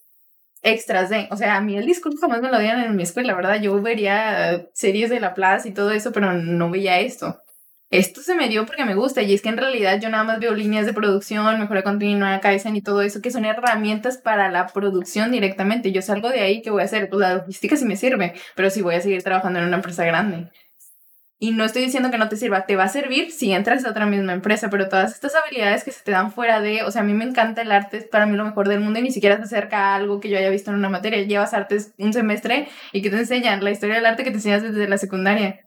extras 0.61 1.09
de, 1.09 1.27
o 1.31 1.37
sea, 1.37 1.55
a 1.55 1.61
mí 1.61 1.77
el 1.77 1.85
discurso 1.85 2.19
jamás 2.19 2.41
me 2.41 2.51
lo 2.51 2.59
dieron 2.59 2.81
en 2.81 2.95
mi 2.95 3.03
escuela, 3.03 3.33
¿verdad? 3.33 3.61
Yo 3.61 3.81
vería 3.81 4.67
series 4.73 5.09
de 5.09 5.21
La 5.21 5.33
Plaza 5.33 5.69
y 5.69 5.73
todo 5.73 5.91
eso, 5.91 6.11
pero 6.11 6.33
no 6.33 6.69
veía 6.69 6.99
esto 6.99 7.42
esto 7.93 8.21
se 8.21 8.33
me 8.33 8.49
dio 8.49 8.65
porque 8.65 8.85
me 8.85 8.95
gusta 8.95 9.21
y 9.21 9.35
es 9.35 9.43
que 9.43 9.49
en 9.49 9.57
realidad 9.57 9.99
yo 10.01 10.09
nada 10.09 10.23
más 10.23 10.39
veo 10.39 10.55
líneas 10.55 10.87
de 10.87 10.93
producción, 10.93 11.59
mejora 11.59 11.83
continua, 11.83 12.39
Kaizen 12.39 12.75
y 12.75 12.81
todo 12.81 13.03
eso 13.03 13.21
que 13.21 13.29
son 13.29 13.45
herramientas 13.45 14.17
para 14.17 14.49
la 14.49 14.65
producción 14.65 15.31
directamente. 15.31 15.91
Yo 15.91 16.01
salgo 16.01 16.29
de 16.29 16.39
ahí, 16.39 16.63
¿qué 16.63 16.71
voy 16.71 16.81
a 16.81 16.85
hacer? 16.85 17.07
Pues 17.07 17.19
la 17.19 17.35
logística 17.35 17.75
sí 17.75 17.85
me 17.85 17.95
sirve, 17.95 18.33
pero 18.55 18.71
sí 18.71 18.81
voy 18.81 18.95
a 18.95 19.01
seguir 19.01 19.21
trabajando 19.21 19.59
en 19.59 19.65
una 19.65 19.75
empresa 19.75 20.05
grande. 20.05 20.49
Y 21.37 21.51
no 21.51 21.65
estoy 21.65 21.83
diciendo 21.83 22.09
que 22.09 22.17
no 22.17 22.29
te 22.29 22.35
sirva, 22.35 22.65
te 22.65 22.75
va 22.75 22.85
a 22.85 22.89
servir 22.89 23.29
si 23.29 23.53
entras 23.53 23.85
a 23.85 23.91
otra 23.91 24.07
misma 24.07 24.33
empresa, 24.33 24.71
pero 24.71 24.89
todas 24.89 25.13
estas 25.13 25.35
habilidades 25.35 25.83
que 25.83 25.91
se 25.91 26.03
te 26.03 26.09
dan 26.09 26.31
fuera 26.31 26.61
de, 26.61 26.81
o 26.81 26.89
sea, 26.89 27.03
a 27.03 27.05
mí 27.05 27.13
me 27.13 27.25
encanta 27.25 27.61
el 27.61 27.71
arte, 27.71 27.97
es 27.97 28.05
para 28.05 28.25
mí 28.25 28.35
lo 28.35 28.45
mejor 28.45 28.69
del 28.69 28.79
mundo 28.79 28.97
y 28.97 29.03
ni 29.03 29.11
siquiera 29.11 29.37
se 29.37 29.43
acerca 29.43 29.89
a 29.91 29.95
algo 29.95 30.19
que 30.19 30.29
yo 30.29 30.39
haya 30.39 30.49
visto 30.49 30.71
en 30.71 30.77
una 30.77 30.89
materia. 30.89 31.21
Llevas 31.21 31.53
artes 31.53 31.93
un 31.99 32.11
semestre 32.11 32.69
y 32.91 33.03
que 33.03 33.11
te 33.11 33.17
enseñan 33.17 33.63
la 33.63 33.69
historia 33.69 33.97
del 33.97 34.07
arte 34.07 34.23
que 34.23 34.31
te 34.31 34.37
enseñas 34.37 34.63
desde 34.63 34.87
la 34.87 34.97
secundaria 34.97 35.59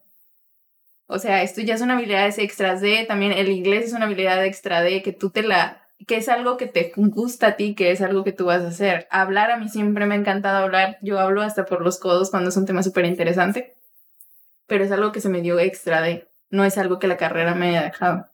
O 1.07 1.19
sea, 1.19 1.43
esto 1.43 1.61
ya 1.61 1.79
son 1.79 1.91
habilidades 1.91 2.39
extras 2.39 2.81
de, 2.81 3.05
también 3.07 3.33
el 3.33 3.49
inglés 3.49 3.87
es 3.87 3.93
una 3.93 4.07
habilidad 4.07 4.45
extra 4.45 4.83
de 4.83 5.03
que 5.03 5.13
tú 5.13 5.31
te 5.31 5.43
la, 5.43 5.83
que 6.07 6.17
es 6.17 6.29
algo 6.29 6.57
que 6.57 6.67
te 6.67 6.93
gusta 6.97 7.49
a 7.49 7.57
ti, 7.57 7.75
que 7.75 7.93
es 7.93 8.01
algo 8.01 8.25
que 8.25 8.33
tú 8.33 8.47
vas 8.47 8.63
a 8.63 8.69
hacer. 8.69 9.07
Hablar, 9.11 9.51
a 9.51 9.57
mí 9.57 9.69
siempre 9.69 10.07
me 10.07 10.15
ha 10.15 10.19
encantado 10.19 10.59
hablar, 10.59 10.99
yo 11.03 11.21
hablo 11.21 11.43
hasta 11.43 11.65
por 11.65 11.83
los 11.83 11.99
codos 11.99 12.31
cuando 12.31 12.51
es 12.51 12.57
un 12.57 12.67
tema 12.67 12.83
súper 12.83 13.05
interesante, 13.05 13.75
pero 14.67 14.85
es 14.85 14.91
algo 14.91 15.13
que 15.13 15.21
se 15.21 15.29
me 15.29 15.43
dio 15.43 15.61
extra 15.61 16.03
de, 16.03 16.29
no 16.51 16.65
es 16.65 16.77
algo 16.77 16.99
que 16.99 17.07
la 17.07 17.17
carrera 17.17 17.55
me 17.55 17.69
haya 17.69 17.85
dejado. 17.85 18.27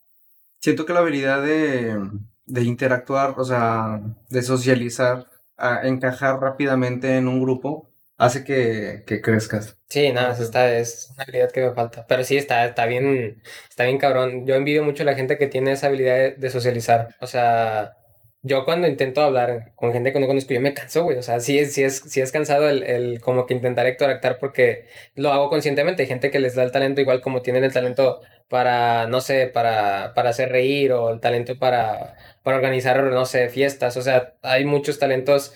Siento 0.60 0.86
que 0.86 0.94
la 0.94 1.00
habilidad 1.00 1.42
de, 1.42 2.00
de 2.46 2.62
interactuar, 2.62 3.34
o 3.36 3.44
sea, 3.44 4.00
de 4.30 4.42
socializar, 4.42 5.26
a 5.58 5.86
encajar 5.86 6.40
rápidamente 6.40 7.16
en 7.16 7.28
un 7.28 7.40
grupo, 7.40 7.91
hace 8.24 8.44
que, 8.44 9.04
que 9.06 9.20
crezcas. 9.20 9.78
Sí, 9.88 10.10
nada, 10.12 10.34
no, 10.34 10.42
esta 10.42 10.74
es 10.78 11.10
una 11.14 11.24
habilidad 11.24 11.50
que 11.52 11.60
me 11.60 11.74
falta. 11.74 12.06
Pero 12.06 12.24
sí, 12.24 12.36
está, 12.38 12.64
está 12.64 12.86
bien, 12.86 13.42
está 13.68 13.84
bien 13.84 13.98
cabrón. 13.98 14.46
Yo 14.46 14.54
envidio 14.54 14.82
mucho 14.84 15.02
a 15.02 15.06
la 15.06 15.14
gente 15.14 15.36
que 15.36 15.48
tiene 15.48 15.72
esa 15.72 15.88
habilidad 15.88 16.16
de, 16.16 16.30
de 16.32 16.50
socializar. 16.50 17.14
O 17.20 17.26
sea, 17.26 17.98
yo 18.40 18.64
cuando 18.64 18.88
intento 18.88 19.20
hablar 19.22 19.72
con 19.76 19.92
gente 19.92 20.12
que 20.12 20.18
no 20.18 20.26
conozco, 20.26 20.54
yo 20.54 20.60
me 20.62 20.74
canso, 20.74 21.04
güey. 21.04 21.18
O 21.18 21.22
sea, 21.22 21.40
sí, 21.40 21.64
sí, 21.66 21.84
es, 21.84 21.98
sí 21.98 22.20
es 22.22 22.32
cansado 22.32 22.68
el, 22.70 22.82
el 22.84 23.20
como 23.20 23.46
que 23.46 23.54
intentar 23.54 23.86
interactuar 23.86 24.38
porque 24.38 24.86
lo 25.14 25.30
hago 25.32 25.50
conscientemente. 25.50 26.02
Hay 26.02 26.08
gente 26.08 26.30
que 26.30 26.40
les 26.40 26.54
da 26.54 26.62
el 26.62 26.72
talento 26.72 27.02
igual 27.02 27.20
como 27.20 27.42
tienen 27.42 27.64
el 27.64 27.72
talento 27.72 28.20
para, 28.48 29.06
no 29.06 29.20
sé, 29.20 29.46
para, 29.46 30.14
para 30.14 30.30
hacer 30.30 30.50
reír 30.50 30.92
o 30.92 31.10
el 31.10 31.20
talento 31.20 31.58
para, 31.58 32.16
para 32.42 32.56
organizar, 32.56 33.02
no 33.04 33.26
sé, 33.26 33.48
fiestas. 33.50 33.96
O 33.98 34.02
sea, 34.02 34.34
hay 34.42 34.64
muchos 34.64 34.98
talentos 34.98 35.54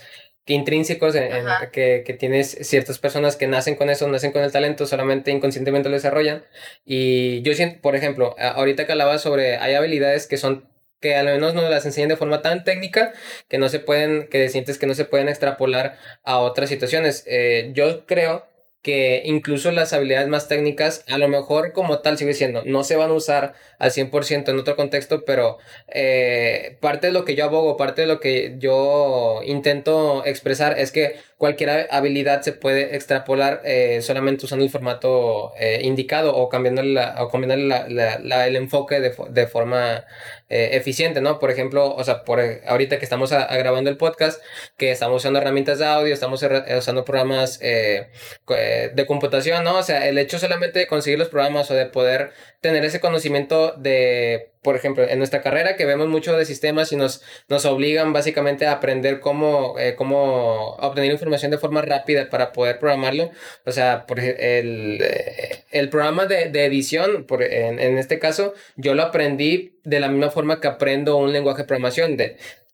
intrínsecos 0.54 1.14
en, 1.16 1.24
en 1.24 1.46
que, 1.72 2.04
que, 2.06 2.14
tienes 2.14 2.56
ciertas 2.62 2.98
personas 2.98 3.36
que 3.36 3.48
nacen 3.48 3.74
con 3.74 3.90
eso, 3.90 4.06
nacen 4.08 4.32
con 4.32 4.42
el 4.42 4.52
talento, 4.52 4.86
solamente 4.86 5.30
inconscientemente 5.32 5.88
lo 5.88 5.94
desarrollan. 5.96 6.44
Y 6.84 7.42
yo 7.42 7.54
siento, 7.54 7.80
por 7.80 7.96
ejemplo, 7.96 8.36
ahorita 8.38 8.86
que 8.86 8.92
hablaba 8.92 9.18
sobre, 9.18 9.56
hay 9.56 9.74
habilidades 9.74 10.26
que 10.26 10.36
son 10.36 10.68
que 11.00 11.14
al 11.14 11.26
menos 11.26 11.54
no 11.54 11.68
las 11.68 11.84
enseñan 11.84 12.08
de 12.08 12.16
forma 12.16 12.42
tan 12.42 12.64
técnica 12.64 13.12
que 13.48 13.58
no 13.58 13.68
se 13.68 13.80
pueden, 13.80 14.28
que 14.28 14.48
sientes 14.48 14.78
que 14.78 14.86
no 14.86 14.94
se 14.94 15.04
pueden 15.04 15.28
extrapolar 15.28 15.98
a 16.22 16.38
otras 16.38 16.68
situaciones. 16.68 17.24
Eh, 17.26 17.70
yo 17.74 18.06
creo 18.06 18.46
que 18.86 19.22
incluso 19.24 19.72
las 19.72 19.92
habilidades 19.92 20.28
más 20.28 20.46
técnicas, 20.46 21.04
a 21.08 21.18
lo 21.18 21.26
mejor 21.26 21.72
como 21.72 21.98
tal 21.98 22.18
sigue 22.18 22.34
siendo, 22.34 22.62
no 22.64 22.84
se 22.84 22.94
van 22.94 23.10
a 23.10 23.14
usar 23.14 23.54
al 23.80 23.90
100% 23.90 24.48
en 24.48 24.58
otro 24.60 24.76
contexto, 24.76 25.24
pero 25.24 25.58
eh, 25.88 26.78
parte 26.80 27.08
de 27.08 27.12
lo 27.12 27.24
que 27.24 27.34
yo 27.34 27.46
abogo, 27.46 27.76
parte 27.76 28.02
de 28.02 28.06
lo 28.06 28.20
que 28.20 28.54
yo 28.60 29.40
intento 29.44 30.24
expresar 30.24 30.78
es 30.78 30.92
que 30.92 31.16
cualquier 31.36 31.88
habilidad 31.90 32.42
se 32.42 32.52
puede 32.52 32.94
extrapolar 32.94 33.60
eh, 33.64 34.02
solamente 34.02 34.44
usando 34.44 34.64
el 34.64 34.70
formato 34.70 35.52
eh, 35.58 35.80
indicado 35.82 36.36
o 36.36 36.48
cambiando, 36.48 36.84
la, 36.84 37.16
o 37.24 37.38
la, 37.38 38.46
el 38.46 38.54
enfoque 38.54 39.00
de, 39.00 39.12
de 39.30 39.46
forma 39.48 40.04
eh, 40.48 40.70
eficiente, 40.72 41.20
¿no? 41.20 41.40
Por 41.40 41.50
ejemplo, 41.50 41.92
o 41.94 42.04
sea, 42.04 42.22
por 42.22 42.40
ahorita 42.40 42.98
que 42.98 43.04
estamos 43.04 43.30
grabando 43.30 43.90
el 43.90 43.96
podcast, 43.96 44.40
que 44.76 44.92
estamos 44.92 45.22
usando 45.22 45.40
herramientas 45.40 45.80
de 45.80 45.86
audio, 45.86 46.14
estamos 46.14 46.40
usando 46.78 47.04
programas 47.04 47.58
eh, 47.62 48.10
eh, 48.50 48.90
de 48.94 49.06
computación, 49.06 49.64
¿no? 49.64 49.78
O 49.78 49.82
sea, 49.82 50.06
el 50.08 50.18
hecho 50.18 50.38
solamente 50.38 50.78
de 50.78 50.86
conseguir 50.86 51.18
los 51.18 51.28
programas 51.28 51.68
o 51.70 51.74
de 51.74 51.86
poder 51.86 52.30
tener 52.60 52.84
ese 52.84 53.00
conocimiento 53.00 53.72
de, 53.72 54.52
por 54.66 54.74
ejemplo, 54.74 55.08
en 55.08 55.18
nuestra 55.18 55.42
carrera 55.42 55.76
que 55.76 55.86
vemos 55.86 56.08
mucho 56.08 56.36
de 56.36 56.44
sistemas 56.44 56.90
y 56.90 56.96
nos, 56.96 57.22
nos 57.48 57.64
obligan 57.66 58.12
básicamente 58.12 58.66
a 58.66 58.72
aprender 58.72 59.20
cómo, 59.20 59.78
eh, 59.78 59.94
cómo 59.94 60.74
obtener 60.80 61.12
información 61.12 61.52
de 61.52 61.58
forma 61.58 61.82
rápida 61.82 62.28
para 62.30 62.52
poder 62.52 62.80
programarlo. 62.80 63.30
O 63.64 63.70
sea, 63.70 64.06
por 64.06 64.18
el, 64.18 64.98
eh, 65.00 65.64
el 65.70 65.88
programa 65.88 66.26
de, 66.26 66.50
de 66.50 66.64
edición, 66.64 67.26
por, 67.28 67.44
en, 67.44 67.78
en 67.78 67.96
este 67.96 68.18
caso, 68.18 68.54
yo 68.74 68.96
lo 68.96 69.04
aprendí 69.04 69.78
de 69.84 70.00
la 70.00 70.08
misma 70.08 70.30
forma 70.30 70.60
que 70.60 70.66
aprendo 70.66 71.16
un 71.16 71.32
lenguaje 71.32 71.62
de 71.62 71.68
programación, 71.68 72.16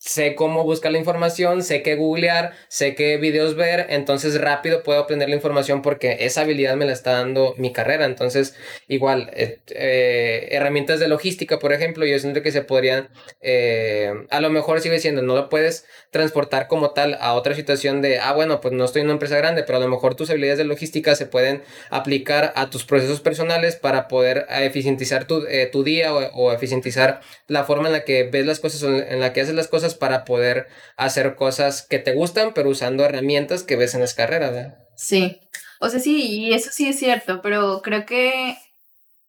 sé 0.05 0.35
cómo 0.35 0.65
buscar 0.65 0.91
la 0.91 0.99
información, 0.99 1.63
sé 1.63 1.83
qué 1.83 1.95
googlear, 1.95 2.55
sé 2.67 2.97
qué 2.97 3.19
videos 3.19 3.55
ver, 3.55 3.87
entonces 3.89 4.41
rápido 4.41 4.83
puedo 4.83 5.01
obtener 5.01 5.29
la 5.29 5.37
información 5.37 5.81
porque 5.81 6.17
esa 6.21 6.41
habilidad 6.41 6.75
me 6.75 6.87
la 6.87 6.93
está 6.93 7.13
dando 7.13 7.55
mi 7.57 7.73
carrera. 7.73 8.05
Entonces, 8.05 8.57
igual, 8.89 9.31
eh, 9.33 9.61
eh, 9.69 10.49
herramientas 10.51 10.99
de 10.99 11.07
logística, 11.07 11.61
por 11.61 11.73
ejemplo, 11.73 12.05
yo 12.05 12.19
siento 12.19 12.43
que 12.43 12.51
se 12.51 12.63
podrían, 12.63 13.11
eh, 13.41 14.13
a 14.31 14.41
lo 14.41 14.51
mejor 14.51 14.81
sigue 14.81 14.99
siendo, 14.99 15.23
no 15.23 15.37
lo 15.37 15.49
puedes 15.49 15.87
transportar 16.11 16.67
como 16.67 16.91
tal 16.91 17.17
a 17.21 17.35
otra 17.35 17.55
situación 17.55 18.03
de, 18.03 18.19
ah, 18.19 18.33
bueno, 18.33 18.61
pues 18.61 18.75
no 18.75 18.85
estoy 18.85 19.03
en 19.03 19.07
una 19.07 19.15
empresa 19.15 19.37
grande, 19.37 19.63
pero 19.63 19.79
a 19.79 19.81
lo 19.81 19.89
mejor 19.89 20.17
tus 20.17 20.31
habilidades 20.31 20.59
de 20.59 20.65
logística 20.65 21.15
se 21.15 21.27
pueden 21.27 21.63
aplicar 21.91 22.53
a 22.57 22.71
tus 22.71 22.85
procesos 22.85 23.21
personales 23.21 23.77
para 23.77 24.09
poder 24.09 24.47
eficientizar 24.51 25.27
tu, 25.27 25.45
tu 25.71 25.85
día 25.85 26.13
o, 26.13 26.19
o, 26.35 26.53
eficientizar 26.53 27.21
la 27.47 27.63
forma 27.63 27.87
en 27.87 27.93
la 27.93 28.05
que 28.05 28.25
ves 28.25 28.47
las 28.47 28.59
cosas, 28.59 28.83
en 28.83 29.21
la 29.21 29.33
que 29.33 29.43
haces 29.43 29.55
las 29.55 29.69
cosas 29.69 29.92
para 29.95 30.25
poder 30.25 30.69
hacer 30.97 31.35
cosas 31.35 31.83
que 31.83 31.99
te 31.99 32.15
gustan, 32.15 32.53
pero 32.55 32.71
usando 32.71 33.05
herramientas 33.05 33.63
que 33.63 33.77
ves 33.77 33.95
en 33.95 34.01
las 34.01 34.15
carreras. 34.15 34.53
¿verdad? 34.53 34.79
Sí, 34.97 35.41
o 35.81 35.89
sea, 35.89 36.01
sí, 36.01 36.29
y 36.29 36.55
eso 36.55 36.71
sí 36.73 36.89
es 36.89 36.99
cierto, 36.99 37.43
pero 37.43 37.83
creo 37.83 38.07
que 38.07 38.57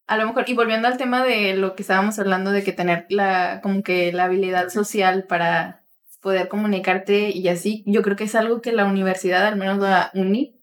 a 0.06 0.16
lo 0.16 0.26
mejor, 0.26 0.44
y 0.46 0.54
volviendo 0.54 0.88
al 0.88 0.98
tema 0.98 1.24
de 1.24 1.54
lo 1.54 1.74
que 1.74 1.82
estábamos 1.82 2.18
hablando 2.18 2.52
de 2.52 2.62
que 2.62 2.72
tener 2.72 3.06
la, 3.08 3.60
como 3.62 3.82
que 3.82 4.12
la 4.12 4.24
habilidad 4.24 4.68
social 4.68 5.24
para 5.24 5.82
poder 6.20 6.48
comunicarte 6.48 7.30
y 7.30 7.48
así, 7.48 7.82
yo 7.86 8.02
creo 8.02 8.16
que 8.16 8.24
es 8.24 8.34
algo 8.34 8.60
que 8.62 8.72
la 8.72 8.84
universidad, 8.86 9.46
al 9.46 9.56
menos 9.56 9.78
la 9.78 10.10
uni, 10.14 10.53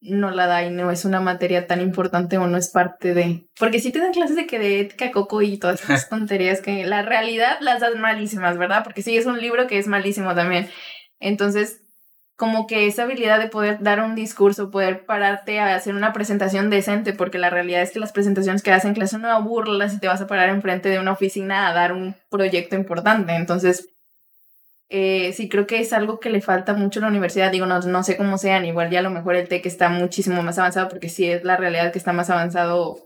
no 0.00 0.30
la 0.30 0.46
da 0.46 0.64
y 0.64 0.70
no 0.70 0.90
es 0.90 1.04
una 1.04 1.20
materia 1.20 1.66
tan 1.66 1.80
importante 1.80 2.38
o 2.38 2.46
no 2.46 2.56
es 2.56 2.70
parte 2.70 3.14
de... 3.14 3.46
Porque 3.58 3.80
sí 3.80 3.92
te 3.92 3.98
dan 3.98 4.12
clases 4.12 4.36
de 4.36 4.46
que 4.46 4.58
de 4.58 4.80
ética, 4.80 5.10
coco 5.10 5.42
y 5.42 5.58
todas 5.58 5.82
esas 5.84 6.08
tonterías 6.08 6.60
que 6.60 6.86
la 6.86 7.02
realidad 7.02 7.58
las 7.60 7.80
das 7.80 7.96
malísimas, 7.96 8.56
¿verdad? 8.58 8.82
Porque 8.84 9.02
sí 9.02 9.16
es 9.16 9.26
un 9.26 9.40
libro 9.40 9.66
que 9.66 9.78
es 9.78 9.86
malísimo 9.86 10.34
también. 10.34 10.68
Entonces, 11.18 11.82
como 12.40 12.66
que 12.66 12.86
esa 12.86 13.02
habilidad 13.02 13.38
de 13.38 13.48
poder 13.48 13.82
dar 13.82 14.00
un 14.00 14.14
discurso, 14.14 14.70
poder 14.70 15.04
pararte 15.04 15.60
a 15.60 15.74
hacer 15.74 15.94
una 15.94 16.14
presentación 16.14 16.70
decente, 16.70 17.12
porque 17.12 17.36
la 17.36 17.50
realidad 17.50 17.82
es 17.82 17.90
que 17.90 18.00
las 18.00 18.12
presentaciones 18.12 18.62
que 18.62 18.72
hacen 18.72 18.94
clase 18.94 19.18
no 19.18 19.42
burlas 19.42 19.92
y 19.92 20.00
te 20.00 20.06
vas 20.06 20.22
a 20.22 20.26
parar 20.26 20.48
enfrente 20.48 20.88
de 20.88 20.98
una 20.98 21.12
oficina 21.12 21.68
a 21.68 21.74
dar 21.74 21.92
un 21.92 22.16
proyecto 22.30 22.76
importante. 22.76 23.34
Entonces, 23.34 23.90
eh, 24.92 25.32
sí 25.34 25.48
creo 25.48 25.68
que 25.68 25.78
es 25.78 25.92
algo 25.92 26.18
que 26.18 26.30
le 26.30 26.40
falta 26.40 26.74
mucho 26.74 26.98
a 26.98 27.02
la 27.02 27.08
universidad. 27.08 27.52
Digo, 27.52 27.64
no, 27.64 27.78
no 27.80 28.02
sé 28.02 28.16
cómo 28.16 28.38
sean, 28.38 28.64
igual 28.66 28.90
ya 28.90 28.98
a 28.98 29.02
lo 29.02 29.10
mejor 29.10 29.36
el 29.36 29.48
TEC 29.48 29.64
está 29.66 29.88
muchísimo 29.88 30.42
más 30.42 30.58
avanzado 30.58 30.88
porque 30.88 31.08
sí 31.08 31.30
es 31.30 31.44
la 31.44 31.56
realidad 31.56 31.92
que 31.92 31.98
está 31.98 32.12
más 32.12 32.28
avanzado 32.28 32.98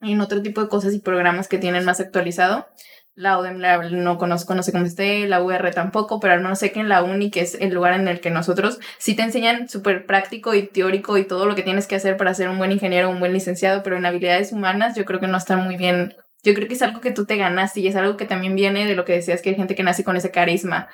en 0.00 0.20
otro 0.20 0.42
tipo 0.42 0.60
de 0.62 0.68
cosas 0.68 0.94
y 0.94 0.98
programas 0.98 1.46
que 1.46 1.58
tienen 1.58 1.84
más 1.84 2.00
actualizado. 2.00 2.66
La 3.14 3.38
UDEM 3.38 3.58
la, 3.58 3.78
no 3.78 4.18
conozco, 4.18 4.54
no 4.54 4.62
sé 4.62 4.72
cómo 4.72 4.84
esté, 4.84 5.26
la 5.28 5.42
UR 5.42 5.70
tampoco, 5.72 6.20
pero 6.20 6.34
al 6.34 6.40
menos 6.40 6.58
sé 6.58 6.72
que 6.72 6.80
en 6.80 6.88
la 6.88 7.02
UNI, 7.02 7.30
que 7.30 7.40
es 7.40 7.54
el 7.60 7.74
lugar 7.74 7.94
en 7.94 8.06
el 8.08 8.20
que 8.20 8.30
nosotros 8.30 8.78
sí 8.98 9.14
te 9.16 9.22
enseñan 9.22 9.68
súper 9.68 10.06
práctico 10.06 10.54
y 10.54 10.66
teórico 10.66 11.18
y 11.18 11.24
todo 11.24 11.46
lo 11.46 11.54
que 11.54 11.62
tienes 11.62 11.86
que 11.86 11.96
hacer 11.96 12.16
para 12.16 12.34
ser 12.34 12.48
un 12.48 12.58
buen 12.58 12.72
ingeniero, 12.72 13.10
un 13.10 13.18
buen 13.20 13.32
licenciado, 13.32 13.82
pero 13.82 13.96
en 13.96 14.06
habilidades 14.06 14.52
humanas 14.52 14.96
yo 14.96 15.04
creo 15.04 15.18
que 15.20 15.26
no 15.26 15.36
está 15.36 15.56
muy 15.56 15.76
bien. 15.76 16.16
Yo 16.44 16.54
creo 16.54 16.68
que 16.68 16.74
es 16.74 16.82
algo 16.82 17.00
que 17.00 17.10
tú 17.10 17.26
te 17.26 17.36
ganas 17.36 17.76
y 17.76 17.88
es 17.88 17.96
algo 17.96 18.16
que 18.16 18.24
también 18.24 18.54
viene 18.54 18.86
de 18.86 18.94
lo 18.94 19.04
que 19.04 19.14
decías, 19.14 19.42
que 19.42 19.50
hay 19.50 19.56
gente 19.56 19.74
que 19.74 19.82
nace 19.82 20.04
con 20.04 20.16
ese 20.16 20.30
carisma 20.30 20.88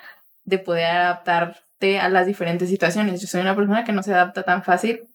de 0.45 0.59
poder 0.59 0.87
adaptarte 0.87 1.99
a 1.99 2.09
las 2.09 2.27
diferentes 2.27 2.69
situaciones. 2.69 3.21
Yo 3.21 3.27
soy 3.27 3.41
una 3.41 3.57
persona 3.57 3.85
que 3.85 3.93
no 3.93 4.03
se 4.03 4.13
adapta 4.15 4.43
tan 4.43 4.63
fácil, 4.63 5.07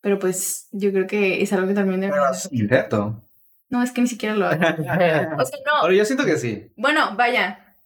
pero 0.00 0.18
pues 0.18 0.68
yo 0.72 0.92
creo 0.92 1.06
que 1.06 1.42
es 1.42 1.52
algo 1.52 1.68
que 1.68 1.74
también 1.74 2.00
debe... 2.00 2.16
Intento. 2.50 3.22
No, 3.68 3.82
es 3.82 3.92
que 3.92 4.00
ni 4.00 4.08
siquiera 4.08 4.34
lo 4.34 4.46
hago. 4.46 4.60
o 4.80 4.84
sea, 4.84 5.58
no. 5.66 5.82
Pero 5.82 5.92
yo 5.92 6.04
siento 6.04 6.24
que 6.24 6.36
sí. 6.36 6.72
Bueno, 6.76 7.14
vaya. 7.16 7.76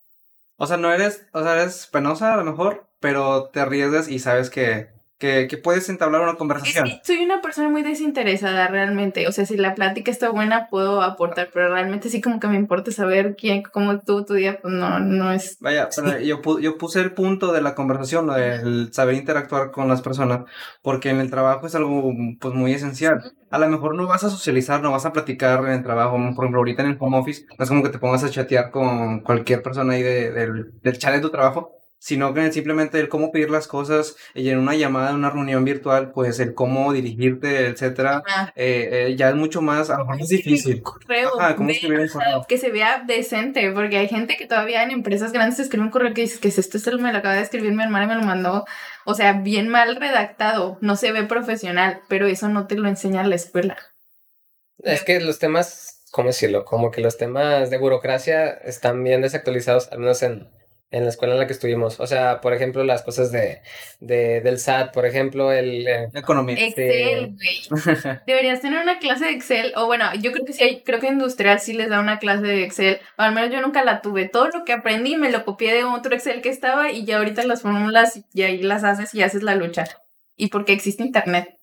O 0.56 0.66
sea, 0.66 0.76
no 0.76 0.92
eres, 0.92 1.26
o 1.32 1.42
sea, 1.42 1.60
eres 1.60 1.86
penosa 1.86 2.32
a 2.32 2.36
lo 2.36 2.44
mejor, 2.44 2.86
pero 3.00 3.50
te 3.50 3.60
arriesgas 3.60 4.08
y 4.08 4.18
sabes 4.18 4.50
que 4.50 4.93
que, 5.24 5.48
que, 5.48 5.56
puedes 5.56 5.88
entablar 5.88 6.20
una 6.20 6.34
conversación. 6.34 6.86
Es 6.86 6.94
que 6.94 7.14
soy 7.14 7.24
una 7.24 7.40
persona 7.40 7.70
muy 7.70 7.82
desinteresada 7.82 8.68
realmente. 8.68 9.26
O 9.26 9.32
sea, 9.32 9.46
si 9.46 9.56
la 9.56 9.74
plática 9.74 10.10
está 10.10 10.28
buena, 10.28 10.68
puedo 10.68 11.00
aportar, 11.00 11.48
pero 11.52 11.72
realmente 11.72 12.10
sí 12.10 12.20
como 12.20 12.40
que 12.40 12.46
me 12.46 12.56
importa 12.56 12.90
saber 12.90 13.34
quién, 13.34 13.62
cómo 13.62 14.00
tuvo 14.00 14.26
tu 14.26 14.34
día, 14.34 14.58
pues 14.60 14.74
no, 14.74 15.00
no 15.00 15.32
es... 15.32 15.56
Vaya, 15.60 15.88
pero 15.96 16.20
yo, 16.20 16.40
yo 16.60 16.76
puse 16.76 17.00
el 17.00 17.12
punto 17.12 17.52
de 17.52 17.62
la 17.62 17.74
conversación, 17.74 18.30
el 18.38 18.92
saber 18.92 19.14
interactuar 19.14 19.70
con 19.70 19.88
las 19.88 20.02
personas, 20.02 20.40
porque 20.82 21.08
en 21.08 21.20
el 21.20 21.30
trabajo 21.30 21.66
es 21.66 21.74
algo 21.74 22.12
pues 22.38 22.52
muy 22.52 22.72
esencial. 22.72 23.32
A 23.50 23.58
lo 23.58 23.68
mejor 23.68 23.94
no 23.94 24.06
vas 24.06 24.24
a 24.24 24.30
socializar, 24.30 24.82
no 24.82 24.90
vas 24.90 25.06
a 25.06 25.12
platicar 25.12 25.60
en 25.64 25.72
el 25.72 25.82
trabajo, 25.82 26.18
por 26.34 26.44
ejemplo, 26.44 26.58
ahorita 26.58 26.82
en 26.82 26.90
el 26.90 26.96
home 27.00 27.18
office, 27.18 27.46
no 27.58 27.62
es 27.62 27.68
como 27.68 27.82
que 27.82 27.88
te 27.88 27.98
pongas 27.98 28.24
a 28.24 28.30
chatear 28.30 28.70
con 28.70 29.20
cualquier 29.20 29.62
persona 29.62 29.94
ahí 29.94 30.02
de, 30.02 30.32
del, 30.32 30.72
del 30.82 30.98
chat 30.98 31.14
de 31.14 31.20
tu 31.20 31.30
trabajo, 31.30 31.83
sino 32.04 32.34
que 32.34 32.52
simplemente 32.52 33.00
el 33.00 33.08
cómo 33.08 33.32
pedir 33.32 33.48
las 33.48 33.66
cosas 33.66 34.14
y 34.34 34.50
en 34.50 34.58
una 34.58 34.74
llamada, 34.74 35.08
en 35.08 35.16
una 35.16 35.30
reunión 35.30 35.64
virtual, 35.64 36.12
pues 36.12 36.38
el 36.38 36.52
cómo 36.52 36.92
dirigirte, 36.92 37.66
etcétera, 37.68 38.22
eh, 38.56 39.06
eh, 39.08 39.16
ya 39.16 39.30
es 39.30 39.34
mucho 39.34 39.62
más, 39.62 39.88
a 39.88 39.96
lo 39.96 40.04
mejor 40.04 40.20
es 40.20 40.28
difícil. 40.28 40.82
Correo, 40.82 41.30
¿cómo 41.56 41.70
escribir 41.70 42.00
un 42.00 42.08
correo? 42.08 42.44
Que 42.46 42.58
se 42.58 42.70
vea 42.70 43.02
decente, 43.06 43.72
porque 43.72 43.96
hay 43.96 44.08
gente 44.08 44.36
que 44.36 44.46
todavía 44.46 44.82
en 44.82 44.90
empresas 44.90 45.32
grandes 45.32 45.58
escribe 45.60 45.82
un 45.82 45.90
correo 45.90 46.12
que 46.12 46.20
dices 46.20 46.40
que 46.40 46.48
esto 46.48 46.76
es 46.76 46.86
me 47.00 47.10
lo 47.10 47.18
acaba 47.18 47.36
de 47.36 47.40
escribir 47.40 47.72
mi 47.72 47.82
hermana 47.82 48.04
y 48.04 48.08
me 48.08 48.16
lo 48.16 48.22
mandó, 48.22 48.66
o 49.06 49.14
sea, 49.14 49.32
bien 49.32 49.68
mal 49.70 49.96
redactado, 49.96 50.76
no 50.82 50.96
se 50.96 51.10
ve 51.10 51.22
profesional, 51.22 52.02
pero 52.10 52.26
eso 52.26 52.50
no 52.50 52.66
te 52.66 52.74
lo 52.74 52.86
enseña 52.86 53.26
la 53.26 53.36
escuela. 53.36 53.78
Es 54.80 55.04
que 55.04 55.20
los 55.20 55.38
temas, 55.38 56.04
¿cómo 56.10 56.28
decirlo? 56.28 56.66
Como 56.66 56.90
que 56.90 57.00
los 57.00 57.16
temas 57.16 57.70
de 57.70 57.78
burocracia 57.78 58.50
están 58.50 59.02
bien 59.02 59.22
desactualizados, 59.22 59.90
al 59.90 60.00
menos 60.00 60.22
en, 60.22 60.50
en 60.94 61.02
la 61.02 61.08
escuela 61.10 61.34
en 61.34 61.40
la 61.40 61.46
que 61.48 61.52
estuvimos. 61.52 61.98
O 61.98 62.06
sea, 62.06 62.40
por 62.40 62.54
ejemplo, 62.54 62.84
las 62.84 63.02
cosas 63.02 63.32
de, 63.32 63.62
de 63.98 64.40
del 64.40 64.58
SAT, 64.60 64.92
por 64.92 65.06
ejemplo, 65.06 65.50
el... 65.50 65.86
eh, 65.88 66.08
Economía. 66.14 66.56
Excel, 66.58 67.34
güey. 67.34 67.62
Deberías 68.26 68.60
tener 68.60 68.80
una 68.80 69.00
clase 69.00 69.24
de 69.24 69.32
Excel, 69.32 69.72
o 69.76 69.86
bueno, 69.86 70.06
yo 70.14 70.30
creo 70.30 70.44
que 70.44 70.52
sí, 70.52 70.62
hay, 70.62 70.82
creo 70.82 71.00
que 71.00 71.08
industrial 71.08 71.58
sí 71.58 71.72
les 71.72 71.88
da 71.88 71.98
una 71.98 72.20
clase 72.20 72.46
de 72.46 72.62
Excel, 72.62 73.00
o 73.18 73.22
al 73.22 73.34
menos 73.34 73.50
yo 73.50 73.60
nunca 73.60 73.82
la 73.84 74.02
tuve. 74.02 74.28
Todo 74.28 74.48
lo 74.50 74.64
que 74.64 74.72
aprendí 74.72 75.16
me 75.16 75.32
lo 75.32 75.44
copié 75.44 75.74
de 75.74 75.82
otro 75.84 76.14
Excel 76.14 76.42
que 76.42 76.48
estaba 76.48 76.92
y 76.92 77.04
ya 77.04 77.18
ahorita 77.18 77.42
las 77.44 77.62
fórmulas 77.62 78.20
y 78.32 78.42
ahí 78.42 78.62
las 78.62 78.84
haces 78.84 79.12
y 79.14 79.22
haces 79.22 79.42
la 79.42 79.56
lucha. 79.56 79.86
Y 80.36 80.48
porque 80.48 80.72
existe 80.72 81.02
internet. 81.02 81.53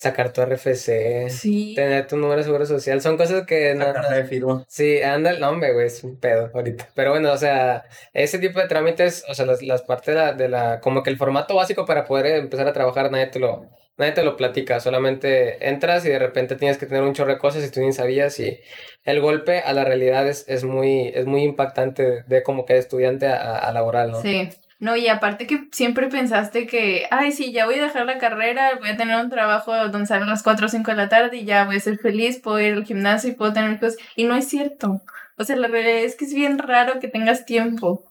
Sacar 0.00 0.32
tu 0.32 0.40
RFC, 0.40 1.28
Sí. 1.28 1.74
tener 1.74 2.06
tu 2.06 2.16
número 2.16 2.38
de 2.38 2.44
seguro 2.44 2.64
social, 2.64 3.02
son 3.02 3.18
cosas 3.18 3.44
que... 3.46 3.74
no- 3.74 3.92
de 3.92 4.24
firma. 4.24 4.64
Sí, 4.66 5.02
anda 5.02 5.30
el 5.30 5.40
nombre, 5.40 5.74
güey, 5.74 5.86
es 5.88 6.02
un 6.02 6.18
pedo 6.18 6.50
ahorita. 6.54 6.88
Pero 6.94 7.10
bueno, 7.10 7.30
o 7.32 7.36
sea, 7.36 7.84
ese 8.14 8.38
tipo 8.38 8.60
de 8.60 8.66
trámites, 8.68 9.24
o 9.28 9.34
sea, 9.34 9.44
las, 9.44 9.62
las 9.62 9.82
partes 9.82 10.14
de 10.14 10.20
la, 10.20 10.32
de 10.32 10.48
la, 10.48 10.80
como 10.80 11.02
que 11.02 11.10
el 11.10 11.18
formato 11.18 11.54
básico 11.54 11.84
para 11.84 12.06
poder 12.06 12.26
empezar 12.36 12.66
a 12.66 12.72
trabajar, 12.72 13.10
nadie 13.10 13.26
te 13.26 13.38
lo, 13.40 13.66
nadie 13.98 14.12
te 14.12 14.22
lo 14.24 14.38
platica, 14.38 14.80
solamente 14.80 15.68
entras 15.68 16.06
y 16.06 16.08
de 16.08 16.18
repente 16.18 16.56
tienes 16.56 16.78
que 16.78 16.86
tener 16.86 17.02
un 17.02 17.12
chorro 17.12 17.32
de 17.32 17.38
cosas 17.38 17.62
y 17.62 17.70
tú 17.70 17.80
ni 17.80 17.92
sabías 17.92 18.40
y 18.40 18.58
el 19.04 19.20
golpe 19.20 19.58
a 19.60 19.74
la 19.74 19.84
realidad 19.84 20.26
es, 20.26 20.46
es 20.48 20.64
muy, 20.64 21.08
es 21.14 21.26
muy 21.26 21.42
impactante 21.42 22.22
de 22.26 22.42
como 22.42 22.64
que 22.64 22.72
de 22.72 22.78
estudiante 22.78 23.26
a, 23.26 23.58
a 23.58 23.70
laboral, 23.72 24.12
¿no? 24.12 24.22
Sí. 24.22 24.48
No, 24.80 24.96
y 24.96 25.08
aparte 25.08 25.46
que 25.46 25.68
siempre 25.72 26.08
pensaste 26.08 26.66
que, 26.66 27.06
ay, 27.10 27.32
sí, 27.32 27.52
ya 27.52 27.66
voy 27.66 27.74
a 27.74 27.82
dejar 27.82 28.06
la 28.06 28.16
carrera, 28.16 28.76
voy 28.78 28.88
a 28.88 28.96
tener 28.96 29.22
un 29.22 29.28
trabajo 29.28 29.76
donde 29.76 30.06
salgo 30.06 30.24
a 30.24 30.28
las 30.28 30.42
4 30.42 30.66
o 30.66 30.68
5 30.70 30.90
de 30.90 30.96
la 30.96 31.10
tarde 31.10 31.36
y 31.36 31.44
ya 31.44 31.66
voy 31.66 31.76
a 31.76 31.80
ser 31.80 31.98
feliz, 31.98 32.40
puedo 32.40 32.58
ir 32.60 32.72
al 32.72 32.86
gimnasio 32.86 33.30
y 33.30 33.34
puedo 33.34 33.52
tener 33.52 33.78
cosas. 33.78 33.98
Y 34.16 34.24
no 34.24 34.34
es 34.34 34.48
cierto. 34.48 35.02
O 35.36 35.44
sea, 35.44 35.56
la 35.56 35.68
realidad 35.68 35.98
es 35.98 36.16
que 36.16 36.24
es 36.24 36.32
bien 36.32 36.58
raro 36.58 36.98
que 36.98 37.08
tengas 37.08 37.44
tiempo. 37.44 38.10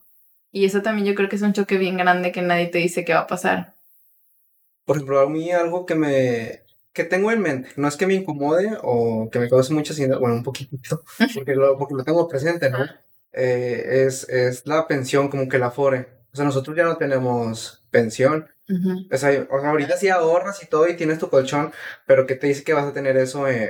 Y 0.51 0.65
eso 0.65 0.83
también 0.83 1.07
yo 1.07 1.15
creo 1.15 1.27
que 1.27 1.37
es 1.37 1.41
un 1.41 1.53
choque 1.53 1.79
bien 1.79 1.97
grande 1.97 2.31
que 2.31 2.43
nadie 2.43 2.67
te 2.67 2.77
dice 2.77 3.03
que 3.03 3.13
va 3.13 3.21
a 3.21 3.27
pasar. 3.27 3.75
Por 4.85 4.97
ejemplo, 4.97 5.19
a 5.21 5.29
mí 5.29 5.51
algo 5.51 5.87
que 5.87 5.95
me 5.95 6.61
que 6.93 7.03
tengo 7.03 7.31
en 7.31 7.41
mente, 7.41 7.69
no 7.77 7.87
es 7.87 7.95
que 7.97 8.07
me 8.07 8.15
incomode 8.15 8.77
o 8.83 9.29
que 9.31 9.39
me 9.39 9.49
cause 9.49 9.73
mucha 9.73 9.93
ansiedad, 9.93 10.19
bueno, 10.19 10.35
un 10.35 10.43
poquito, 10.43 11.03
porque 11.33 11.55
lo, 11.55 11.77
porque 11.77 11.93
lo 11.93 12.03
tengo 12.03 12.27
presente, 12.27 12.69
¿no? 12.69 12.79
Eh, 13.31 14.05
es, 14.05 14.27
es 14.29 14.67
la 14.67 14.87
pensión, 14.87 15.29
como 15.29 15.47
que 15.47 15.59
la 15.59 15.71
FORE. 15.71 16.18
O 16.33 16.35
sea, 16.35 16.45
nosotros 16.45 16.75
ya 16.77 16.83
no 16.83 16.97
tenemos 16.97 17.83
pensión. 17.91 18.47
O 19.11 19.17
sea, 19.17 19.47
o 19.49 19.59
sea, 19.59 19.69
ahorita 19.71 19.97
sí 19.97 20.09
ahorras 20.09 20.61
y 20.63 20.67
todo 20.67 20.87
y 20.87 20.95
tienes 20.95 21.17
tu 21.19 21.29
colchón, 21.29 21.71
pero 22.05 22.27
¿qué 22.27 22.35
te 22.35 22.47
dice 22.47 22.63
que 22.63 22.73
vas 22.73 22.85
a 22.85 22.93
tener 22.93 23.17
eso 23.17 23.47
en, 23.47 23.67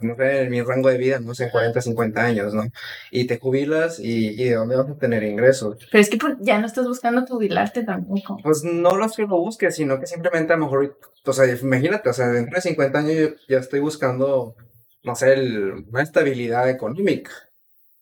no 0.00 0.16
sé, 0.16 0.42
en 0.42 0.50
mi 0.50 0.60
rango 0.60 0.90
de 0.90 0.98
vida, 0.98 1.18
no 1.18 1.34
sé, 1.34 1.44
en 1.44 1.50
40, 1.50 1.80
50 1.80 2.22
años, 2.22 2.52
¿no? 2.52 2.64
Y 3.10 3.26
te 3.26 3.38
jubilas 3.38 3.98
y, 4.00 4.28
y 4.38 4.44
¿de 4.50 4.54
dónde 4.56 4.76
vas 4.76 4.90
a 4.90 4.98
tener 4.98 5.22
ingresos? 5.22 5.78
Pero 5.90 6.00
es 6.02 6.10
que 6.10 6.18
pues, 6.18 6.34
ya 6.40 6.58
no 6.58 6.66
estás 6.66 6.86
buscando 6.86 7.24
jubilarte 7.26 7.84
tampoco. 7.84 8.36
Pues 8.42 8.62
no 8.64 8.96
lo 8.96 9.08
que 9.08 9.22
lo 9.22 9.38
busques, 9.38 9.76
sino 9.76 9.98
que 9.98 10.06
simplemente 10.06 10.52
a 10.52 10.56
lo 10.56 10.64
mejor, 10.66 10.98
o 11.24 11.32
sea, 11.32 11.46
imagínate, 11.46 12.10
o 12.10 12.12
sea, 12.12 12.28
dentro 12.28 12.54
de 12.56 12.60
50 12.60 12.98
años 12.98 13.16
yo 13.16 13.28
ya 13.48 13.58
estoy 13.60 13.80
buscando, 13.80 14.56
no 15.04 15.14
sé, 15.16 15.32
el- 15.32 15.86
una 15.90 16.02
estabilidad 16.02 16.68
económica. 16.68 17.30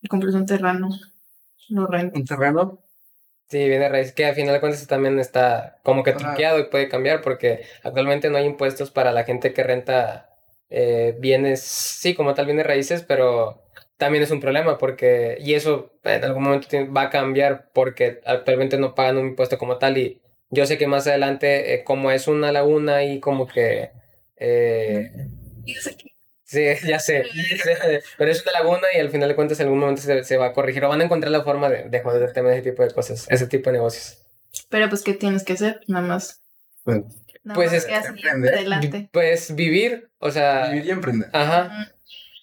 Compras 0.08 0.34
un 0.34 0.46
terreno. 0.46 0.88
Un 1.70 2.24
terreno, 2.24 2.81
Sí, 3.48 3.68
viene 3.68 3.84
a 3.84 3.88
raíz 3.90 4.12
que 4.12 4.24
a 4.24 4.32
final 4.34 4.54
de 4.54 4.60
cuentas 4.60 4.86
también 4.86 5.18
está 5.18 5.78
como 5.82 6.02
que 6.02 6.12
truqueado 6.14 6.58
y 6.58 6.64
puede 6.70 6.88
cambiar 6.88 7.20
porque 7.20 7.62
actualmente 7.82 8.30
no 8.30 8.38
hay 8.38 8.46
impuestos 8.46 8.90
para 8.90 9.12
la 9.12 9.24
gente 9.24 9.52
que 9.52 9.62
renta 9.62 10.30
eh, 10.70 11.14
bienes, 11.18 11.60
sí, 11.62 12.14
como 12.14 12.32
tal 12.32 12.46
bienes 12.46 12.66
raíces, 12.66 13.02
pero 13.02 13.62
también 13.98 14.24
es 14.24 14.30
un 14.30 14.40
problema 14.40 14.78
porque, 14.78 15.36
y 15.38 15.52
eso 15.54 15.92
en 16.02 16.24
algún 16.24 16.44
momento 16.44 16.68
va 16.92 17.02
a 17.02 17.10
cambiar 17.10 17.70
porque 17.74 18.20
actualmente 18.24 18.78
no 18.78 18.94
pagan 18.94 19.18
un 19.18 19.28
impuesto 19.28 19.58
como 19.58 19.76
tal 19.78 19.98
y 19.98 20.22
yo 20.50 20.64
sé 20.66 20.78
que 20.78 20.86
más 20.86 21.06
adelante 21.06 21.74
eh, 21.74 21.84
como 21.84 22.10
es 22.10 22.28
una 22.28 22.52
laguna 22.52 23.04
y 23.04 23.20
como 23.20 23.46
que... 23.46 23.90
eh, 24.36 25.10
Sí, 26.52 26.64
ya 26.86 26.98
sé. 26.98 27.24
Pero 28.18 28.30
es 28.30 28.42
una 28.42 28.52
laguna 28.52 28.86
y 28.94 28.98
al 28.98 29.10
final 29.10 29.28
de 29.28 29.34
cuentas 29.34 29.58
en 29.60 29.66
algún 29.66 29.80
momento 29.80 30.02
se, 30.02 30.22
se 30.24 30.36
va 30.36 30.46
a 30.46 30.52
corregir 30.52 30.84
o 30.84 30.88
van 30.88 31.00
a 31.00 31.04
encontrar 31.04 31.30
la 31.32 31.42
forma 31.42 31.68
de, 31.68 31.88
de 31.88 32.00
joder 32.00 32.22
el 32.22 32.32
tema 32.32 32.50
de 32.50 32.58
ese 32.58 32.70
tipo 32.70 32.82
de 32.82 32.90
cosas, 32.90 33.26
ese 33.28 33.46
tipo 33.46 33.70
de 33.70 33.78
negocios. 33.78 34.18
Pero 34.68 34.88
pues, 34.88 35.02
¿qué 35.02 35.14
tienes 35.14 35.44
que 35.44 35.54
hacer? 35.54 35.80
Nada 35.88 36.06
más. 36.06 36.40
Bueno. 36.84 37.06
Nada 37.44 37.54
Pues 37.56 37.72
más 37.72 37.84
es- 37.84 37.86
que 37.86 37.94
emprender. 38.08 38.54
adelante. 38.54 39.08
Pues 39.12 39.54
vivir, 39.54 40.10
o 40.18 40.30
sea, 40.30 40.68
vivir 40.68 40.86
y 40.86 40.90
emprender. 40.90 41.28
ajá. 41.32 41.90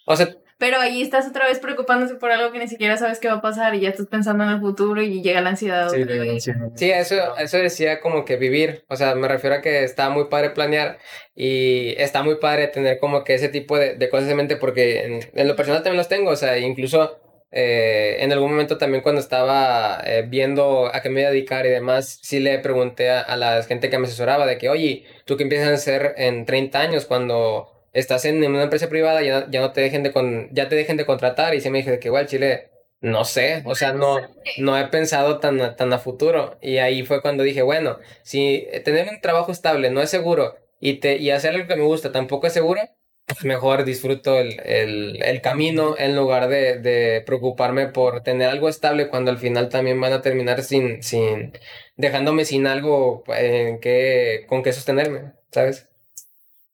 O 0.05 0.15
sea, 0.15 0.35
Pero 0.59 0.77
ahí 0.77 1.01
estás 1.01 1.25
otra 1.25 1.47
vez 1.47 1.57
preocupándose 1.59 2.15
por 2.15 2.31
algo 2.31 2.51
que 2.51 2.59
ni 2.59 2.67
siquiera 2.67 2.97
sabes 2.97 3.19
qué 3.19 3.29
va 3.29 3.35
a 3.35 3.41
pasar 3.41 3.75
y 3.75 3.79
ya 3.79 3.89
estás 3.89 4.07
pensando 4.07 4.43
en 4.43 4.49
el 4.49 4.59
futuro 4.59 5.01
y 5.01 5.21
llega 5.21 5.39
la 5.39 5.51
ansiedad. 5.51 5.87
Sí, 5.87 6.03
vez. 6.03 6.43
sí, 6.75 6.91
eso, 6.91 7.37
eso 7.37 7.57
decía 7.57 8.01
como 8.01 8.25
que 8.25 8.35
vivir, 8.35 8.83
o 8.89 8.97
sea, 8.97 9.15
me 9.15 9.29
refiero 9.29 9.55
a 9.55 9.61
que 9.61 9.85
está 9.85 10.09
muy 10.09 10.25
padre 10.25 10.49
planear 10.49 10.99
y 11.33 11.95
está 11.97 12.23
muy 12.23 12.35
padre 12.35 12.67
tener 12.67 12.99
como 12.99 13.23
que 13.23 13.35
ese 13.35 13.47
tipo 13.47 13.77
de, 13.77 13.95
de 13.95 14.09
cosas 14.09 14.29
en 14.29 14.35
mente 14.35 14.57
porque 14.57 15.05
en, 15.05 15.19
en 15.33 15.47
lo 15.47 15.55
personal 15.55 15.81
también 15.81 15.97
los 15.97 16.09
tengo, 16.09 16.31
o 16.31 16.35
sea, 16.35 16.57
incluso 16.57 17.21
eh, 17.51 18.17
en 18.19 18.33
algún 18.33 18.51
momento 18.51 18.77
también 18.77 19.01
cuando 19.01 19.21
estaba 19.21 20.01
eh, 20.05 20.25
viendo 20.27 20.93
a 20.93 21.01
qué 21.01 21.09
me 21.09 21.21
iba 21.21 21.29
a 21.29 21.31
dedicar 21.31 21.65
y 21.65 21.69
demás, 21.69 22.19
sí 22.21 22.41
le 22.41 22.59
pregunté 22.59 23.09
a, 23.09 23.21
a 23.21 23.37
la 23.37 23.63
gente 23.63 23.89
que 23.89 23.97
me 23.97 24.07
asesoraba 24.07 24.45
de 24.45 24.57
que, 24.57 24.67
oye, 24.67 25.05
¿tú 25.23 25.37
qué 25.37 25.43
empiezas 25.43 25.69
a 25.69 25.73
hacer 25.73 26.15
en 26.17 26.45
30 26.45 26.79
años 26.79 27.05
cuando 27.05 27.78
estás 27.93 28.25
en 28.25 28.43
una 28.43 28.63
empresa 28.63 28.89
privada, 28.89 29.21
ya, 29.21 29.47
ya 29.49 29.61
no 29.61 29.71
te 29.73 29.81
dejen 29.81 30.03
de 30.03 30.11
con, 30.11 30.49
ya 30.53 30.69
te 30.69 30.75
dejen 30.75 30.97
de 30.97 31.05
contratar? 31.05 31.55
Y 31.55 31.61
sí 31.61 31.69
me 31.69 31.79
dije 31.79 31.91
de 31.91 31.99
que, 31.99 32.07
igual, 32.09 32.27
Chile, 32.27 32.69
no 33.01 33.25
sé, 33.25 33.61
o 33.65 33.75
sea, 33.75 33.93
no, 33.93 34.19
no 34.57 34.77
he 34.77 34.87
pensado 34.87 35.39
tan, 35.39 35.75
tan 35.75 35.93
a 35.93 35.99
futuro. 35.99 36.57
Y 36.61 36.77
ahí 36.77 37.03
fue 37.05 37.21
cuando 37.21 37.43
dije, 37.43 37.61
bueno, 37.61 37.99
si 38.23 38.67
tener 38.85 39.09
un 39.09 39.21
trabajo 39.21 39.51
estable 39.51 39.89
no 39.91 40.01
es 40.01 40.09
seguro 40.09 40.55
y, 40.79 40.95
te, 40.99 41.17
y 41.17 41.31
hacer 41.31 41.55
algo 41.55 41.67
que 41.67 41.75
me 41.75 41.83
gusta 41.83 42.11
tampoco 42.11 42.47
es 42.47 42.53
seguro, 42.53 42.81
pues 43.25 43.43
mejor 43.45 43.85
disfruto 43.85 44.39
el, 44.39 44.59
el, 44.65 45.21
el 45.23 45.41
camino 45.41 45.95
en 45.97 46.15
lugar 46.15 46.47
de, 46.49 46.79
de 46.79 47.21
preocuparme 47.25 47.87
por 47.87 48.23
tener 48.23 48.49
algo 48.49 48.69
estable 48.69 49.09
cuando 49.09 49.29
al 49.31 49.37
final 49.37 49.69
también 49.69 50.01
van 50.01 50.13
a 50.13 50.21
terminar 50.21 50.63
sin, 50.63 51.03
sin 51.03 51.53
dejándome 51.95 52.45
sin 52.45 52.65
algo 52.67 53.23
en 53.27 53.79
que, 53.79 54.45
con 54.47 54.63
que 54.63 54.73
sostenerme, 54.73 55.33
¿sabes? 55.51 55.88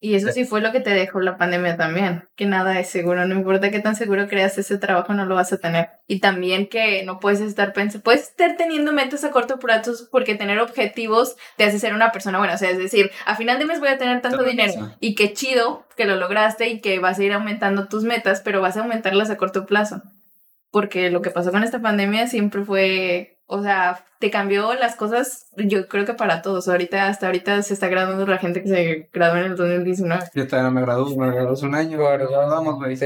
Y 0.05 0.13
eso 0.13 0.31
sí 0.31 0.45
fue 0.45 0.61
lo 0.61 0.71
que 0.71 0.81
te 0.81 0.91
dejó 0.91 1.19
la 1.19 1.35
pandemia 1.35 1.77
también, 1.77 2.29
que 2.35 2.45
nada 2.45 2.79
es 2.79 2.89
seguro, 2.89 3.25
no 3.25 3.33
importa 3.33 3.71
qué 3.71 3.79
tan 3.79 3.95
seguro 3.95 4.27
creas 4.27 4.55
ese 4.59 4.77
trabajo, 4.77 5.15
no 5.15 5.25
lo 5.25 5.33
vas 5.33 5.51
a 5.51 5.57
tener. 5.57 5.89
Y 6.05 6.19
también 6.19 6.67
que 6.67 7.01
no 7.03 7.19
puedes 7.19 7.41
estar 7.41 7.73
pensando, 7.73 8.03
puedes 8.03 8.21
estar 8.21 8.55
teniendo 8.55 8.93
metas 8.93 9.23
a 9.23 9.31
corto 9.31 9.57
plazo 9.57 9.93
porque 10.11 10.35
tener 10.35 10.59
objetivos 10.59 11.37
te 11.57 11.63
hace 11.63 11.79
ser 11.79 11.95
una 11.95 12.11
persona 12.11 12.37
buena, 12.37 12.53
o 12.53 12.57
sea, 12.59 12.69
es 12.69 12.77
decir, 12.77 13.09
a 13.25 13.35
final 13.35 13.57
de 13.57 13.65
mes 13.65 13.79
voy 13.79 13.89
a 13.89 13.97
tener 13.97 14.21
tanto 14.21 14.43
dinero 14.43 14.73
y 14.99 15.15
qué 15.15 15.33
chido 15.33 15.87
que 15.97 16.05
lo 16.05 16.17
lograste 16.17 16.69
y 16.69 16.81
que 16.81 16.99
vas 16.99 17.17
a 17.17 17.23
ir 17.23 17.33
aumentando 17.33 17.87
tus 17.87 18.03
metas, 18.03 18.41
pero 18.41 18.61
vas 18.61 18.77
a 18.77 18.81
aumentarlas 18.81 19.31
a 19.31 19.37
corto 19.37 19.65
plazo. 19.65 20.03
Porque 20.69 21.09
lo 21.09 21.23
que 21.23 21.31
pasó 21.31 21.51
con 21.51 21.63
esta 21.63 21.81
pandemia 21.81 22.27
siempre 22.27 22.63
fue, 22.63 23.39
o 23.47 23.63
sea, 23.63 24.05
te 24.25 24.31
cambió 24.31 24.73
las 24.73 24.95
cosas, 24.95 25.51
yo 25.55 25.87
creo 25.87 26.03
que 26.03 26.15
para 26.15 26.41
todos. 26.41 26.67
Ahorita, 26.67 27.07
hasta 27.07 27.27
ahorita 27.27 27.61
se 27.61 27.75
está 27.75 27.89
graduando 27.89 28.25
la 28.25 28.39
gente 28.39 28.63
que 28.63 28.67
se 28.69 29.09
graduó 29.13 29.37
en 29.37 29.51
el 29.51 29.55
2019. 29.55 30.23
Yo 30.33 30.47
todavía 30.47 30.69
no 30.71 30.73
me 30.73 30.81
gradué, 30.81 31.15
me 31.15 31.27
gradué 31.31 31.53
hace 31.53 31.65
un 31.67 31.75
año. 31.75 31.99
Por- 31.99 32.31
Vamos, 32.31 32.75
güey. 32.77 32.97
Sí, 32.97 33.05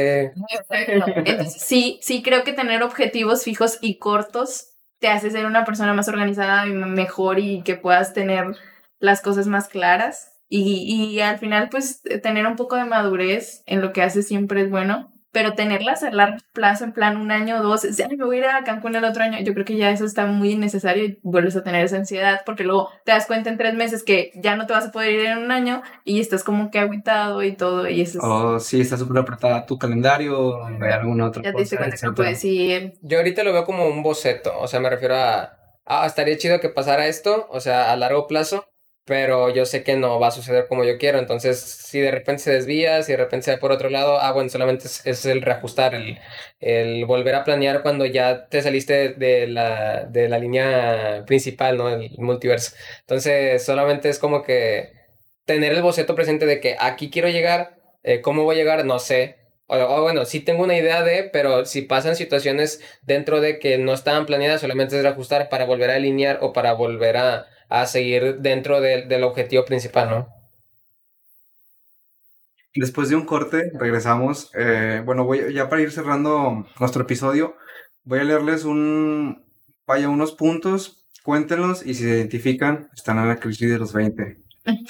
Entonces, 0.70 1.62
sí, 1.62 2.00
sí 2.02 2.24
creo 2.24 2.46
que 2.46 2.54
tener 2.54 2.84
objetivos 2.84 3.44
fijos 3.44 3.78
y 3.82 3.98
cortos 3.98 4.68
te 5.00 5.10
hace 5.10 5.30
ser 5.30 5.46
una 5.46 5.66
persona 5.66 5.94
más 5.94 6.08
organizada 6.08 6.68
y 6.68 6.72
mejor 6.72 7.40
y 7.40 7.62
que 7.64 7.76
puedas 7.76 8.14
tener 8.14 8.56
las 9.00 9.22
cosas 9.22 9.48
más 9.48 9.68
claras. 9.68 10.32
Y, 10.48 10.84
y 11.14 11.20
al 11.20 11.38
final, 11.38 11.68
pues, 11.70 12.02
tener 12.24 12.48
un 12.48 12.56
poco 12.56 12.76
de 12.78 12.86
madurez 12.86 13.62
en 13.66 13.82
lo 13.82 13.92
que 13.92 14.02
haces 14.04 14.28
siempre 14.28 14.62
es 14.62 14.70
bueno. 14.72 15.12
Pero 15.32 15.54
tenerlas 15.54 16.02
a 16.04 16.10
largo 16.12 16.38
plazo, 16.54 16.86
en 16.86 16.92
plan 16.94 17.18
un 17.18 17.32
año 17.32 17.60
o 17.60 17.64
dos, 17.64 17.84
"Ay, 17.86 18.18
me 18.18 18.26
voy 18.26 18.38
a 18.38 18.40
ir 18.40 18.46
a 18.46 18.64
Cancún 18.64 18.96
el 18.96 19.04
otro 19.04 19.24
año, 19.24 19.38
yo 19.42 19.54
creo 19.54 19.64
que 19.66 19.78
ya 19.78 19.92
eso 19.92 20.06
está 20.06 20.26
muy 20.26 20.52
innecesario 20.54 21.06
y 21.06 21.20
vuelves 21.22 21.56
a 21.56 21.64
tener 21.64 21.86
esa 21.86 21.98
ansiedad 21.98 22.42
porque 22.46 22.64
luego 22.64 22.90
te 23.06 23.12
das 23.12 23.28
cuenta 23.28 23.50
en 23.50 23.58
tres 23.58 23.76
meses 23.76 24.04
que 24.04 24.32
ya 24.36 24.56
no 24.56 24.66
te 24.66 24.74
vas 24.74 24.88
a 24.88 24.92
poder 24.92 25.12
ir 25.12 25.26
en 25.28 25.38
un 25.38 25.52
año 25.52 25.84
y 26.04 26.20
estás 26.20 26.44
como 26.44 26.72
que 26.72 26.80
aguitado 26.80 27.44
y 27.44 27.52
todo 27.56 27.88
y 27.88 28.02
eso 28.02 28.18
es- 28.18 28.24
O 28.24 28.60
si 28.60 28.82
está 28.82 28.98
súper 28.98 29.20
apretada 29.20 29.66
tu 29.66 29.78
calendario, 29.78 30.60
de 30.80 30.92
alguna 30.94 31.28
otra 31.28 31.44
ya 31.44 31.52
te 31.54 31.60
diste 31.60 31.78
cosa, 31.78 31.90
que 32.08 32.12
puedes 32.14 32.44
ir. 32.46 32.94
Yo 33.02 33.18
ahorita 33.20 33.44
lo 33.44 33.54
veo 33.54 33.66
como 33.66 33.86
un 33.88 34.02
boceto, 34.02 34.58
o 34.60 34.68
sea, 34.68 34.80
me 34.80 34.90
refiero 34.90 35.16
a, 35.16 35.54
ah, 35.86 36.06
estaría 36.08 36.38
chido 36.38 36.60
que 36.60 36.70
pasara 36.70 37.08
esto, 37.08 37.48
o 37.52 37.60
sea, 37.60 37.92
a 37.92 37.96
largo 37.96 38.26
plazo, 38.28 38.66
pero 39.10 39.50
yo 39.50 39.66
sé 39.66 39.84
que 39.84 39.98
no 39.98 40.20
va 40.22 40.28
a 40.30 40.32
suceder 40.32 40.68
como 40.70 40.86
yo 40.86 41.00
quiero, 41.00 41.20
entonces 41.20 41.60
si 41.62 42.00
de 42.00 42.12
repente 42.12 42.44
se 42.44 42.54
desvía, 42.54 43.04
si 43.04 43.14
de 43.14 43.18
repente 43.18 43.46
se 43.46 43.54
va 43.54 43.60
por 43.60 43.72
otro 43.74 43.90
lado, 43.90 44.20
ah, 44.22 44.32
bueno, 44.34 44.50
solamente 44.52 44.86
es, 44.88 45.06
es 45.06 45.26
el 45.26 45.42
reajustar, 45.42 45.96
el, 45.96 46.20
el 46.60 47.06
volver 47.06 47.36
a 47.36 47.44
planear 47.44 47.82
cuando 47.82 48.06
ya 48.06 48.48
te 48.50 48.62
saliste 48.62 49.10
de 49.16 49.48
la, 49.48 50.06
de 50.06 50.30
la 50.30 50.40
línea 50.40 51.24
principal, 51.28 51.78
¿no? 51.78 51.90
El 51.90 52.12
multiverso. 52.20 52.76
Entonces, 53.02 53.66
solamente 53.66 54.10
es 54.10 54.20
como 54.20 54.44
que 54.44 54.94
tener 55.46 55.74
el 55.74 55.82
boceto 55.82 56.16
presente 56.16 56.46
de 56.46 56.60
que 56.60 56.76
aquí 56.80 57.10
quiero 57.10 57.30
llegar, 57.30 57.78
eh, 58.04 58.22
¿cómo 58.22 58.44
voy 58.44 58.56
a 58.58 58.60
llegar? 58.60 58.86
No 58.86 59.00
sé. 59.00 59.38
o, 59.68 59.76
o 59.78 60.02
bueno, 60.04 60.26
sí 60.26 60.40
tengo 60.42 60.64
una 60.64 60.78
idea 60.78 61.04
de, 61.04 61.24
pero 61.24 61.66
si 61.66 61.82
pasan 61.84 62.16
situaciones 62.16 62.82
dentro 63.02 63.42
de 63.42 63.60
que 63.60 63.78
no 63.78 63.94
estaban 63.94 64.26
planeadas, 64.26 64.62
solamente 64.62 64.96
es 64.98 65.04
reajustar 65.04 65.50
para 65.50 65.66
volver 65.66 65.90
a 65.92 65.96
alinear 65.96 66.40
o 66.42 66.54
para 66.54 66.74
volver 66.74 67.18
a, 67.18 67.48
a 67.70 67.86
seguir 67.86 68.40
dentro 68.40 68.82
del- 68.82 69.24
objetivo 69.24 69.66
principal, 69.66 70.10
¿no? 70.10 70.28
Después 72.76 73.10
de 73.10 73.16
un 73.16 73.26
corte, 73.26 73.72
regresamos. 73.80 74.52
Eh, 74.56 75.02
bueno, 75.06 75.26
voy, 75.26 75.54
ya 75.54 75.70
para 75.70 75.82
ir 75.82 75.92
cerrando 75.92 76.66
nuestro 76.80 77.02
episodio, 77.04 77.56
voy 78.04 78.20
a 78.20 78.24
leerles 78.24 78.64
un, 78.64 79.44
vaya, 79.88 80.08
unos 80.10 80.34
puntos, 80.34 81.06
cuéntenlos 81.24 81.86
y 81.86 81.94
si 81.96 82.04
se 82.04 82.10
identifican, 82.10 82.90
están 82.96 83.18
en 83.20 83.28
la 83.28 83.38
crisis 83.38 83.70
de 83.70 83.80
los 83.80 83.92
20. 83.94 84.38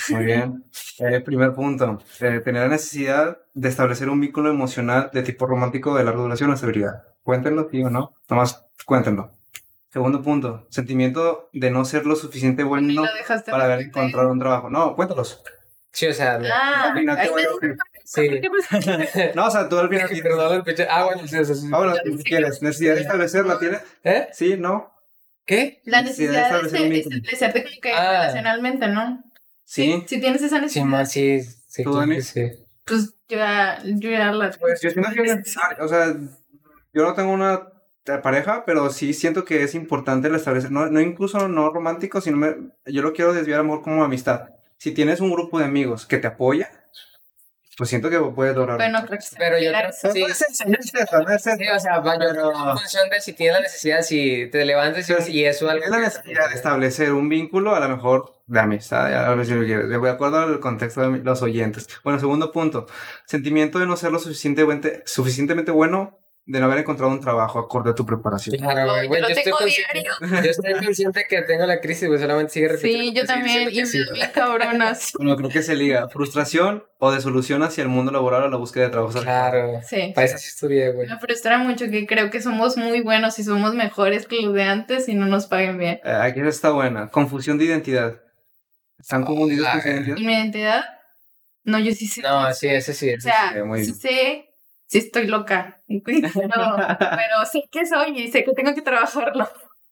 Muy 0.10 0.26
bien. 0.26 0.66
Eh, 1.00 1.22
primer 1.22 1.54
punto, 1.54 2.00
eh, 2.20 2.42
tener 2.44 2.64
la 2.64 2.68
necesidad 2.70 3.38
de 3.54 3.70
establecer 3.70 4.10
un 4.10 4.20
vínculo 4.20 4.50
emocional 4.50 5.10
de 5.14 5.24
tipo 5.24 5.46
romántico 5.48 5.96
de 5.96 6.04
larga 6.04 6.22
duración 6.22 6.50
o 6.52 6.54
estabilidad. 6.54 7.04
Cuéntenlo, 7.24 7.70
sí 7.72 7.82
o 7.84 7.90
no, 7.90 8.14
nomás 8.30 8.66
cuéntenlo. 8.86 9.32
Segundo 9.92 10.22
punto, 10.22 10.68
sentimiento 10.70 11.50
de 11.52 11.72
no 11.72 11.84
ser 11.84 12.06
lo 12.06 12.16
suficiente 12.16 12.64
bueno 12.64 13.02
Lo 13.04 13.08
para 13.50 13.66
haber 13.66 13.82
encontrado 13.82 14.32
un 14.32 14.40
trabajo. 14.40 14.70
No, 14.70 14.96
cuéntalos. 14.96 15.42
Sí, 15.92 16.06
o 16.08 16.14
sea, 16.14 16.38
no. 16.38 16.48
Ah, 16.54 16.94
te 16.94 17.30
voy 17.30 17.42
a. 17.44 17.48
Sí. 18.06 18.30
No, 19.36 19.48
o 19.48 19.52
sea, 19.52 19.68
tú 19.68 19.78
al 19.80 19.90
final 19.90 20.08
Sí, 20.10 20.22
pinche- 20.22 20.88
Ah, 20.90 21.06
bueno, 21.06 21.28
sí, 21.28 21.44
sí, 21.44 21.56
sí. 21.56 21.70
Ah, 21.74 21.78
bueno, 21.80 21.96
si 22.18 22.24
quieres, 22.24 22.62
necesidad 22.62 22.96
de 22.96 23.02
establecerla, 23.02 23.58
¿tienes? 23.60 23.82
¿Eh? 24.04 24.28
Sí, 24.34 24.56
no, 24.58 24.92
¿Qué? 25.46 25.82
La 25.86 26.04
Necesidad 26.04 26.52
necesidad 26.62 26.82
de 26.84 26.90
de 26.90 27.00
establecerte 27.00 27.64
como 27.64 27.82
que 27.82 27.92
Ah. 27.94 28.12
relacionalmente, 28.22 28.88
¿no? 28.88 29.24
sí. 29.64 30.04
Si 30.08 30.20
tienes 30.20 30.44
esa 30.44 30.58
Sí, 30.58 30.62
necesidad, 30.62 30.86
más, 30.86 31.12
sí, 31.12 31.42
sí, 31.42 31.84
sí. 32.22 32.52
pues 32.86 33.16
yo 33.28 33.38
ya, 33.38 33.82
yo 33.84 34.10
ya 34.12 34.32
la... 34.32 34.52
Pues 34.52 34.82
yo 34.82 34.92
siento 34.92 35.10
que 35.12 35.22
o 35.84 35.88
sea, 35.88 36.16
yo 36.94 37.04
no 37.04 37.14
tengo 37.16 37.32
una 37.32 37.68
pareja, 38.18 38.64
pero 38.66 38.90
sí 38.90 39.14
siento 39.14 39.46
que 39.46 39.64
es 39.64 39.76
importante 39.76 40.28
el 40.28 40.36
establecer, 40.36 40.72
no, 40.72 40.88
no 40.88 41.00
incluso 41.02 41.48
no 41.48 41.70
romántico, 41.72 42.20
sino 42.22 42.38
me- 42.38 42.56
yo 42.86 43.02
lo 43.02 43.14
quiero 43.14 43.34
desviar 43.34 43.60
amor 43.62 43.82
como 43.82 44.04
amistad. 44.04 44.50
Si 44.78 44.92
tienes 44.92 45.20
un 45.22 45.32
grupo 45.32 45.60
de 45.60 45.66
amigos 45.66 46.06
que 46.06 46.18
te 46.18 46.28
apoya, 46.28 46.70
pues 47.78 47.90
siento 47.90 48.10
que 48.10 48.20
puedes 48.20 48.56
lograr. 48.56 48.78
Bueno, 48.78 49.00
creo 49.06 49.18
que 49.20 49.26
Pero 49.38 49.58
yo 49.58 49.72
creo- 49.72 49.90
eso. 49.90 50.12
sí. 50.12 50.26
Sí, 50.28 51.68
o 51.74 51.80
sea, 51.80 52.00
va, 52.00 52.18
Pero- 52.18 52.52
que 52.52 52.58
en 52.58 52.78
función 52.78 53.10
de 53.10 53.22
si 53.22 53.34
tienes 53.34 53.56
la 53.56 53.62
necesidad, 53.62 54.02
si 54.02 54.50
te 54.52 54.66
levantas 54.66 55.10
y, 55.10 55.14
Pero 55.14 55.28
y 55.30 55.46
eso 55.46 55.70
algo. 55.70 55.86
Es 55.86 55.90
la 55.90 56.00
necesidad 56.00 56.50
de 56.50 56.56
establecer 56.56 57.14
un 57.14 57.30
vínculo, 57.30 57.76
a 57.76 57.80
lo 57.80 57.88
mejor 57.90 58.34
de 58.48 58.60
amistad, 58.60 59.14
a 59.14 59.34
ver 59.36 59.46
si 59.46 59.54
lo 59.54 59.64
quieres, 59.64 59.88
de 59.90 60.10
acuerdo 60.10 60.40
al 60.40 60.60
contexto 60.60 61.10
de 61.10 61.20
los 61.20 61.42
oyentes. 61.42 61.88
Bueno, 62.04 62.20
segundo 62.20 62.52
punto, 62.52 62.88
sentimiento 63.26 63.80
de 63.80 63.86
no 63.86 63.96
ser 63.96 64.12
lo 64.12 64.20
suficientemente, 64.20 65.04
suficientemente 65.06 65.72
bueno, 65.72 66.18
de 66.46 66.60
no 66.60 66.66
haber 66.66 66.80
encontrado 66.80 67.12
un 67.12 67.20
trabajo 67.20 67.60
acorde 67.60 67.92
a 67.92 67.94
tu 67.96 68.06
preparación. 68.06 68.56
Claro, 68.58 68.92
güey, 69.08 69.22
yo 69.22 69.28
yo 69.30 69.36
estoy 69.36 69.52
consciente, 69.52 70.04
yo 70.44 70.50
estoy 70.50 70.74
consciente 70.84 71.26
que 71.30 71.42
tengo 71.44 71.66
la 71.68 71.80
crisis, 71.80 72.08
güey, 72.08 72.20
solamente 72.20 72.52
sigue 72.54 72.70
repitiendo. 72.70 73.04
Sí, 73.04 73.14
yo 73.14 73.26
también, 73.26 73.70
y 73.72 73.76
me 73.82 73.86
sí. 73.86 74.00
bien 74.14 74.30
cabronas. 74.34 75.12
Bueno, 75.18 75.36
creo 75.36 75.50
que 75.52 75.62
se 75.62 75.76
liga 75.76 76.10
frustración 76.10 76.84
o 76.98 77.12
desolución 77.12 77.62
hacia 77.62 77.84
el 77.84 77.88
mundo 77.90 78.12
laboral 78.12 78.44
o 78.44 78.50
la 78.50 78.58
búsqueda 78.58 78.86
de 78.86 78.90
trabajo. 78.90 79.22
Claro, 79.22 79.80
Sí. 79.88 80.12
para 80.16 80.26
eso 80.26 80.38
sí 80.40 80.48
estudié, 80.48 80.92
güey. 80.92 81.08
Me 81.08 81.20
frustra 81.20 81.60
mucho 81.60 81.86
que 81.90 82.08
creo 82.08 82.32
que 82.32 82.42
somos 82.42 82.78
muy 82.78 83.02
buenos 83.02 83.38
y 83.38 83.44
somos 83.44 83.76
mejores 83.76 84.26
que 84.26 84.42
los 84.42 84.54
de 84.56 84.64
antes 84.64 85.08
y 85.08 85.14
no 85.14 85.28
nos 85.28 85.46
paguen 85.46 85.78
bien. 85.78 86.00
Eh, 86.04 86.12
aquí 86.12 86.40
está 86.40 86.72
buena. 86.72 87.10
Confusión 87.10 87.60
de 87.60 87.66
identidad. 87.66 88.20
¿Están 88.98 89.24
confundidos 89.24 89.68
con 89.70 89.82
su 89.82 89.88
Ah, 89.88 89.92
identidad? 89.92 90.18
¿Y 90.18 90.26
mi 90.26 90.34
identidad? 90.34 90.84
No, 91.64 91.78
yo 91.78 91.92
sí 91.94 92.08
sé. 92.08 92.22
No, 92.24 92.52
sí, 92.54 92.68
ese 92.68 92.94
sí. 92.94 93.10
O 93.10 93.14
ese 93.18 93.22
sea, 93.30 93.54
sí, 93.54 93.62
muy 93.62 93.86
sí 93.86 93.92
bien. 93.92 93.96
sé, 94.02 94.49
sí 94.90 94.98
estoy 94.98 95.28
loca. 95.28 95.78
Pero, 95.88 96.12
pero 96.34 97.46
sé 97.50 97.64
que 97.72 97.86
soy 97.86 98.20
y 98.20 98.28
sé 98.32 98.44
que 98.44 98.52
tengo 98.54 98.74
que 98.76 98.82
trabajarlo. 98.82 99.48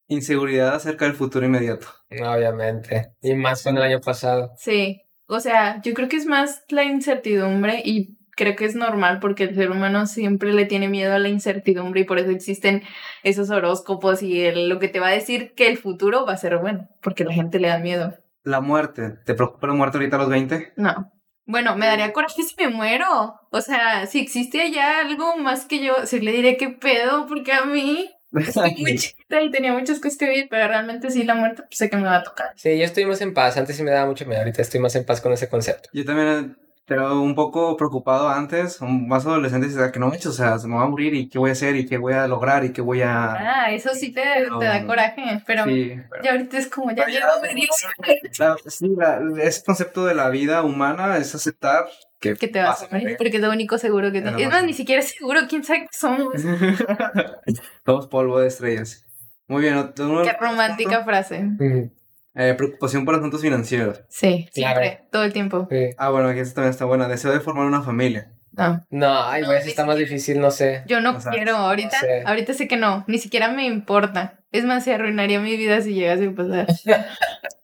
Inseguridad 0.10 0.76
acerca 0.76 1.06
del 1.06 1.14
futuro 1.16 1.46
inmediato. 1.46 1.88
Obviamente. 2.12 3.14
Y 3.22 3.34
más 3.36 3.64
con 3.64 3.78
el 3.78 3.84
año 3.84 4.00
pasado. 4.02 4.52
Sí. 4.58 5.02
O 5.28 5.40
sea, 5.40 5.82
yo 5.82 5.94
creo 5.94 6.08
que 6.08 6.16
es 6.18 6.26
más 6.26 6.64
la 6.70 6.84
incertidumbre 6.84 7.82
y 7.84 8.18
creo 8.32 8.56
que 8.56 8.66
es 8.66 8.76
normal 8.76 9.20
porque 9.20 9.44
el 9.46 9.56
ser 9.56 9.72
humano 9.72 10.06
siempre 10.06 10.54
le 10.54 10.66
tiene 10.66 10.88
miedo 10.88 11.14
a 11.14 11.20
la 11.20 11.28
incertidumbre 11.30 12.02
y 12.02 12.04
por 12.06 12.20
eso 12.20 12.30
existen 12.30 12.84
esos 13.24 13.50
horóscopos 13.50 14.22
y 14.24 14.42
el- 14.46 14.70
lo 14.70 14.80
que 14.80 14.88
te 14.88 15.00
va 15.00 15.08
a 15.08 15.12
decir 15.12 15.54
que 15.56 15.68
el 15.68 15.78
futuro 15.78 16.26
va 16.26 16.34
a 16.34 16.38
ser 16.38 16.58
bueno, 16.60 16.88
porque 17.02 17.24
la 17.26 17.34
gente 17.34 17.60
le 17.60 17.68
da 17.70 17.80
miedo. 17.80 18.14
La 18.44 18.62
muerte. 18.62 19.16
¿Te 19.26 19.34
preocupa 19.34 19.68
la 19.68 19.74
muerte 19.74 19.98
ahorita 19.98 20.16
a 20.16 20.20
los 20.20 20.30
20? 20.30 20.72
No. 20.78 21.12
Bueno, 21.48 21.76
me 21.76 21.88
daría 21.88 22.14
coraje 22.14 22.44
si 22.44 22.56
me 22.58 22.70
muero. 22.70 23.40
O 23.50 23.62
sea, 23.62 24.06
si 24.06 24.20
existe 24.20 24.62
allá 24.62 25.00
algo 25.00 25.38
más 25.38 25.66
que 25.66 25.84
yo, 25.84 26.06
sí 26.06 26.20
le 26.20 26.32
diré 26.32 26.58
qué 26.58 26.70
pedo, 26.70 27.26
porque 27.28 27.54
a 27.54 27.66
mí 27.66 28.12
estoy 28.38 28.76
muy 28.76 28.98
chiquita 28.98 29.42
y 29.42 29.50
tenía 29.50 29.74
muchas 29.74 30.00
cosas 30.00 30.18
que 30.18 30.30
vivir, 30.30 30.48
pero 30.50 30.68
realmente 30.68 31.10
sí 31.10 31.24
la 31.24 31.34
muerte 31.34 31.64
pues, 31.64 31.78
sé 31.78 31.90
que 31.90 31.98
me 31.98 32.04
va 32.04 32.18
a 32.18 32.24
tocar. 32.24 32.52
Sí, 32.56 32.78
yo 32.78 32.84
estoy 32.84 33.06
más 33.06 33.22
en 33.22 33.34
paz. 33.34 33.58
Antes 33.58 33.78
sí 33.78 33.84
me 33.84 33.92
daba 33.92 34.06
mucho 34.06 34.26
miedo. 34.26 34.42
Ahorita 34.42 34.62
estoy 34.62 34.80
más 34.80 34.96
en 34.96 35.06
paz 35.06 35.22
con 35.22 35.34
ese 35.34 35.50
concepto. 35.50 35.90
Yo 35.94 36.06
también 36.06 36.58
era 36.94 37.12
un 37.14 37.36
poco 37.36 37.76
preocupado 37.76 38.30
antes, 38.30 38.82
más 38.82 39.26
adolescente, 39.26 39.68
que 39.92 40.00
no 40.00 40.08
o 40.30 40.32
sea, 40.32 40.58
se 40.58 40.68
me 40.68 40.76
va 40.76 40.84
a 40.84 40.88
morir 40.88 41.14
y 41.14 41.28
qué 41.30 41.38
voy 41.38 41.50
a 41.50 41.54
hacer 41.54 41.76
y 41.76 41.86
qué 41.86 41.98
voy 41.98 42.14
a 42.14 42.28
lograr 42.28 42.64
y 42.64 42.72
qué 42.72 42.82
voy 42.82 43.02
a... 43.02 43.34
Ah, 43.34 43.72
eso 43.72 43.94
sí 43.94 44.12
te, 44.14 44.22
te 44.22 44.66
da 44.66 44.80
No. 44.80 44.88
coraje, 44.88 45.44
pero 45.46 45.66
Sí, 45.66 46.00
pero- 46.10 46.24
ya 46.24 46.32
ahorita 46.32 46.58
es 46.58 46.68
como 46.68 46.92
ya 46.92 47.04
Pero 47.06 47.18
medio 47.42 47.68
La- 48.40 48.56
sí, 48.68 48.88
la- 48.98 49.22
ese 49.44 49.64
concepto 49.64 50.06
de 50.06 50.16
la 50.16 50.30
vida 50.30 50.64
humana 50.64 51.18
es 51.18 51.36
aceptar 51.36 51.88
que, 52.20 52.36
que 52.36 52.48
te 52.48 52.62
vas 52.62 52.82
a 52.84 52.88
morir, 52.92 53.16
porque 53.18 53.36
es 53.38 53.42
lo 53.44 53.52
único 53.52 53.78
seguro 53.78 54.12
que 54.12 54.22
Pero 54.22 54.36
tienes. 54.38 54.54
Es 54.56 54.60
más, 54.60 54.66
ni 54.66 54.74
siquiera 54.74 55.02
es 55.02 55.10
seguro, 55.10 55.42
quién 55.50 55.64
sabe 55.64 55.82
qué 55.82 55.88
somos. 55.92 56.34
Todos 57.84 58.08
polvo 58.08 58.40
de 58.40 58.48
estrellas. 58.48 59.04
Muy 59.48 59.62
bien. 59.62 59.78
¿otro- 59.78 60.24
Qué 60.24 60.34
romántica 60.40 61.04
frase. 61.04 61.44
Mm, 61.44 61.90
Eh, 62.38 62.54
preocupación 62.56 63.04
por 63.04 63.16
asuntos 63.16 63.42
financieros. 63.42 64.02
Sí, 64.10 64.48
Claro. 64.54 64.80
siempre, 64.82 65.04
todo 65.12 65.24
el 65.24 65.34
tiempo. 65.34 65.68
sí. 65.72 65.90
Ah, 65.98 66.10
bueno, 66.10 66.30
aquí 66.30 66.40
esta 66.40 66.56
también 66.56 66.72
está 66.72 66.86
buena. 66.86 67.08
Deseo 67.08 67.32
de 67.32 67.40
formar 67.40 67.66
una 67.66 67.82
familia. 67.82 68.32
No. 68.52 68.86
No, 68.90 69.24
ay, 69.24 69.42
No, 69.42 69.48
güey, 69.48 69.60
eso 69.60 69.70
está 69.70 69.86
más 69.86 69.98
difícil, 69.98 70.40
no 70.40 70.50
sé. 70.52 70.84
Yo 70.88 71.00
no 71.02 71.16
O 71.18 71.20
sea, 71.22 71.32
quiero, 71.32 71.56
ahorita, 71.56 72.00
sé. 72.00 72.24
ahorita 72.26 72.54
sé 72.54 72.68
que 72.68 72.78
no, 72.78 73.04
ni 73.08 73.18
siquiera 73.20 73.50
me 73.50 73.66
importa. 73.66 74.40
Es 74.52 74.64
más, 74.66 74.84
se 74.84 74.94
arruinaría 74.94 75.40
mi 75.40 75.58
vida 75.58 75.82
si 75.82 75.94
llegase 75.94 76.28
a 76.28 76.32
pasar. 76.32 76.68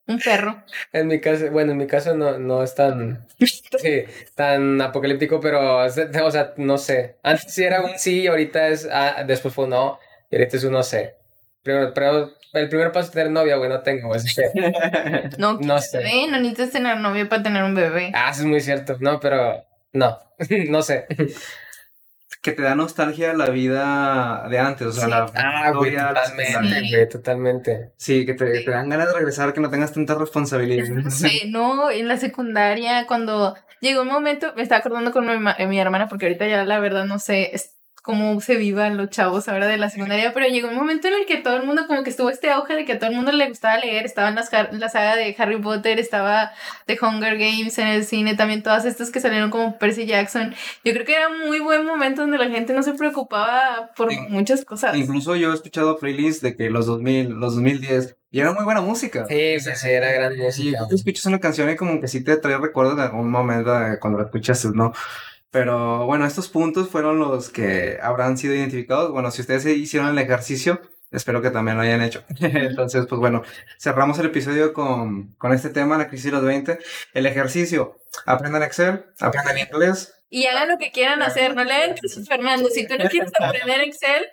Un 0.07 0.19
perro. 0.19 0.61
En 0.91 1.07
mi 1.07 1.21
caso, 1.21 1.49
bueno, 1.49 1.71
en 1.71 1.77
mi 1.77 1.87
caso 1.87 2.13
no, 2.15 2.37
no 2.37 2.61
es 2.61 2.75
tan, 2.75 3.25
sí, 3.39 4.03
tan 4.35 4.81
apocalíptico, 4.81 5.39
pero, 5.39 5.83
es 5.85 5.97
o 5.97 6.31
sea, 6.31 6.53
no 6.57 6.77
sé. 6.77 7.15
Antes 7.23 7.53
sí 7.53 7.63
era 7.63 7.81
un 7.81 7.97
sí, 7.97 8.27
ahorita 8.27 8.67
es, 8.67 8.87
ah, 8.91 9.23
después 9.25 9.53
fue 9.53 9.63
un 9.63 9.69
no, 9.71 9.99
y 10.29 10.35
ahorita 10.35 10.57
es 10.57 10.63
un 10.65 10.73
no 10.73 10.83
sé. 10.83 11.15
Pero, 11.63 11.93
pero 11.93 12.33
el 12.53 12.69
primer 12.69 12.91
paso 12.91 13.07
es 13.07 13.11
tener 13.11 13.31
novia, 13.31 13.55
güey, 13.57 13.69
no 13.69 13.81
tengo, 13.81 14.07
güey. 14.09 14.21
No, 15.37 15.57
No 15.59 15.79
sé. 15.79 15.97
bebé, 15.97 16.27
no 16.29 16.37
necesitas 16.37 16.71
tener 16.71 16.97
novio 16.99 17.27
para 17.29 17.43
tener 17.43 17.63
un 17.63 17.75
bebé. 17.75 18.11
Ah, 18.13 18.29
eso 18.31 18.41
es 18.41 18.47
muy 18.47 18.61
cierto. 18.61 18.97
No, 18.99 19.19
pero 19.19 19.63
no, 19.91 20.17
no 20.69 20.81
sé. 20.81 21.05
que 22.41 22.51
te 22.51 22.61
da 22.61 22.75
nostalgia 22.75 23.33
la 23.33 23.49
vida 23.49 24.45
de 24.49 24.59
antes, 24.59 24.87
o 24.87 24.91
sea, 24.91 25.05
Sí. 25.05 25.09
la 25.09 25.25
Ah, 25.35 25.71
güey, 25.71 25.95
totalmente, 25.95 26.89
güey, 26.89 27.09
totalmente. 27.09 27.91
Sí, 27.97 28.25
que 28.25 28.33
te, 28.33 28.63
te 28.63 28.69
dan 28.71 28.89
ganas 28.89 29.07
de 29.07 29.13
regresar, 29.13 29.53
que 29.53 29.61
no 29.61 29.69
tengas 29.69 29.93
tantas 29.93 30.17
responsabilidades. 30.17 30.91
Sí, 31.13 31.43
no, 31.49 31.89
en 31.89 32.07
la 32.09 32.17
secundaria, 32.17 33.05
cuando 33.07 33.55
llegó 33.79 34.01
un 34.01 34.09
momento, 34.09 34.53
me 34.57 34.61
estaba 34.61 34.79
acordando 34.79 35.11
con 35.13 35.25
mi, 35.25 35.65
mi 35.67 35.79
hermana, 35.79 36.07
porque 36.09 36.25
ahorita 36.25 36.45
ya 36.47 36.65
la 36.65 36.79
verdad 36.79 37.05
no 37.05 37.17
sé 37.19 37.51
es- 37.53 37.72
cómo 38.03 38.39
se 38.41 38.55
vivan 38.57 38.97
los 38.97 39.09
chavos 39.09 39.47
ahora 39.47 39.65
de 39.65 39.77
la 39.77 39.89
secundaria, 39.89 40.33
pero 40.33 40.45
llegó 40.47 40.67
un 40.67 40.75
momento 40.75 41.07
en 41.07 41.13
el 41.15 41.25
que 41.25 41.37
todo 41.37 41.55
el 41.55 41.63
mundo, 41.65 41.87
como 41.87 42.03
que 42.03 42.09
estuvo 42.11 42.29
este 42.29 42.51
auge 42.51 42.75
de 42.75 42.85
que 42.85 42.93
a 42.93 42.99
todo 42.99 43.09
el 43.09 43.15
mundo 43.15 43.31
le 43.31 43.47
gustaba 43.47 43.77
leer, 43.77 44.05
estaban 44.05 44.35
las, 44.35 44.51
Har- 44.53 44.73
la 44.73 44.89
saga 44.89 45.15
de 45.15 45.33
Harry 45.39 45.57
Potter, 45.59 45.99
estaba 45.99 46.51
The 46.85 46.97
Hunger 47.01 47.37
Games 47.37 47.77
en 47.79 47.87
el 47.87 48.03
cine, 48.05 48.35
también 48.35 48.61
todas 48.61 48.83
estas 48.85 49.09
que 49.09 49.21
salieron 49.21 49.49
como 49.49 49.79
Percy 49.79 50.05
Jackson. 50.05 50.53
Yo 50.83 50.91
creo 50.93 51.05
que 51.05 51.15
era 51.15 51.29
un 51.29 51.47
muy 51.47 51.61
buen 51.61 51.85
momento 51.85 52.21
donde 52.21 52.37
la 52.37 52.49
gente 52.49 52.73
no 52.73 52.83
se 52.83 52.93
preocupaba 52.93 53.91
por 53.95 54.11
Sí. 54.11 54.17
muchas 54.29 54.65
cosas. 54.65 54.95
Incluso 54.97 55.35
yo 55.37 55.51
he 55.51 55.55
escuchado 55.55 55.97
playlists 55.97 56.41
de 56.43 56.55
que 56.57 56.69
los 56.69 56.85
2000, 56.85 57.29
los 57.29 57.55
2010, 57.55 58.17
y 58.31 58.41
era 58.41 58.51
muy 58.51 58.65
buena 58.65 58.81
música. 58.81 59.25
Sí, 59.29 59.59
sí, 59.61 59.69
sí, 59.75 59.89
era 59.89 60.11
gran 60.11 60.33
Sí, 60.33 60.39
música. 60.41 60.79
tú 60.89 60.95
escuchas 60.95 61.25
una 61.27 61.39
canción 61.39 61.69
y 61.69 61.77
como 61.77 62.01
que 62.01 62.07
sí 62.09 62.23
te 62.23 62.35
trae 62.35 62.57
recuerdos 62.57 62.97
de 62.97 63.03
algún 63.03 63.31
momento 63.31 63.71
de 63.79 63.97
cuando 63.99 64.19
la 64.19 64.25
escuchaste, 64.25 64.69
¿no? 64.73 64.91
Pero 65.53 66.07
bueno, 66.07 66.25
estos 66.25 66.49
puntos 66.49 66.89
fueron 66.89 67.19
los 67.19 67.49
que 67.51 67.99
habrán 68.01 68.39
sido 68.39 68.55
identificados. 68.55 69.11
Bueno, 69.11 69.29
si 69.29 69.41
ustedes 69.41 69.63
hicieron 69.67 70.09
el 70.09 70.17
ejercicio, 70.17 70.81
espero 71.11 71.43
que 71.43 71.51
también 71.51 71.77
lo 71.77 71.83
hayan 71.83 72.01
hecho. 72.01 72.23
Entonces, 72.39 73.05
pues 73.05 73.19
bueno, 73.19 73.43
cerramos 73.77 74.17
el 74.17 74.25
episodio 74.25 74.73
con, 74.73 75.35
con 75.35 75.53
este 75.53 75.69
tema, 75.69 75.99
la 75.99 76.07
crisis 76.07 76.25
de 76.25 76.31
los 76.31 76.43
20. 76.43 76.79
El 77.13 77.27
ejercicio, 77.27 77.95
aprendan 78.25 78.63
Excel, 78.63 79.05
aprendan 79.19 79.59
inglés. 79.59 80.15
Y 80.27 80.47
hagan 80.47 80.69
lo 80.69 80.79
que 80.79 80.89
quieran 80.89 81.21
hacer, 81.21 81.55
no 81.55 81.63
le 81.63 81.71
hagan 81.71 81.97
caso 82.01 82.25
Fernando. 82.27 82.69
Si 82.69 82.87
tú 82.87 82.95
no 82.97 83.07
quieres 83.07 83.31
aprender 83.39 83.81
Excel, 83.81 84.25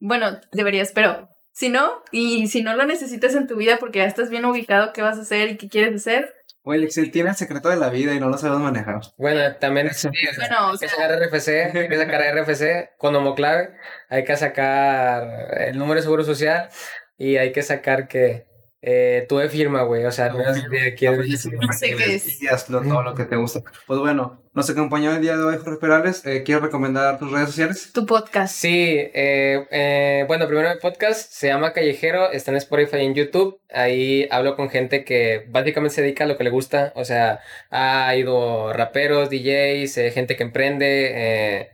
bueno, 0.00 0.40
deberías, 0.50 0.90
pero 0.90 1.28
si 1.52 1.68
no, 1.68 2.02
y 2.10 2.48
si 2.48 2.64
no 2.64 2.74
lo 2.74 2.86
necesitas 2.86 3.36
en 3.36 3.46
tu 3.46 3.54
vida 3.54 3.76
porque 3.78 4.00
ya 4.00 4.06
estás 4.06 4.30
bien 4.30 4.44
ubicado 4.44 4.92
qué 4.92 5.02
vas 5.02 5.16
a 5.16 5.22
hacer 5.22 5.48
y 5.48 5.58
qué 5.58 5.68
quieres 5.68 5.94
hacer, 5.94 6.34
Oye, 6.68 6.78
el 6.78 6.84
Excel 6.84 7.12
tiene 7.12 7.30
el 7.30 7.36
secreto 7.36 7.68
de 7.68 7.76
la 7.76 7.90
vida 7.90 8.12
y 8.12 8.18
no 8.18 8.28
lo 8.28 8.36
sabemos 8.36 8.60
manejar. 8.60 9.00
Bueno, 9.16 9.54
también 9.54 9.94
sí, 9.94 10.08
o 10.08 10.34
sea, 10.34 10.48
Bueno, 10.48 10.66
o 10.66 10.72
hay 10.72 10.78
que 10.78 10.88
sacar 10.88 11.12
RFC, 11.12 11.48
hay 11.76 11.88
que 11.88 11.96
sacar 11.96 12.36
RFC 12.36 12.96
con 12.98 13.14
homoclave, 13.14 13.70
hay 14.08 14.24
que 14.24 14.36
sacar 14.36 15.60
el 15.60 15.78
número 15.78 16.00
de 16.00 16.02
seguro 16.02 16.24
social 16.24 16.68
y 17.16 17.36
hay 17.36 17.52
que 17.52 17.62
sacar 17.62 18.08
que 18.08 18.48
eh, 18.88 19.26
tu 19.28 19.38
firma, 19.48 19.82
güey. 19.82 20.04
O 20.04 20.12
sea, 20.12 20.28
no 20.30 20.40
es 20.40 20.70
de 20.70 20.86
aquí 20.88 21.06
a- 21.06 21.12
No 21.12 21.72
sé 21.72 21.96
qué 21.96 22.14
es. 22.14 22.40
Y 22.40 22.46
hazlo 22.46 22.80
todo 22.82 23.02
lo 23.02 23.14
que 23.16 23.24
te 23.24 23.34
gusta. 23.34 23.60
Pues 23.86 23.98
bueno, 23.98 24.40
nos 24.54 24.70
acompañó 24.70 25.10
el 25.14 25.20
día 25.20 25.36
de 25.36 25.42
hoy 25.42 25.56
Jorge 25.58 25.80
Perales. 25.80 26.24
Eh, 26.24 26.44
¿Quieres 26.44 26.62
recomendar 26.62 27.18
tus 27.18 27.32
redes 27.32 27.48
sociales? 27.48 27.90
Tu 27.92 28.06
podcast. 28.06 28.54
Sí, 28.54 28.96
eh, 29.12 29.66
eh, 29.72 30.24
bueno, 30.28 30.46
primero 30.46 30.70
el 30.70 30.78
podcast 30.78 31.32
se 31.32 31.48
llama 31.48 31.72
Callejero, 31.72 32.30
está 32.30 32.52
en 32.52 32.58
Spotify 32.58 32.98
y 32.98 33.06
en 33.06 33.14
YouTube. 33.16 33.58
Ahí 33.72 34.28
hablo 34.30 34.54
con 34.54 34.70
gente 34.70 35.04
que 35.04 35.44
básicamente 35.48 35.96
se 35.96 36.02
dedica 36.02 36.22
a 36.22 36.28
lo 36.28 36.36
que 36.38 36.44
le 36.44 36.50
gusta. 36.50 36.92
O 36.94 37.04
sea, 37.04 37.40
ha 37.70 38.14
ido 38.16 38.72
raperos, 38.72 39.30
DJs, 39.30 39.98
eh, 39.98 40.10
gente 40.12 40.36
que 40.36 40.44
emprende. 40.44 41.72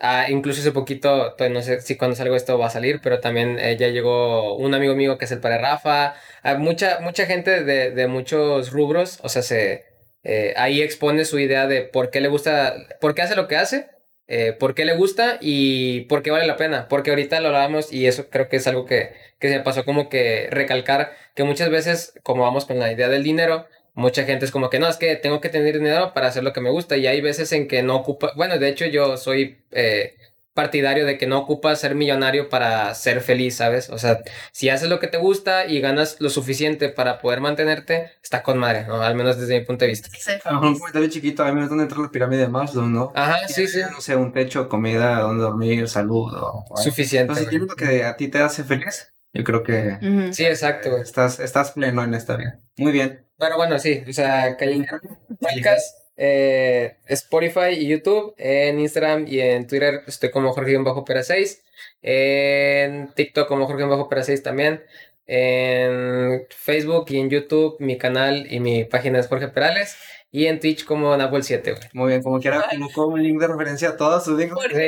Ah, 0.00 0.26
incluso 0.28 0.60
hace 0.60 0.72
poquito, 0.72 1.34
no 1.50 1.62
sé 1.62 1.80
si 1.80 1.96
cuando 1.96 2.16
salgo 2.16 2.36
esto 2.36 2.58
va 2.58 2.66
a 2.66 2.70
salir, 2.70 3.00
pero 3.02 3.20
también 3.20 3.58
eh, 3.58 3.76
ya 3.76 3.88
llegó 3.88 4.56
un 4.56 4.74
amigo 4.74 4.94
mío 4.94 5.18
que 5.18 5.24
es 5.26 5.32
el 5.32 5.40
padre 5.40 5.58
Rafa. 5.58 6.14
Ah, 6.42 6.54
mucha, 6.56 7.00
mucha 7.00 7.26
gente 7.26 7.64
de, 7.64 7.90
de 7.90 8.06
muchos 8.08 8.70
rubros, 8.72 9.18
o 9.22 9.28
sea, 9.28 9.42
se, 9.42 9.84
eh, 10.22 10.54
ahí 10.56 10.82
expone 10.82 11.24
su 11.24 11.38
idea 11.38 11.66
de 11.66 11.82
por 11.82 12.10
qué 12.10 12.20
le 12.20 12.28
gusta, 12.28 12.74
por 13.00 13.14
qué 13.14 13.22
hace 13.22 13.36
lo 13.36 13.48
que 13.48 13.56
hace 13.56 13.88
eh, 14.26 14.54
por 14.58 14.74
qué 14.74 14.86
le 14.86 14.96
gusta 14.96 15.38
y 15.40 16.02
por 16.02 16.22
qué 16.22 16.30
vale 16.30 16.46
la 16.46 16.56
pena. 16.56 16.88
Porque 16.88 17.10
ahorita 17.10 17.40
lo 17.40 17.48
hablamos 17.48 17.92
y 17.92 18.06
eso 18.06 18.30
creo 18.30 18.48
que 18.48 18.56
es 18.56 18.66
algo 18.66 18.86
que, 18.86 19.12
que 19.38 19.48
se 19.48 19.58
me 19.58 19.64
pasó 19.64 19.84
como 19.84 20.08
que 20.08 20.48
recalcar 20.50 21.12
que 21.34 21.44
muchas 21.44 21.70
veces, 21.70 22.14
como 22.22 22.42
vamos 22.42 22.64
con 22.64 22.78
la 22.78 22.92
idea 22.92 23.08
del 23.08 23.22
dinero, 23.22 23.66
mucha 23.94 24.24
gente 24.24 24.44
es 24.44 24.50
como 24.50 24.70
que 24.70 24.78
no, 24.78 24.88
es 24.88 24.96
que 24.96 25.16
tengo 25.16 25.40
que 25.40 25.48
tener 25.48 25.74
dinero 25.78 26.12
para 26.14 26.28
hacer 26.28 26.44
lo 26.44 26.52
que 26.52 26.60
me 26.60 26.70
gusta 26.70 26.96
y 26.96 27.06
hay 27.06 27.20
veces 27.20 27.52
en 27.52 27.68
que 27.68 27.82
no 27.82 27.96
ocupa, 27.96 28.32
bueno, 28.36 28.58
de 28.58 28.68
hecho 28.68 28.86
yo 28.86 29.16
soy... 29.16 29.58
eh, 29.70 30.14
partidario 30.54 31.04
de 31.04 31.18
que 31.18 31.26
no 31.26 31.40
ocupas 31.40 31.80
ser 31.80 31.96
millonario 31.96 32.48
para 32.48 32.94
ser 32.94 33.20
feliz, 33.20 33.56
¿sabes? 33.56 33.90
O 33.90 33.98
sea, 33.98 34.20
si 34.52 34.68
haces 34.68 34.88
lo 34.88 35.00
que 35.00 35.08
te 35.08 35.18
gusta 35.18 35.66
y 35.66 35.80
ganas 35.80 36.16
lo 36.20 36.30
suficiente 36.30 36.88
para 36.88 37.18
poder 37.18 37.40
mantenerte, 37.40 38.12
está 38.22 38.42
con 38.44 38.58
madre, 38.58 38.86
¿no? 38.86 39.02
Al 39.02 39.16
menos 39.16 39.38
desde 39.38 39.58
mi 39.58 39.66
punto 39.66 39.84
de 39.84 39.90
vista. 39.90 40.08
Ser 40.16 40.40
A 40.44 40.52
lo 40.52 40.60
mejor 40.60 40.68
un 40.74 40.78
comentario 40.78 41.08
chiquito, 41.10 41.42
a 41.42 41.48
mí 41.48 41.58
me 41.58 41.64
es 41.64 41.68
donde 41.68 41.84
entra 41.84 41.98
la 42.00 42.10
pirámide 42.10 42.42
de 42.42 42.48
Maslow, 42.48 42.86
¿no? 42.86 43.12
Ajá, 43.16 43.48
sí, 43.48 43.66
sí. 43.66 43.80
No 43.90 44.00
sé, 44.00 44.14
un 44.14 44.32
techo, 44.32 44.68
comida, 44.68 45.18
donde 45.20 45.42
dormir, 45.42 45.88
salud. 45.88 46.32
O, 46.32 46.64
Suficiente. 46.76 47.32
Entonces, 47.32 47.48
tienes 47.48 47.68
lo 47.68 47.74
que 47.74 48.04
a 48.04 48.16
ti 48.16 48.28
te 48.28 48.38
hace 48.38 48.62
feliz, 48.62 49.12
yo 49.34 49.44
creo 49.44 49.62
que. 49.62 49.98
Sí, 50.32 50.46
exacto, 50.46 50.90
güey. 50.90 51.02
estás, 51.02 51.40
estás 51.40 51.72
pleno 51.72 52.02
en 52.02 52.14
esta 52.14 52.36
vida. 52.36 52.60
Muy 52.76 52.92
bien. 52.92 53.26
Pero 53.36 53.56
bueno, 53.56 53.78
sí, 53.78 54.04
o 54.08 54.12
sea, 54.12 54.56
Callejero 54.56 55.00
Podcast, 55.40 55.98
eh, 56.16 56.96
Spotify 57.06 57.70
y 57.76 57.88
YouTube, 57.88 58.34
en 58.38 58.78
Instagram 58.78 59.26
y 59.26 59.40
en 59.40 59.66
Twitter 59.66 60.02
estoy 60.06 60.30
como 60.30 60.52
Jorge-Pera6, 60.52 61.58
en 62.02 63.12
TikTok 63.12 63.48
como 63.48 63.66
Jorge-Pera6 63.66 64.42
también, 64.42 64.84
en 65.26 66.46
Facebook 66.50 67.06
y 67.08 67.18
en 67.18 67.30
YouTube 67.30 67.76
mi 67.80 67.98
canal 67.98 68.46
y 68.48 68.60
mi 68.60 68.84
página 68.84 69.18
es 69.18 69.26
Jorge 69.26 69.48
Perales 69.48 69.96
y 70.36 70.46
en 70.46 70.58
Twitch 70.58 70.84
como 70.84 71.14
Nahuel7, 71.16 71.62
güey. 71.62 71.88
Muy 71.92 72.08
bien, 72.08 72.22
como 72.24 72.40
quiera, 72.40 72.64
coloco 72.68 73.06
un 73.06 73.22
link 73.22 73.40
de 73.40 73.46
referencia 73.46 73.90
a 73.90 73.96
todos 73.96 74.24
sus 74.24 74.36
links. 74.36 74.56
Sí. 74.68 74.80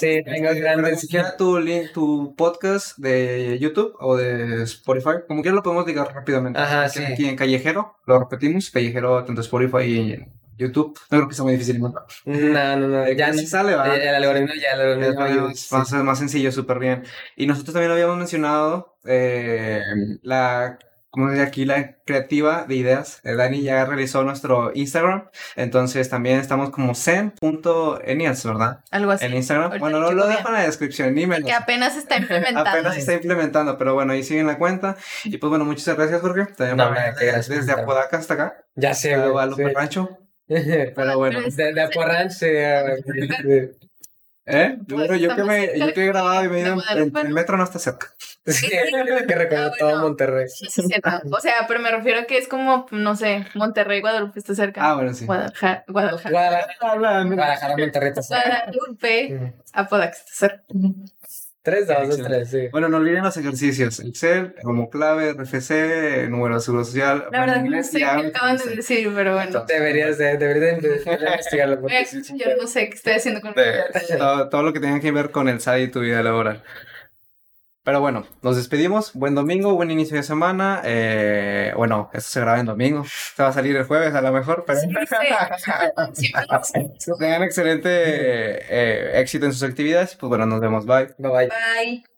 Sí, 0.00 0.22
tengo 0.24 0.48
Pero 0.48 0.60
grandes... 0.60 0.98
como 1.00 1.08
quiera 1.10 1.36
tu 1.36 1.58
link, 1.60 1.92
tu 1.94 2.34
podcast 2.36 2.98
de 2.98 3.56
YouTube 3.60 3.94
o 4.00 4.16
de 4.16 4.64
Spotify, 4.64 5.18
como 5.28 5.42
quiera 5.42 5.54
lo 5.54 5.62
podemos 5.62 5.86
ligar 5.86 6.12
rápidamente. 6.12 6.58
Ajá, 6.58 6.86
Aquí- 6.86 6.98
sí. 6.98 7.04
Aquí 7.04 7.28
en 7.28 7.36
Callejero, 7.36 7.94
lo 8.04 8.18
repetimos, 8.18 8.68
Callejero 8.72 9.22
tanto 9.24 9.42
Spotify 9.42 9.84
y 9.84 10.12
en 10.14 10.32
YouTube. 10.56 10.98
No 11.10 11.18
creo 11.18 11.28
que 11.28 11.34
sea 11.36 11.44
muy 11.44 11.52
difícil 11.52 11.76
encontrar. 11.76 12.06
No, 12.24 12.76
no, 12.78 12.88
no, 12.88 13.12
ya 13.12 13.32
Sí 13.32 13.42
no. 13.42 13.48
sale, 13.48 13.76
¿va? 13.76 13.94
El 13.96 14.12
algoritmo 14.12 14.48
ya, 14.60 14.72
el 14.82 15.00
Es 15.02 15.08
algoritmo 15.16 15.46
más, 15.46 15.70
más, 15.72 15.92
más 15.92 16.18
sencillo, 16.18 16.50
súper 16.50 16.80
bien. 16.80 17.04
Y 17.36 17.46
nosotros 17.46 17.74
también 17.74 17.92
habíamos 17.92 18.16
mencionado 18.18 18.98
eh, 19.04 19.82
la, 20.22 20.80
como 21.10 21.30
diría 21.30 21.44
aquí, 21.46 21.64
la 21.64 21.96
creativa 22.04 22.64
de 22.68 22.74
ideas. 22.76 23.20
Eh, 23.24 23.34
Dani 23.34 23.62
ya 23.62 23.84
realizó 23.86 24.22
nuestro 24.24 24.72
Instagram, 24.74 25.28
entonces 25.56 26.08
también 26.10 26.38
estamos 26.38 26.70
como 26.70 26.94
zen.enias, 26.94 28.44
¿verdad? 28.44 28.80
Algo 28.90 29.12
así. 29.12 29.24
En 29.26 29.34
Instagram. 29.34 29.66
Ahorita 29.66 29.80
Bueno, 29.80 30.00
lo, 30.00 30.08
checo 30.08 30.20
lo 30.20 30.26
bien. 30.26 30.36
dejo 30.36 30.48
en 30.48 30.54
la 30.54 30.62
descripción, 30.62 31.14
ni 31.14 31.26
me 31.26 31.40
lo 31.40 31.46
Que 31.46 31.52
apenas 31.52 31.96
está 31.96 32.16
implementando. 32.18 32.68
Apenas 32.70 32.94
se 32.94 33.00
está 33.00 33.14
implementando, 33.14 33.78
pero 33.78 33.94
bueno, 33.94 34.12
ahí 34.12 34.22
siguen 34.22 34.46
la 34.46 34.58
cuenta. 34.58 34.96
Y 35.24 35.38
pues 35.38 35.48
bueno, 35.48 35.64
muchas 35.64 35.96
gracias, 35.96 36.20
Jorge. 36.20 36.46
También 36.54 36.76
No, 36.76 36.92
qué 37.18 37.26
gracias 37.26 37.48
desde. 37.66 37.72
Apodaca 37.72 38.16
hasta 38.18 38.34
acá, 38.34 38.64
Ya 38.74 38.94
sé, 38.94 39.14
a 39.14 39.26
güey. 39.28 39.52
Sí. 39.54 39.62
Rancho. 39.74 40.18
Pero 40.48 41.18
bueno, 41.18 41.40
De, 41.42 41.72
de 41.74 41.80
Aporranche 41.82 42.66
a- 42.66 42.84
¿eh? 44.48 44.78
Pues, 44.88 45.20
yo 45.20 45.34
que 45.36 45.44
me, 45.44 45.78
yo 45.78 45.92
que 45.92 46.04
he 46.04 46.06
grabado 46.06 46.44
y 46.44 46.48
me 46.48 46.58
he 46.58 46.60
ido 46.62 46.76
en- 46.94 47.16
el 47.16 47.28
metro 47.30 47.56
no 47.56 47.64
está 47.64 47.78
cerca. 47.78 48.08
Sí, 48.48 48.66
que 48.66 48.78
recorre 49.36 49.56
Ah, 49.66 49.72
todo 49.78 49.88
bueno. 49.90 50.02
Monterrey. 50.04 50.48
Sí, 50.48 50.66
sí. 50.70 50.82
O 51.30 51.38
sea, 51.40 51.66
pero 51.68 51.80
me 51.80 51.90
refiero 51.90 52.20
a 52.20 52.24
que 52.24 52.38
es 52.38 52.48
como, 52.48 52.86
no 52.92 53.14
sé, 53.14 53.44
Monterrey, 53.54 54.00
Guadalupe 54.00 54.38
está 54.38 54.54
cerca. 54.54 54.88
Ah, 54.88 54.94
bueno, 54.94 55.12
sí. 55.12 55.26
Guadalajara, 55.26 55.84
Guadalajara. 55.86 56.30
Guadalajara, 56.30 57.24
Guadalajara, 57.26 57.76
Monterrey. 57.76 58.08
está 58.08 58.22
cerca. 58.22 58.42
Guadalupe, 58.72 59.52
Apodaca 59.74 60.16
está 60.16 60.32
cerca. 60.32 60.64
Tres, 61.68 61.86
dos, 61.86 62.16
tres, 62.16 62.50
sí. 62.50 62.68
Bueno, 62.72 62.88
no 62.88 62.96
olviden 62.96 63.24
los 63.24 63.36
ejercicios. 63.36 64.00
Excel, 64.00 64.54
como 64.62 64.88
clave, 64.88 65.32
RFC, 65.32 66.28
número 66.28 66.54
de 66.54 66.60
seguro 66.60 66.84
social. 66.84 67.26
La 67.30 67.40
verdad, 67.40 67.56
no 67.56 67.66
inglés, 67.66 67.90
sé 67.90 68.00
ya 68.00 68.16
qué 68.16 68.28
acaban 68.28 68.56
de 68.56 68.76
decir, 68.76 69.12
pero 69.14 69.34
bueno. 69.34 69.64
Deberías 69.66 70.16
de, 70.16 70.38
deberías 70.38 70.80
de, 70.80 71.02
investigarlo. 71.04 71.86
Yo 71.88 72.56
no 72.58 72.66
sé 72.66 72.88
qué 72.88 72.96
estoy 72.96 73.12
haciendo 73.14 73.40
con 73.40 73.52
mi 73.54 73.62
de 73.62 73.70
vida. 73.70 74.18
todo, 74.18 74.48
todo 74.48 74.62
lo 74.62 74.72
que 74.72 74.80
tenga 74.80 74.98
que 75.00 75.12
ver 75.12 75.30
con 75.30 75.48
el 75.48 75.60
SAI 75.60 75.84
y 75.84 75.88
tu 75.88 76.00
vida 76.00 76.22
laboral. 76.22 76.62
Pero 77.84 78.00
bueno, 78.00 78.26
nos 78.42 78.56
despedimos. 78.56 79.12
Buen 79.14 79.34
domingo, 79.34 79.74
buen 79.74 79.90
inicio 79.90 80.16
de 80.16 80.22
semana. 80.22 80.82
Eh, 80.84 81.72
bueno, 81.76 82.10
esto 82.12 82.30
se 82.30 82.40
graba 82.40 82.60
en 82.60 82.66
domingo. 82.66 83.04
Se 83.34 83.42
va 83.42 83.48
a 83.48 83.52
salir 83.52 83.76
el 83.76 83.84
jueves 83.84 84.14
a 84.14 84.20
lo 84.20 84.32
mejor, 84.32 84.64
pero 84.66 84.80
Sí, 84.80 84.88
tengan 87.18 87.42
excelente 87.42 87.88
eh, 87.90 89.20
éxito 89.20 89.46
en 89.46 89.52
sus 89.52 89.62
actividades. 89.62 90.16
Pues 90.16 90.28
bueno, 90.28 90.44
nos 90.44 90.60
vemos. 90.60 90.84
Bye. 90.84 91.14
Bye 91.18 91.30
bye. 91.30 91.48
Bye. 91.48 92.17